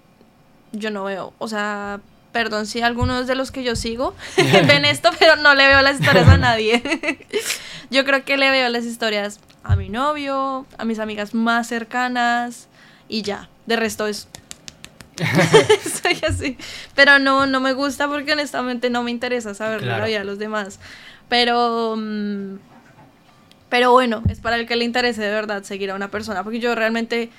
[0.71, 1.99] yo no veo, o sea,
[2.31, 5.99] perdón si algunos de los que yo sigo ven esto, pero no le veo las
[5.99, 6.81] historias a nadie.
[7.89, 12.69] yo creo que le veo las historias a mi novio, a mis amigas más cercanas
[13.09, 13.49] y ya.
[13.65, 14.29] De resto es...
[16.01, 16.57] Soy así.
[16.95, 20.07] Pero no, no me gusta porque honestamente no me interesa saber de la Claro.
[20.07, 20.79] vida de los demás.
[21.31, 21.95] Pero...
[21.97, 22.57] mm,
[23.69, 26.43] pero bueno, es para el que le interese de verdad seguir a una persona.
[26.43, 27.29] Porque yo realmente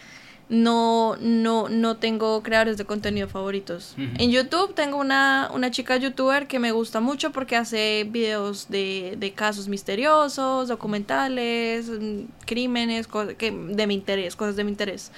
[0.49, 3.95] no, no, no tengo creadores de contenido favoritos.
[3.99, 9.17] En YouTube tengo una, una chica youtuber que me gusta mucho porque hace videos de,
[9.19, 15.13] de casos misteriosos, documentales, mm, crímenes, cosas que, de mi interés, cosas de mi interés.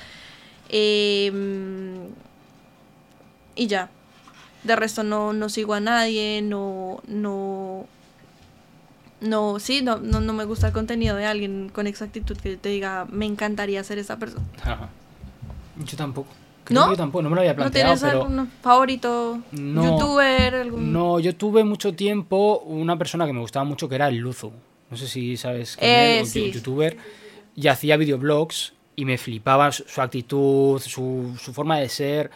[0.69, 2.09] Em,
[3.55, 3.89] y ya.
[4.65, 7.87] De resto no, no sigo a nadie, no, no,
[9.25, 12.69] no, sí, no, no, no me gusta el contenido de alguien con exactitud que te
[12.69, 14.45] diga, me encantaría ser esa persona.
[14.63, 14.89] Ajá.
[15.85, 16.29] Yo tampoco.
[16.65, 16.87] Creo ¿No?
[16.87, 18.23] que yo tampoco, no me lo había ¿No planteado, tienes pero...
[18.25, 19.85] algún favorito No.
[19.85, 20.55] youtuber?
[20.55, 20.93] Algún...
[20.93, 24.51] No, yo tuve mucho tiempo una persona que me gustaba mucho que era el Luzu.
[24.91, 26.53] No sé si sabes quién Eh, es, un sí.
[26.53, 26.97] youtuber.
[27.57, 32.31] Y hacía videoblogs y me flipaba su, su actitud, su, su forma de ser.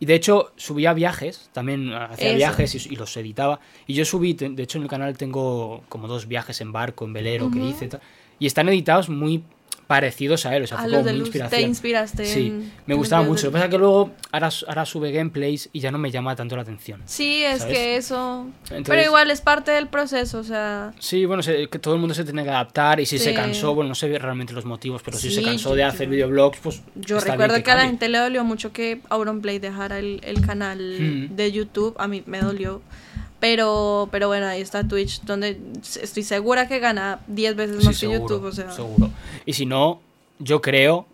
[0.00, 2.36] Y de hecho subía viajes, también hacía Eso.
[2.36, 3.60] viajes y, y los editaba.
[3.86, 7.12] Y yo subí, de hecho en el canal tengo como dos viajes en barco, en
[7.12, 7.68] velero que Ujú.
[7.68, 7.84] hice.
[7.84, 8.00] y tal.
[8.38, 9.44] Y están editados muy
[9.90, 11.60] parecidos a él, o sea, a fue como de Luz inspiración.
[11.60, 12.24] te inspiraste.
[12.24, 13.46] Sí, en- me gustaba mucho.
[13.46, 16.36] Lo que pasa es que luego ahora, ahora sube gameplays y ya no me llama
[16.36, 17.02] tanto la atención.
[17.06, 17.74] Sí, es ¿sabes?
[17.76, 18.46] que eso...
[18.68, 20.92] Pero Entonces- igual es parte del proceso, o sea...
[21.00, 23.34] Sí, bueno, se- que todo el mundo se tiene que adaptar y si se Sí.
[23.34, 26.82] cansó, bueno, no sé realmente los motivos, pero si se cansó de hacer videoblogs, pues
[26.94, 30.20] Yo está bien recuerdo que, a la gente le dolió mucho que Auronplay dejara el,
[30.22, 31.34] el canal Mm.
[31.34, 31.96] de YouTube.
[31.98, 32.80] A mí me dolió.
[33.40, 35.58] Pero, pero bueno, ahí está Twitch, donde
[36.00, 38.44] estoy segura que gana 10 veces Sí, más que seguro, YouTube.
[38.44, 39.10] O sea, seguro.
[39.46, 40.00] Y si no,
[40.38, 41.06] yo creo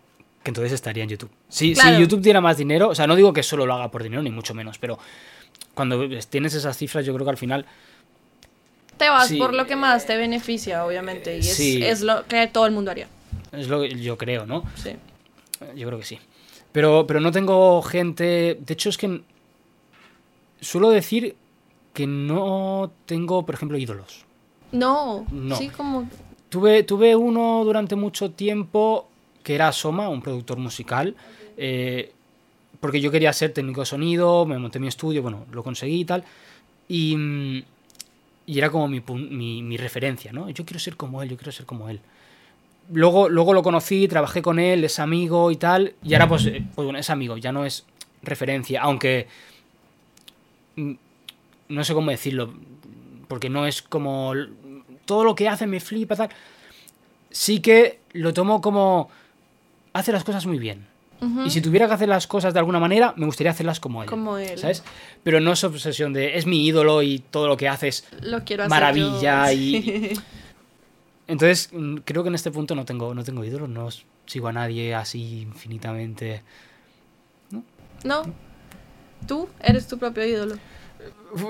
[0.43, 1.29] que entonces estaría en YouTube.
[1.49, 1.95] Si, Claro.
[1.95, 4.21] si YouTube diera más dinero, o sea, no digo que solo lo haga por dinero,
[4.21, 4.99] ni mucho menos, pero
[5.73, 7.65] cuando tienes esas cifras, yo creo que al final
[8.97, 11.35] te vas Sí, por lo que más te beneficia, obviamente.
[11.37, 11.83] Y es, sí.
[11.83, 13.07] es lo que todo el mundo haría.
[13.53, 14.63] es lo que yo creo, ¿no?
[14.75, 14.91] Sí.
[15.75, 16.19] Yo creo que sí.
[16.71, 18.57] Pero, pero no tengo gente.
[18.59, 19.21] De hecho, es que
[20.61, 21.35] suelo decir
[21.97, 24.23] que no tengo, por ejemplo, ídolos.
[24.71, 25.55] No, No.
[25.55, 26.07] sí, como.
[26.49, 29.07] Tuve, tuve uno durante mucho tiempo
[29.41, 31.15] que era Soma, un productor musical.
[31.57, 32.11] eh,
[32.79, 36.05] porque yo quería ser técnico de sonido, me monté mi estudio, bueno, lo conseguí y
[36.05, 36.23] tal.
[36.87, 37.63] Y, mm,
[38.45, 39.01] y era como mi,
[39.31, 40.47] mi, mi referencia, ¿no?
[40.51, 41.99] Yo quiero ser como él, yo quiero ser como él.
[42.93, 45.95] Luego, luego lo conocí, trabajé con él, es amigo y tal.
[46.03, 47.83] Y ahora, pues, eh, pues bueno, es amigo, ya no es
[48.21, 48.83] referencia.
[48.83, 49.25] Aunque.
[51.69, 52.53] No sé cómo decirlo.
[53.27, 54.33] Porque no es como.
[55.05, 56.29] Todo lo que hace me flipa, tal.
[57.31, 59.09] Sí que lo tomo como.
[59.93, 60.85] Hace las cosas muy bien.
[61.43, 64.09] Y si tuviera que hacer las cosas de alguna manera, me gustaría hacerlas como él.
[64.09, 64.55] Como él.
[64.59, 64.83] ¿Sabes?
[65.23, 66.37] Pero no es obsesión de.
[66.37, 68.69] Es mi ídolo y todo lo que hace es Lo quiero hacer.
[68.69, 69.59] maravilla yo.
[69.59, 70.13] y-
[71.27, 73.89] Entonces, mm, creo que en este punto no tengo, no tengo ídolos, no
[74.27, 76.43] sigo a nadie así infinitamente.
[78.03, 78.21] No.
[79.27, 80.55] Tú eres tu propio ídolo.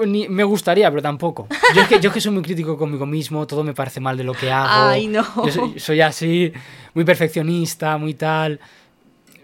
[0.06, 1.48] Ni- me gustaría, pero tampoco.
[1.76, 4.18] Yo es, que, yo es que soy muy crítico conmigo mismo, todo me parece mal
[4.18, 4.90] de lo que hago.
[4.90, 5.24] Ay, no.
[5.46, 6.52] Yo soy, soy así,
[6.94, 8.60] muy perfeccionista, muy tal.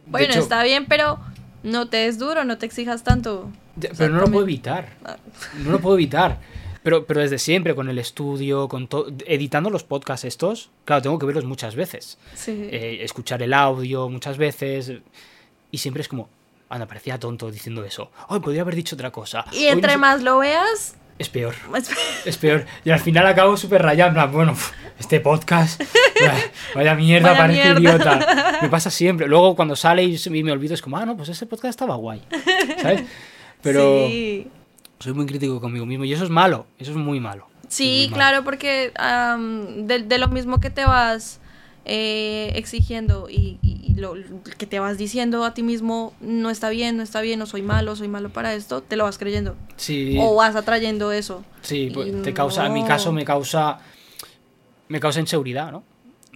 [0.05, 1.19] Bueno, hecho, está bien, pero
[1.64, 3.49] no te des duro, no te exijas tanto.
[3.76, 4.97] de- o sea, pero no lo puedo evitar.
[5.64, 6.39] No lo puedo evitar.
[6.84, 9.07] Pero, pero desde siempre, con el estudio, con todo.
[9.26, 12.18] Editando los podcasts estos, claro, tengo que verlos muchas veces.
[12.35, 12.51] Sí.
[12.72, 14.91] eh, escuchar el audio muchas veces
[15.72, 16.27] y siempre es como,
[16.69, 18.11] anda, parecía tonto diciendo eso.
[18.30, 19.45] Ay, podría haber dicho otra cosa.
[19.52, 19.98] y Hoy no entre sé-".
[19.98, 21.53] más lo veas, Es peor,
[22.26, 22.65] es peor.
[22.84, 24.56] Y al final acabo súper rayado, en plan, bueno,
[24.99, 25.81] este podcast,
[26.76, 28.15] vaya, mierda, Vaya parece mierda.
[28.15, 28.60] idiota.
[28.64, 29.27] Me pasa siempre.
[29.27, 32.22] Luego cuando sale y, me olvido es como, ah, no, pues ese podcast estaba guay.
[32.81, 33.03] ¿Sabes?
[33.61, 34.48] Pero Sí.
[34.99, 37.48] soy muy crítico conmigo mismo y eso es malo, eso es muy malo.
[37.68, 41.40] Sí, claro, porque de lo mismo que te vas
[41.85, 44.15] eh, exigiendo y, y lo
[44.57, 47.61] que te vas diciendo a ti mismo, no está bien, no está bien, no soy
[47.61, 49.55] malo, soy malo para esto, te lo vas creyendo.
[49.76, 51.43] Sí, O vas atrayendo eso.
[51.61, 53.80] sí, pues, te causa, en mi caso me causa,
[54.88, 55.84] me causa inseguridad, ¿no?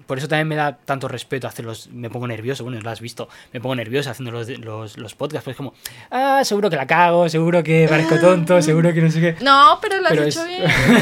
[0.07, 3.27] Por eso también me da tanto respeto hacerlos, me pongo nervioso, bueno, lo has visto,
[3.53, 5.73] me pongo nervioso haciendo los, los, los podcasts, pues como,
[6.09, 9.35] ah, seguro que la cago, seguro que parezco tonto, seguro que no sé qué.
[9.43, 10.47] No, pero lo has Pero hecho es-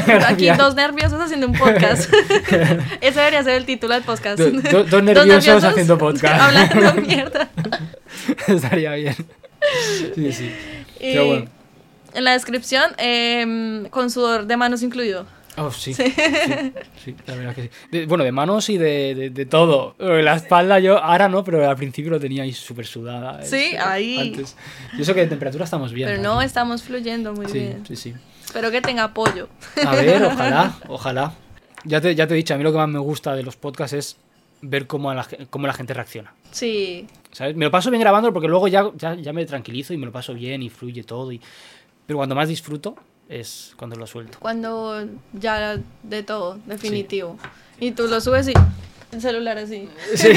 [0.06, 0.22] bien.
[0.26, 2.12] Aquí dos nerviosos haciendo un podcast.
[3.00, 4.38] Ese debería ser el título del podcast.
[4.40, 6.40] Do- do- dos nerviosos haciendo podcast.
[6.40, 7.48] Hablando mierda.
[8.48, 9.14] Estaría bien.
[10.14, 10.52] Sí, sí.
[11.00, 11.46] Y Pero bueno.
[12.14, 15.26] En la descripción, em, con sudor de manos incluido.
[15.58, 15.94] Oh, sí.
[15.94, 16.12] Sí,
[17.04, 17.70] sí, la verdad que sí.
[17.90, 19.94] De- bueno, de manos y de, de, de todo.
[19.98, 23.40] Eh, La espalda yo, ahora no, pero al principio lo tenía ahí súper sudada.
[23.42, 24.18] eh, Sí, ahí.
[24.18, 24.56] Antes.
[24.98, 26.08] Y eso que de temperatura estamos bien.
[26.08, 27.84] Pero no, estamos fluyendo muy Sí, bien.
[27.86, 28.14] sí, sí.
[28.44, 29.48] Espero que tenga apoyo.
[29.84, 31.32] A ver, ojalá, ojalá.
[31.84, 33.56] Ya te, ya te he dicho, a mí lo que más me gusta de los
[33.56, 34.16] podcasts es
[34.60, 36.34] ver cómo la, cómo la gente reacciona.
[36.50, 37.06] Sí.
[37.32, 37.54] ¿Sabes?
[37.56, 40.12] Me lo paso bien grabando porque luego ya, ya, ya me tranquilizo y me lo
[40.12, 41.32] paso bien y fluye todo.
[41.32, 41.40] Y...
[42.06, 42.96] Pero cuando más disfruto
[43.28, 44.38] es cuando lo suelto.
[44.40, 47.38] Cuando ya de todo, definitivo.
[47.80, 48.52] Y tú lo subes y
[49.12, 49.88] el celular así.
[50.14, 50.28] Sí.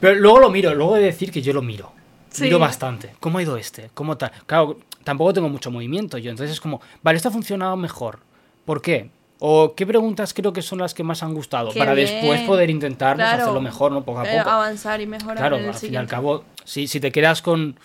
[0.00, 1.92] Pero luego lo miro, luego de decir que yo lo miro.
[2.30, 2.44] Sí.
[2.44, 3.14] Miro bastante.
[3.20, 3.90] ¿Cómo ha ido este?
[3.94, 4.30] ¿Cómo tal?
[4.46, 6.30] Claro, tampoco tengo mucho movimiento yo.
[6.30, 8.20] Entonces es como, vale, esto ha funcionado mejor.
[8.64, 9.10] ¿Por qué?
[9.40, 12.08] O qué preguntas creo que son las que más han gustado Qué para bien.
[12.08, 13.42] después poder intentar Claro.
[13.42, 14.04] hacerlo mejor, ¿no?
[14.04, 14.50] Poco a Eh, poco.
[14.50, 17.40] avanzar y mejorar Claro, en el al fin y al cabo, si, si te quedas
[17.40, 17.78] con,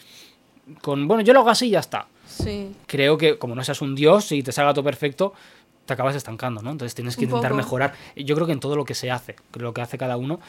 [0.82, 2.08] con, bueno, yo lo hago así y ya está.
[2.34, 2.76] Sí.
[2.88, 5.34] Creo que como no seas un dios y te salga todo perfecto,
[5.86, 6.72] te acabas estancando, ¿no?
[6.72, 7.64] Entonces tienes que Un intentar poco.
[7.64, 7.94] mejorar.
[8.16, 10.40] Yo creo que en todo lo que se hace, lo que hace cada uno,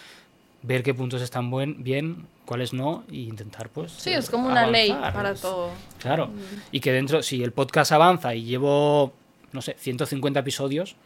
[0.62, 3.93] ver qué puntos están buen, bien, cuáles no, e intentar, pues.
[3.93, 5.70] Sí, es como una ley para todo.
[5.98, 6.31] Claro.
[6.73, 9.12] Y que dentro, si el podcast avanza y llevo,
[9.52, 10.97] no sé, 150 episodios,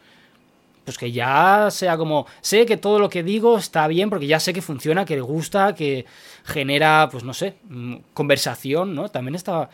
[0.84, 4.40] pues que ya sea como, sé que todo lo que digo está bien porque ya
[4.40, 6.06] sé que funciona, que gusta, que
[6.44, 9.10] genera, pues no sé, mm, conversación, ¿no?
[9.10, 9.68] También está,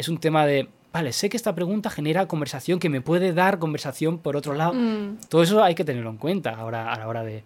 [0.00, 3.58] es un tema de, vale, sé que esta pregunta genera conversación, que me puede dar
[3.58, 4.74] conversación por otro lado.
[4.74, 5.18] Mm.
[5.28, 7.44] Todo eso hay que tenerlo en cuenta ahora, a la hora de...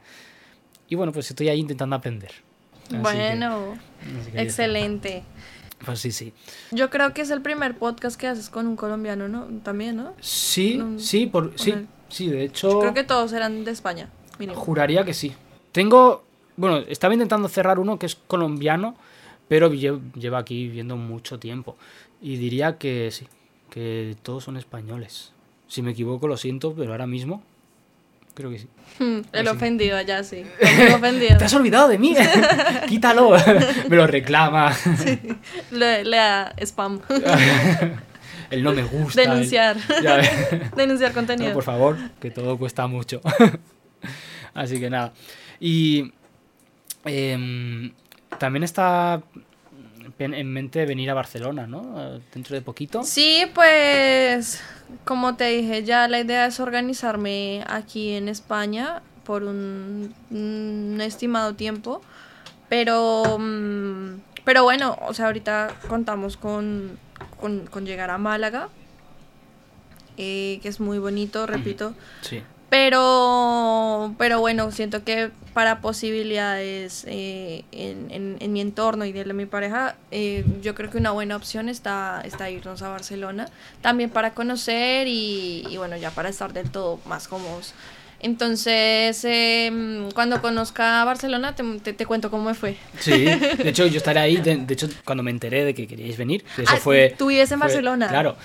[0.88, 2.30] Y bueno, pues estoy ahí intentando aprender.
[2.88, 3.74] Así Bueno,
[4.32, 5.22] que excelente.
[5.84, 6.32] Pues sí, sí.
[6.70, 9.46] Yo creo que es el primer podcast que haces con un colombiano, ¿no?
[9.62, 10.12] También, ¿no?
[10.20, 12.70] Sí, sí, por, sí, el- sí, de hecho...
[12.70, 14.08] Yo creo que todos eran de España.
[14.38, 14.58] mínimo.
[14.60, 15.34] Juraría que sí.
[15.72, 16.24] Tengo.
[16.56, 18.94] Bueno, estaba intentando cerrar uno que es colombiano,
[19.48, 21.76] pero lle- lleva aquí viviendo mucho tiempo.
[22.24, 23.26] Y diría que sí,
[23.70, 25.32] que todos son españoles.
[25.68, 27.42] Si me equivoco, lo siento, pero ahora mismo
[28.34, 28.68] creo que sí.
[29.32, 29.52] El Sí.
[29.52, 30.42] ofendido allá, sí.
[30.58, 31.36] El ofendido.
[31.36, 32.14] ¡Te has olvidado de mí!
[32.88, 33.32] ¡Quítalo!
[33.90, 34.74] me lo reclama.
[35.70, 37.00] Le, le da spam.
[38.50, 39.22] El no me gusta.
[39.22, 39.76] el- Denunciar.
[40.76, 41.52] Denunciar No, contenido.
[41.52, 43.20] por favor, que todo cuesta mucho.
[44.54, 45.12] Así que nada.
[45.60, 46.12] Y
[47.04, 47.92] em,
[48.38, 49.22] también está
[50.18, 51.94] en en mente venir a Barcelona, ¿no?
[52.16, 53.02] Eh, Dentro de poquito.
[53.02, 54.62] Sí, pues
[55.04, 61.54] como te dije, ya la idea es organizarme aquí en España por un, un estimado
[61.54, 62.02] tiempo.
[62.68, 66.98] Pero, mm, pero bueno, o sea, ahorita contamos con,
[67.40, 68.68] con, con llegar a Málaga,
[70.16, 71.94] eh, que es muy bonito, repito.
[72.22, 72.42] Sí.
[72.74, 79.32] Pero, pero bueno, siento que para posibilidades eh, en, en- en mi entorno y de
[79.32, 83.46] mi pareja, eh, yo creo que una buena opción está, está irnos a Barcelona.
[83.80, 87.74] También para conocer y, y bueno, ya para estar del todo más cómodos.
[88.20, 92.76] Entonces, em, cuando conozca Barcelona, te, te- te cuento cómo me fue.
[92.98, 96.16] Sí, de hecho yo estaré ahí, de, de hecho cuando me enteré de que queríais
[96.16, 97.14] venir, que eso Ah, fue...
[97.18, 98.08] tú vives en fue- Barcelona.
[98.08, 98.36] Claro,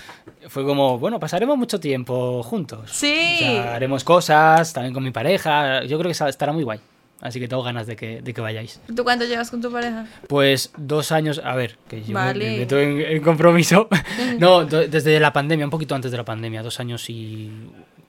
[0.48, 2.90] fue como, bueno, pasaremos mucho tiempo juntos.
[2.92, 3.34] Sí.
[3.36, 6.80] O sea, haremos cosas, también con mi pareja, yo creo que estará muy guay.
[7.22, 8.80] Así que tengo ganas de que, de que vayáis.
[8.96, 10.06] ¿Tú cuánto llevas con tu pareja?
[10.26, 12.50] Pues dos años, a ver, que yo me- Vale.
[12.52, 13.88] me meto en, en compromiso.
[14.38, 17.50] no, do- desde la pandemia, un poquito antes de la pandemia, dos años y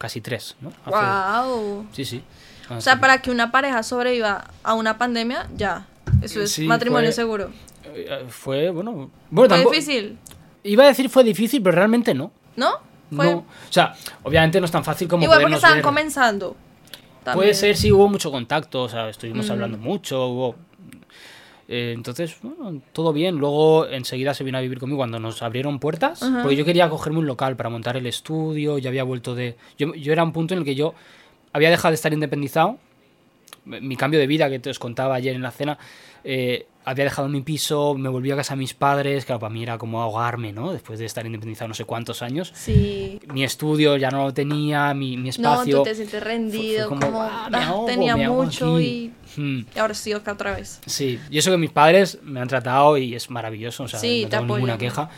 [0.01, 0.71] casi tres, ¿no?
[0.85, 1.85] Hace- ¡Wow!
[1.93, 2.23] Sí, sí.
[2.69, 5.85] O sea, para que una pareja sobreviva a una pandemia, ya.
[6.21, 7.51] Eso es Sí, matrimonio fue- seguro.
[7.83, 8.91] Eh, Fue, bueno...
[8.91, 9.71] Bueno, Fue tampoco...
[9.75, 10.17] difícil,
[10.63, 12.31] Iba a decir fue difícil, pero realmente no.
[12.55, 12.71] ¿no?
[13.15, 13.37] Fue No.
[13.39, 15.83] O sea, obviamente no es tan fácil como igual porque estaban ver.
[15.83, 16.55] comenzando.
[17.33, 19.51] Puede ser, sí, hubo mucho contacto, o sea, estuvimos Mm.
[19.51, 20.55] hablando mucho, hubo...
[21.73, 23.37] eh, entonces, bueno, todo bien.
[23.37, 27.19] Luego enseguida se vino a vivir conmigo cuando nos abrieron puertas, porque yo quería cogerme
[27.19, 29.55] un local para montar el estudio, ya había vuelto de...
[29.77, 30.93] Yo, yo era un punto en el que yo
[31.53, 32.77] había dejado de estar independizado,
[33.63, 35.77] mi cambio de vida que te os contaba ayer en la cena,
[36.25, 39.61] eh, había dejado mi piso, me volví a casa a mis padres, claro, para mí
[39.63, 40.71] era como ahogarme, ¿no?
[40.73, 42.51] Después de estar independizado no sé cuántos años.
[42.55, 43.19] Sí.
[43.33, 45.77] Mi estudio ya no lo tenía, mi, mi espacio.
[45.77, 48.75] No, tú te sientes rendido, fue- fue como, "Ah, me "Ah, ahogo, tenía me mucho
[48.77, 48.85] aquí".
[49.37, 49.65] y, Hmm.
[49.75, 50.81] y ahora acá otra vez.
[50.85, 54.23] Sí, y eso que mis padres me han tratado y es maravilloso, o sea, Sí,
[54.23, 54.77] no te tengo ninguna apoyan.
[54.91, 55.09] queja.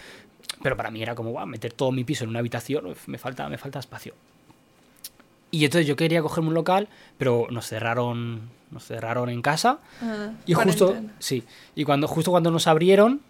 [0.62, 3.48] Pero para mí era como, "Guau, meter todo mi piso en una habitación, me falta,
[3.50, 4.14] me falta espacio.
[5.52, 6.88] Y entonces yo quería cogerme un local,
[7.18, 9.80] pero nos cerraron, nos cerraron en casa.
[10.02, 11.14] Ah, Y justo, cuarentena.
[11.20, 11.44] sí,
[11.76, 13.22] y cuando, justo cuando nos abrieron,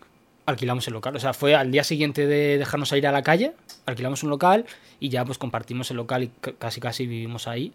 [0.45, 1.15] alquilamos el local.
[1.15, 3.53] O sea, fue al día siguiente de dejarnos ir a la calle,
[3.85, 4.65] alquilamos un local
[4.99, 7.73] y ya pues compartimos el local y casi casi vivimos ahí.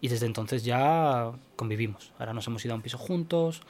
[0.00, 2.12] Y desde entonces ya convivimos.
[2.18, 3.62] Ahora nos hemos ido a un piso juntos.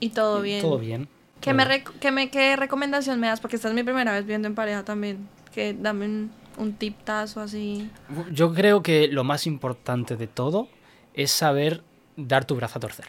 [0.00, 0.60] Y todo y bien.
[0.62, 1.08] Todo bien.
[1.40, 3.40] ¿Qué, me rec- qué me, ¿Qué recomendación me das?
[3.40, 5.28] Porque esta es mi primera vez viendo en pareja también.
[5.52, 7.90] Que dame un, un tiptazo así.
[8.30, 10.68] Yo creo que lo más importante de todo
[11.14, 11.82] es saber
[12.16, 13.06] dar tu brazo a torcer.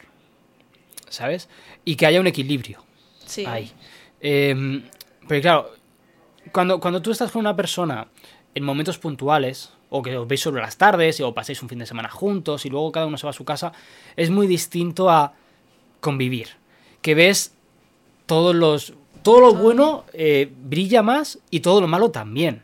[1.10, 1.50] ¿Sabes?
[1.86, 2.84] Y que haya un equilibrio.
[3.26, 3.46] Sí.
[3.46, 3.72] ahí.
[4.20, 4.82] Eh,
[5.28, 5.72] pero claro,
[6.52, 8.08] cuando, cuando tú estás con una persona
[8.56, 11.86] en momentos puntuales, o que os veis solo las tardes, o pasáis un fin de
[11.86, 13.74] semana juntos, y luego cada uno se va a su casa,
[14.16, 15.34] es muy distinto a
[16.00, 16.50] convivir.
[17.02, 17.54] Que ves
[18.26, 18.94] todos los.
[19.22, 22.62] Todo lo bueno eh, brilla más y todo lo malo también.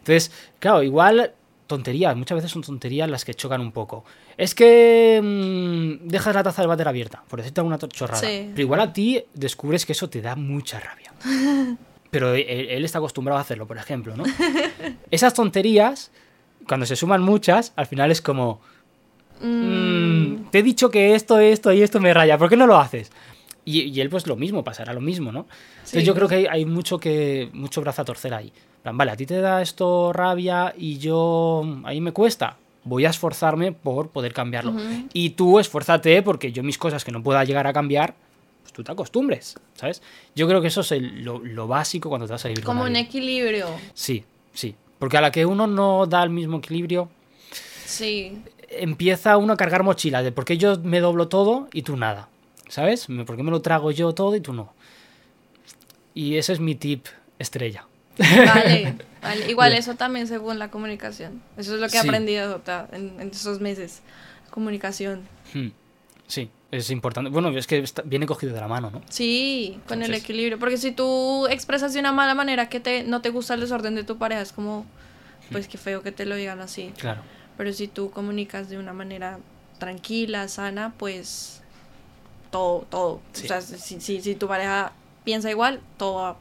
[0.00, 1.32] Entonces, claro, igual
[1.66, 4.04] tonterías, muchas veces son tonterías las que chocan un poco.
[4.36, 8.20] Es que mm, dejas la taza del váter abierta, por decirte alguna chorrada.
[8.20, 8.48] Sí.
[8.50, 11.12] Pero igual a ti descubres que eso te da mucha rabia.
[12.10, 14.22] Pero él, él está acostumbrado a hacerlo, por ejemplo, ¿no?
[15.10, 16.12] Esas tonterías,
[16.68, 18.60] cuando se suman muchas, al final es como...
[19.40, 22.76] "Mm, te he dicho que esto, esto y esto me raya, ¿por qué no lo
[22.78, 23.10] haces?
[23.64, 25.46] Y, y él pues lo mismo, pasará lo mismo, ¿no?
[25.76, 26.06] Entonces Sí.
[26.06, 28.52] yo creo que hay, hay mucho que mucho brazo a torcer ahí.
[28.84, 32.58] Plan, Vale, a ti te da esto rabia y yo ahí me cuesta.
[32.84, 34.74] Voy a esforzarme por poder cambiarlo.
[35.14, 38.14] Y tú esfuérzate porque yo mis cosas que no pueda llegar a cambiar,
[38.60, 40.02] pues tú te acostumbres, ¿sabes?
[40.36, 42.76] Yo creo que eso es el- lo, lo básico cuando te vas a vivir con
[42.76, 43.68] Como un equilibrio.
[43.94, 44.74] Sí, sí.
[44.98, 47.08] Porque a la que uno no da el mismo equilibrio,
[47.86, 48.38] Sí.
[48.68, 52.28] empieza uno a cargar mochilas de por qué yo me doblo todo y tú nada.
[52.68, 53.06] ¿Sabes?
[53.26, 54.74] ¿Por qué me lo trago yo todo y tú no?
[56.12, 57.06] Y ese es mi tip
[57.38, 57.86] estrella.
[58.18, 59.50] Vale, vale.
[59.50, 59.80] Igual Bien.
[59.80, 61.42] eso también según la comunicación.
[61.56, 62.06] Eso es lo que he Sí.
[62.08, 62.60] aprendido
[62.92, 64.00] en, en estos meses.
[64.50, 65.22] Comunicación.
[65.52, 65.68] Hmm.
[66.26, 67.30] Sí, es importante.
[67.30, 69.02] Bueno, es que está- viene cogido de la mano, ¿no?
[69.10, 70.58] Sí, con el equilibrio.
[70.58, 73.94] Porque si tú expresas de una mala manera que te, no te gusta el desorden
[73.94, 74.86] de tu pareja, es como,
[75.52, 76.92] pues qué feo que te lo digan así.
[76.98, 77.20] Claro.
[77.56, 79.38] Pero si tú comunicas de una manera
[79.78, 81.62] tranquila, sana, pues
[82.50, 83.20] todo, todo.
[83.32, 83.44] Sí.
[83.44, 84.92] O sea, si, si, si tu pareja
[85.24, 86.36] piensa igual, todo va,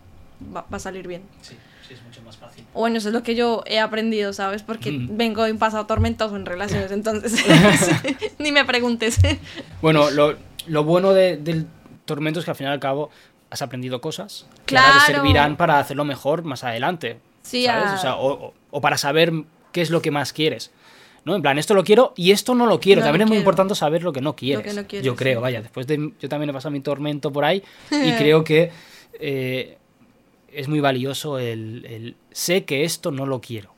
[0.56, 1.22] va- va a salir bien.
[1.42, 1.56] Sí,
[1.88, 2.64] sí, es mucho más fácil.
[2.74, 4.64] Bueno, eso es lo que yo he aprendido, ¿sabes?
[4.64, 5.18] Porque Mm.
[5.18, 7.34] vengo de un pasado tormentoso en relaciones, entonces
[8.40, 9.20] ni me preguntes.
[9.82, 10.36] Bueno, lo,
[10.68, 11.68] lo bueno de- del
[12.06, 13.10] tormento es que al final y al cabo
[13.50, 15.14] has aprendido cosas que ahora te Claro.
[15.22, 17.20] servirán para hacerlo mejor más adelante.
[17.44, 17.88] Sí, ¿sabes?
[17.90, 19.32] a- O, sea, o- o- o para saber
[19.72, 20.72] qué es lo que más quieres.
[21.26, 21.36] ¿no?
[21.38, 23.00] En plan, esto lo quiero y esto no lo quiero.
[23.00, 24.66] No También lo es muy importante saber lo que no quieres.
[24.66, 25.42] que no quieres, yo creo, sí.
[25.42, 25.62] vaya.
[25.62, 26.12] Después de.
[26.20, 28.72] Yo también he pasado mi tormento por ahí y creo que
[29.22, 29.78] eh,
[30.54, 33.74] es muy valioso el, el sé que esto no lo quiero.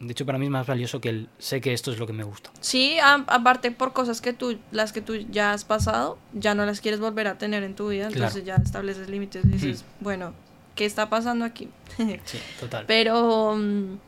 [0.00, 2.14] De hecho, para mí es más valioso que el sé que esto es lo que
[2.14, 2.50] me gusta.
[2.60, 6.80] Sí, aparte por cosas que tú, las que tú ya has pasado, ya no las
[6.80, 10.32] quieres volver a tener en tu vida, entonces ya estableces límites y dices, bueno,
[10.74, 11.68] ¿qué está pasando aquí?
[12.24, 12.86] Sí, total.
[12.86, 13.98] pero, mm,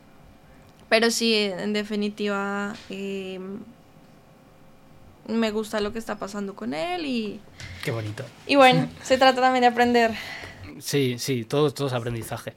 [0.89, 3.39] pero sí, en definitiva, eh,
[5.27, 7.39] me gusta lo que está pasando con él y,
[7.83, 8.25] Qué bonito.
[8.47, 10.11] y bueno, se trata también de aprender.
[10.79, 12.53] Sí, sí, todo, todo es aprendizaje.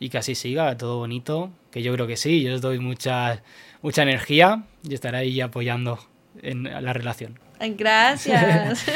[0.00, 3.42] Y que así siga, todo bonito, que yo creo que sí, yo os doy mucha,
[3.82, 5.98] mucha energía y estaré ahí apoyando
[6.42, 7.38] en la relación.
[7.60, 8.84] Gracias.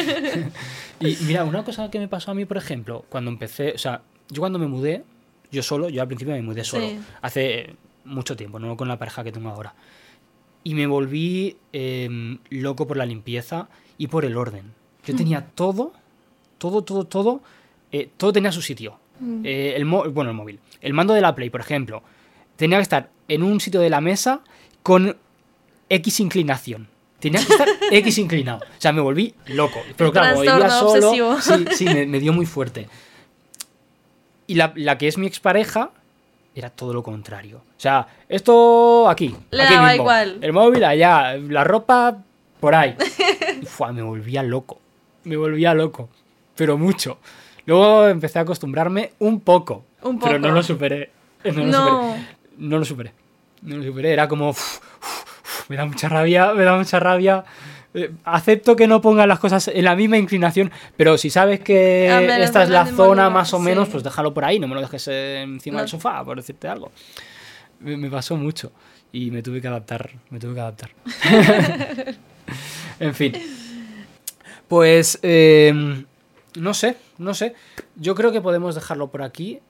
[0.99, 4.01] Y mira, una cosa que me pasó a mí, por ejemplo, cuando empecé, o sea,
[4.31, 5.05] yo cuando me mudé,
[5.53, 6.99] yo solo, yo al principio me mudé solo, Sí.
[7.21, 7.77] hace
[8.07, 9.75] mucho tiempo, no con la pareja que tengo ahora.
[10.65, 13.69] Y me volví em, loco por la limpieza
[13.99, 14.73] y por el orden.
[15.05, 15.93] Yo tenía todo,
[16.57, 17.43] todo, todo, todo,
[18.01, 18.99] eh, todo tenía su sitio.
[19.21, 19.43] Mm.
[19.45, 20.61] Eh, el bueno, el móvil.
[20.81, 22.03] El mando de la Play, por ejemplo,
[22.57, 24.41] tenía que estar en un sitio de la mesa
[24.83, 25.17] con
[25.89, 26.89] X inclinación.
[27.19, 28.59] Tenía que estar X inclinado.
[28.59, 29.81] O sea, me volví loco.
[29.97, 32.89] Pero claro, vivía solo, sí, sí, me, me dio muy fuerte.
[34.47, 35.91] Y la, la que es mi expareja
[36.55, 37.59] era todo lo contrario.
[37.59, 39.35] O sea, esto aquí.
[39.51, 40.03] Le aquí daba mismo.
[40.03, 40.39] igual.
[40.41, 42.19] El móvil allá, la ropa
[42.61, 42.97] por ahí.
[43.67, 44.81] Fua, me volvía loco.
[45.25, 46.09] Me volvía loco.
[46.55, 47.19] Pero mucho.
[47.67, 49.85] Luego empecé a acostumbrarme un poco.
[50.03, 50.55] Un Pero no poco.
[50.55, 51.11] lo superé.
[51.45, 51.87] No lo No.
[52.17, 52.27] superé.
[52.59, 53.13] No lo superé.
[53.63, 54.13] No lo superé.
[54.13, 54.51] Era como.
[54.51, 57.45] uf, uf, uf, me da mucha rabia, me da mucha rabia.
[57.95, 62.09] Eh, acepto que no pongan las cosas en la misma inclinación, pero si sabes que
[62.21, 64.75] menos esta es la zona lugar, más o menos, pues déjalo por ahí, no me
[64.75, 65.81] lo dejes eh, encima No.
[65.81, 66.93] del sofá, por decirte algo.
[67.81, 68.71] Me, me pasó mucho
[69.13, 70.91] y me tuve que adaptar, me tuve que adaptar.
[73.01, 73.33] en fin.
[74.69, 76.05] Pues eh,
[76.59, 77.55] no sé, no sé.
[77.97, 79.61] Yo creo que podemos dejarlo por aquí.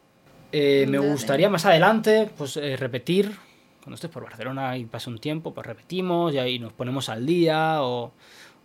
[0.53, 3.37] Eh, me gustaría más adelante, pues eh, repetir.
[3.83, 7.25] Cuando estés por Barcelona y pase un tiempo, pues repetimos y ahí nos ponemos al
[7.25, 8.13] día o,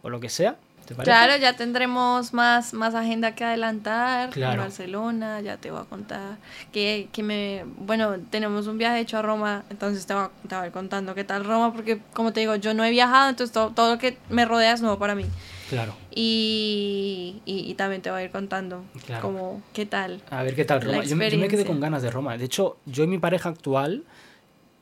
[0.01, 0.55] o lo que sea.
[1.03, 4.63] Claro, ya tendremos más, más agenda que adelantar en Claro.
[4.63, 6.37] Barcelona, ya te voy a contar
[6.73, 10.55] que, que me, bueno, tenemos un viaje hecho a Roma, entonces te voy, a, te
[10.55, 13.29] voy a ir contando qué tal Roma, porque como te digo, yo no he viajado,
[13.29, 15.25] entonces todo, todo lo que me rodea es nuevo para mí.
[15.71, 15.93] Claro.
[16.13, 19.21] Y, y, y también te voy a ir contando Claro.
[19.21, 20.21] como qué tal.
[20.29, 21.03] A ver qué tal Roma.
[21.03, 22.37] Yo me, yo me quedé con ganas de Roma.
[22.37, 24.03] De hecho, yo y mi pareja actual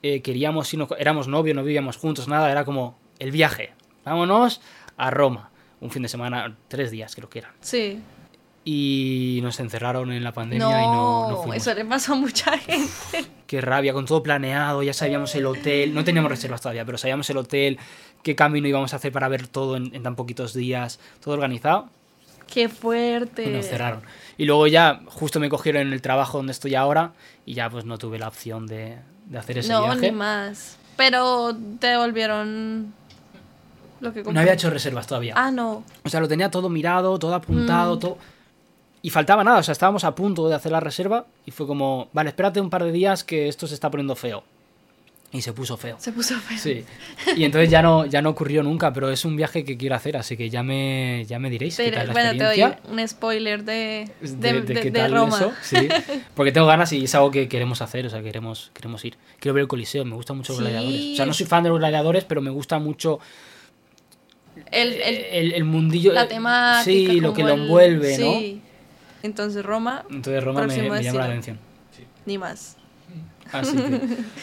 [0.02, 2.52] eh, queríamos, irnos- éramos novios, no vivíamos juntos, nada.
[2.52, 3.72] Era como el viaje.
[4.04, 4.62] Vámonos
[4.98, 5.52] a Roma.
[5.80, 7.52] Un fin de semana, tres días creo que eran.
[7.62, 8.02] Sí.
[8.72, 11.56] Y nos encerraron en la pandemia No, y no, no fuimos.
[11.58, 13.26] eso le pasó a mucha gente.
[13.48, 17.28] Qué rabia, con todo planeado, ya sabíamos el hotel, no teníamos reservas todavía, pero sabíamos
[17.32, 17.80] el hotel,
[18.22, 21.90] qué camino íbamos a hacer para ver todo en, en tan poquitos días, todo organizado,
[22.46, 23.44] Qué fuerte.
[23.50, 24.02] y nos cerraron.
[24.38, 27.14] Y luego ya justo me cogieron en el trabajo donde estoy ahora
[27.48, 30.12] y ya pues no tuve la opción de, de hacer ese no, viaje.
[30.12, 30.78] ni más.
[30.96, 32.94] Pero te devolvieron
[34.00, 35.34] lo que No había hecho reservas todavía.
[35.36, 35.84] Ah, no.
[36.04, 38.00] O sea, lo tenía todo mirado, todo apuntado, Mm.
[38.00, 38.18] todo.
[39.02, 42.10] Y faltaba nada, o sea, estábamos a punto de hacer la reserva y fue como,
[42.12, 44.44] vale, espérate un par de días que esto se está poniendo feo.
[45.32, 45.96] Y se puso feo.
[46.00, 46.58] Se puso feo.
[46.58, 46.84] Sí.
[47.38, 50.18] Y entonces ya no, ya no ocurrió nunca, pero es un viaje que quiero hacer,
[50.18, 52.92] así que ya me, ya me diréis qué tal la bueno, te doy experiencia.
[52.92, 55.38] un spoiler de, de, de, qué de tal Roma.
[55.38, 55.88] eso, sí.
[56.36, 59.18] Porque tengo ganas y es algo que queremos hacer, o sea, queremos, queremos ir.
[59.40, 60.64] Quiero ver el Coliseo, me gustan mucho los Sí.
[60.68, 61.14] gladiadores.
[61.14, 63.20] O sea, no soy fan de los gladiadores, pero me gusta mucho
[64.72, 66.12] El, el- el, el mundillo.
[66.12, 66.84] la eh, temática.
[66.84, 68.32] Sí, lo que lo el- envuelve, ¿no?
[68.40, 68.62] sí.
[69.24, 71.60] Entonces, Roma, Entonces Roma me, llama la atención.
[72.26, 72.76] ni más.
[73.52, 73.84] Así que,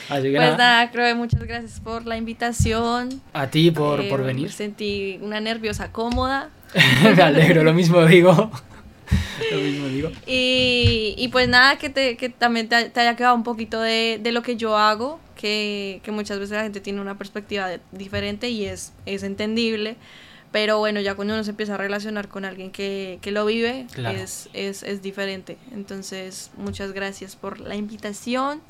[0.09, 3.21] así que Pues nada, nada, Chloe, muchas gracias por la invitación.
[3.33, 4.51] a ti por, Eh, por venir.
[4.51, 6.51] Sentí una nerviosa cómoda.
[7.17, 8.33] me alegro, lo mismo digo.
[9.53, 10.11] lo mismo digo.
[10.27, 14.19] Y, y pues nada, que, te, que también te, te haya quedado un poquito de,
[14.21, 17.81] de lo que yo hago, que, que muchas veces la gente tiene una perspectiva de-
[17.93, 19.97] diferente y es, es entendible.
[20.57, 23.87] Pero bueno, ya cuando uno se empieza a relacionar con alguien que, que lo vive,
[23.93, 24.17] Claro.
[24.19, 25.59] es, es, es diferente.
[25.71, 28.63] Entonces, muchas gracias por la invitación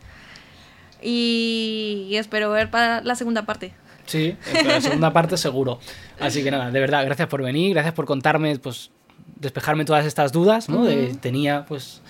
[1.00, 3.72] y, y espero ver para la segunda parte.
[4.06, 5.78] Sí, en la segunda parte seguro.
[6.18, 8.90] Así que nada, de verdad, gracias por venir, gracias por contarme, pues,
[9.36, 10.84] despejarme todas estas dudas, ¿no?
[10.84, 11.16] De- Ujú.
[11.18, 12.00] tenía, pues,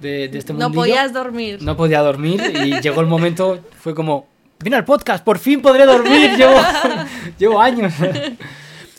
[0.00, 0.80] de, de este No mundillo.
[0.82, 1.62] podías dormir.
[1.62, 4.26] No podía dormir y llegó el momento, fue como,
[4.60, 6.60] vine al podcast, por fin podré dormir, llevo,
[7.38, 7.94] llevo años.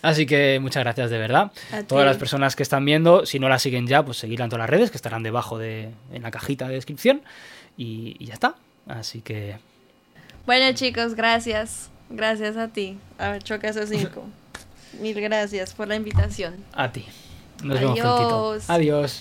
[0.06, 1.52] Así que muchas gracias de verdad.
[1.72, 2.08] A Todas ti.
[2.08, 4.70] las personas que están viendo, si no la siguen ya, pues seguirla en todas las
[4.70, 7.22] redes, que estarán debajo de, en la cajita de descripción.
[7.78, 8.56] Y, y ya está.
[8.88, 9.58] Así que
[10.46, 11.90] Bueno, chicos, gracias.
[12.10, 12.98] Gracias a ti.
[13.18, 14.26] A ver, choca esos cinco.
[15.02, 16.56] Mil gracias por la invitación.
[16.74, 17.06] a ti.
[17.64, 18.58] Nos vemos prontito.
[18.68, 18.68] Adiós.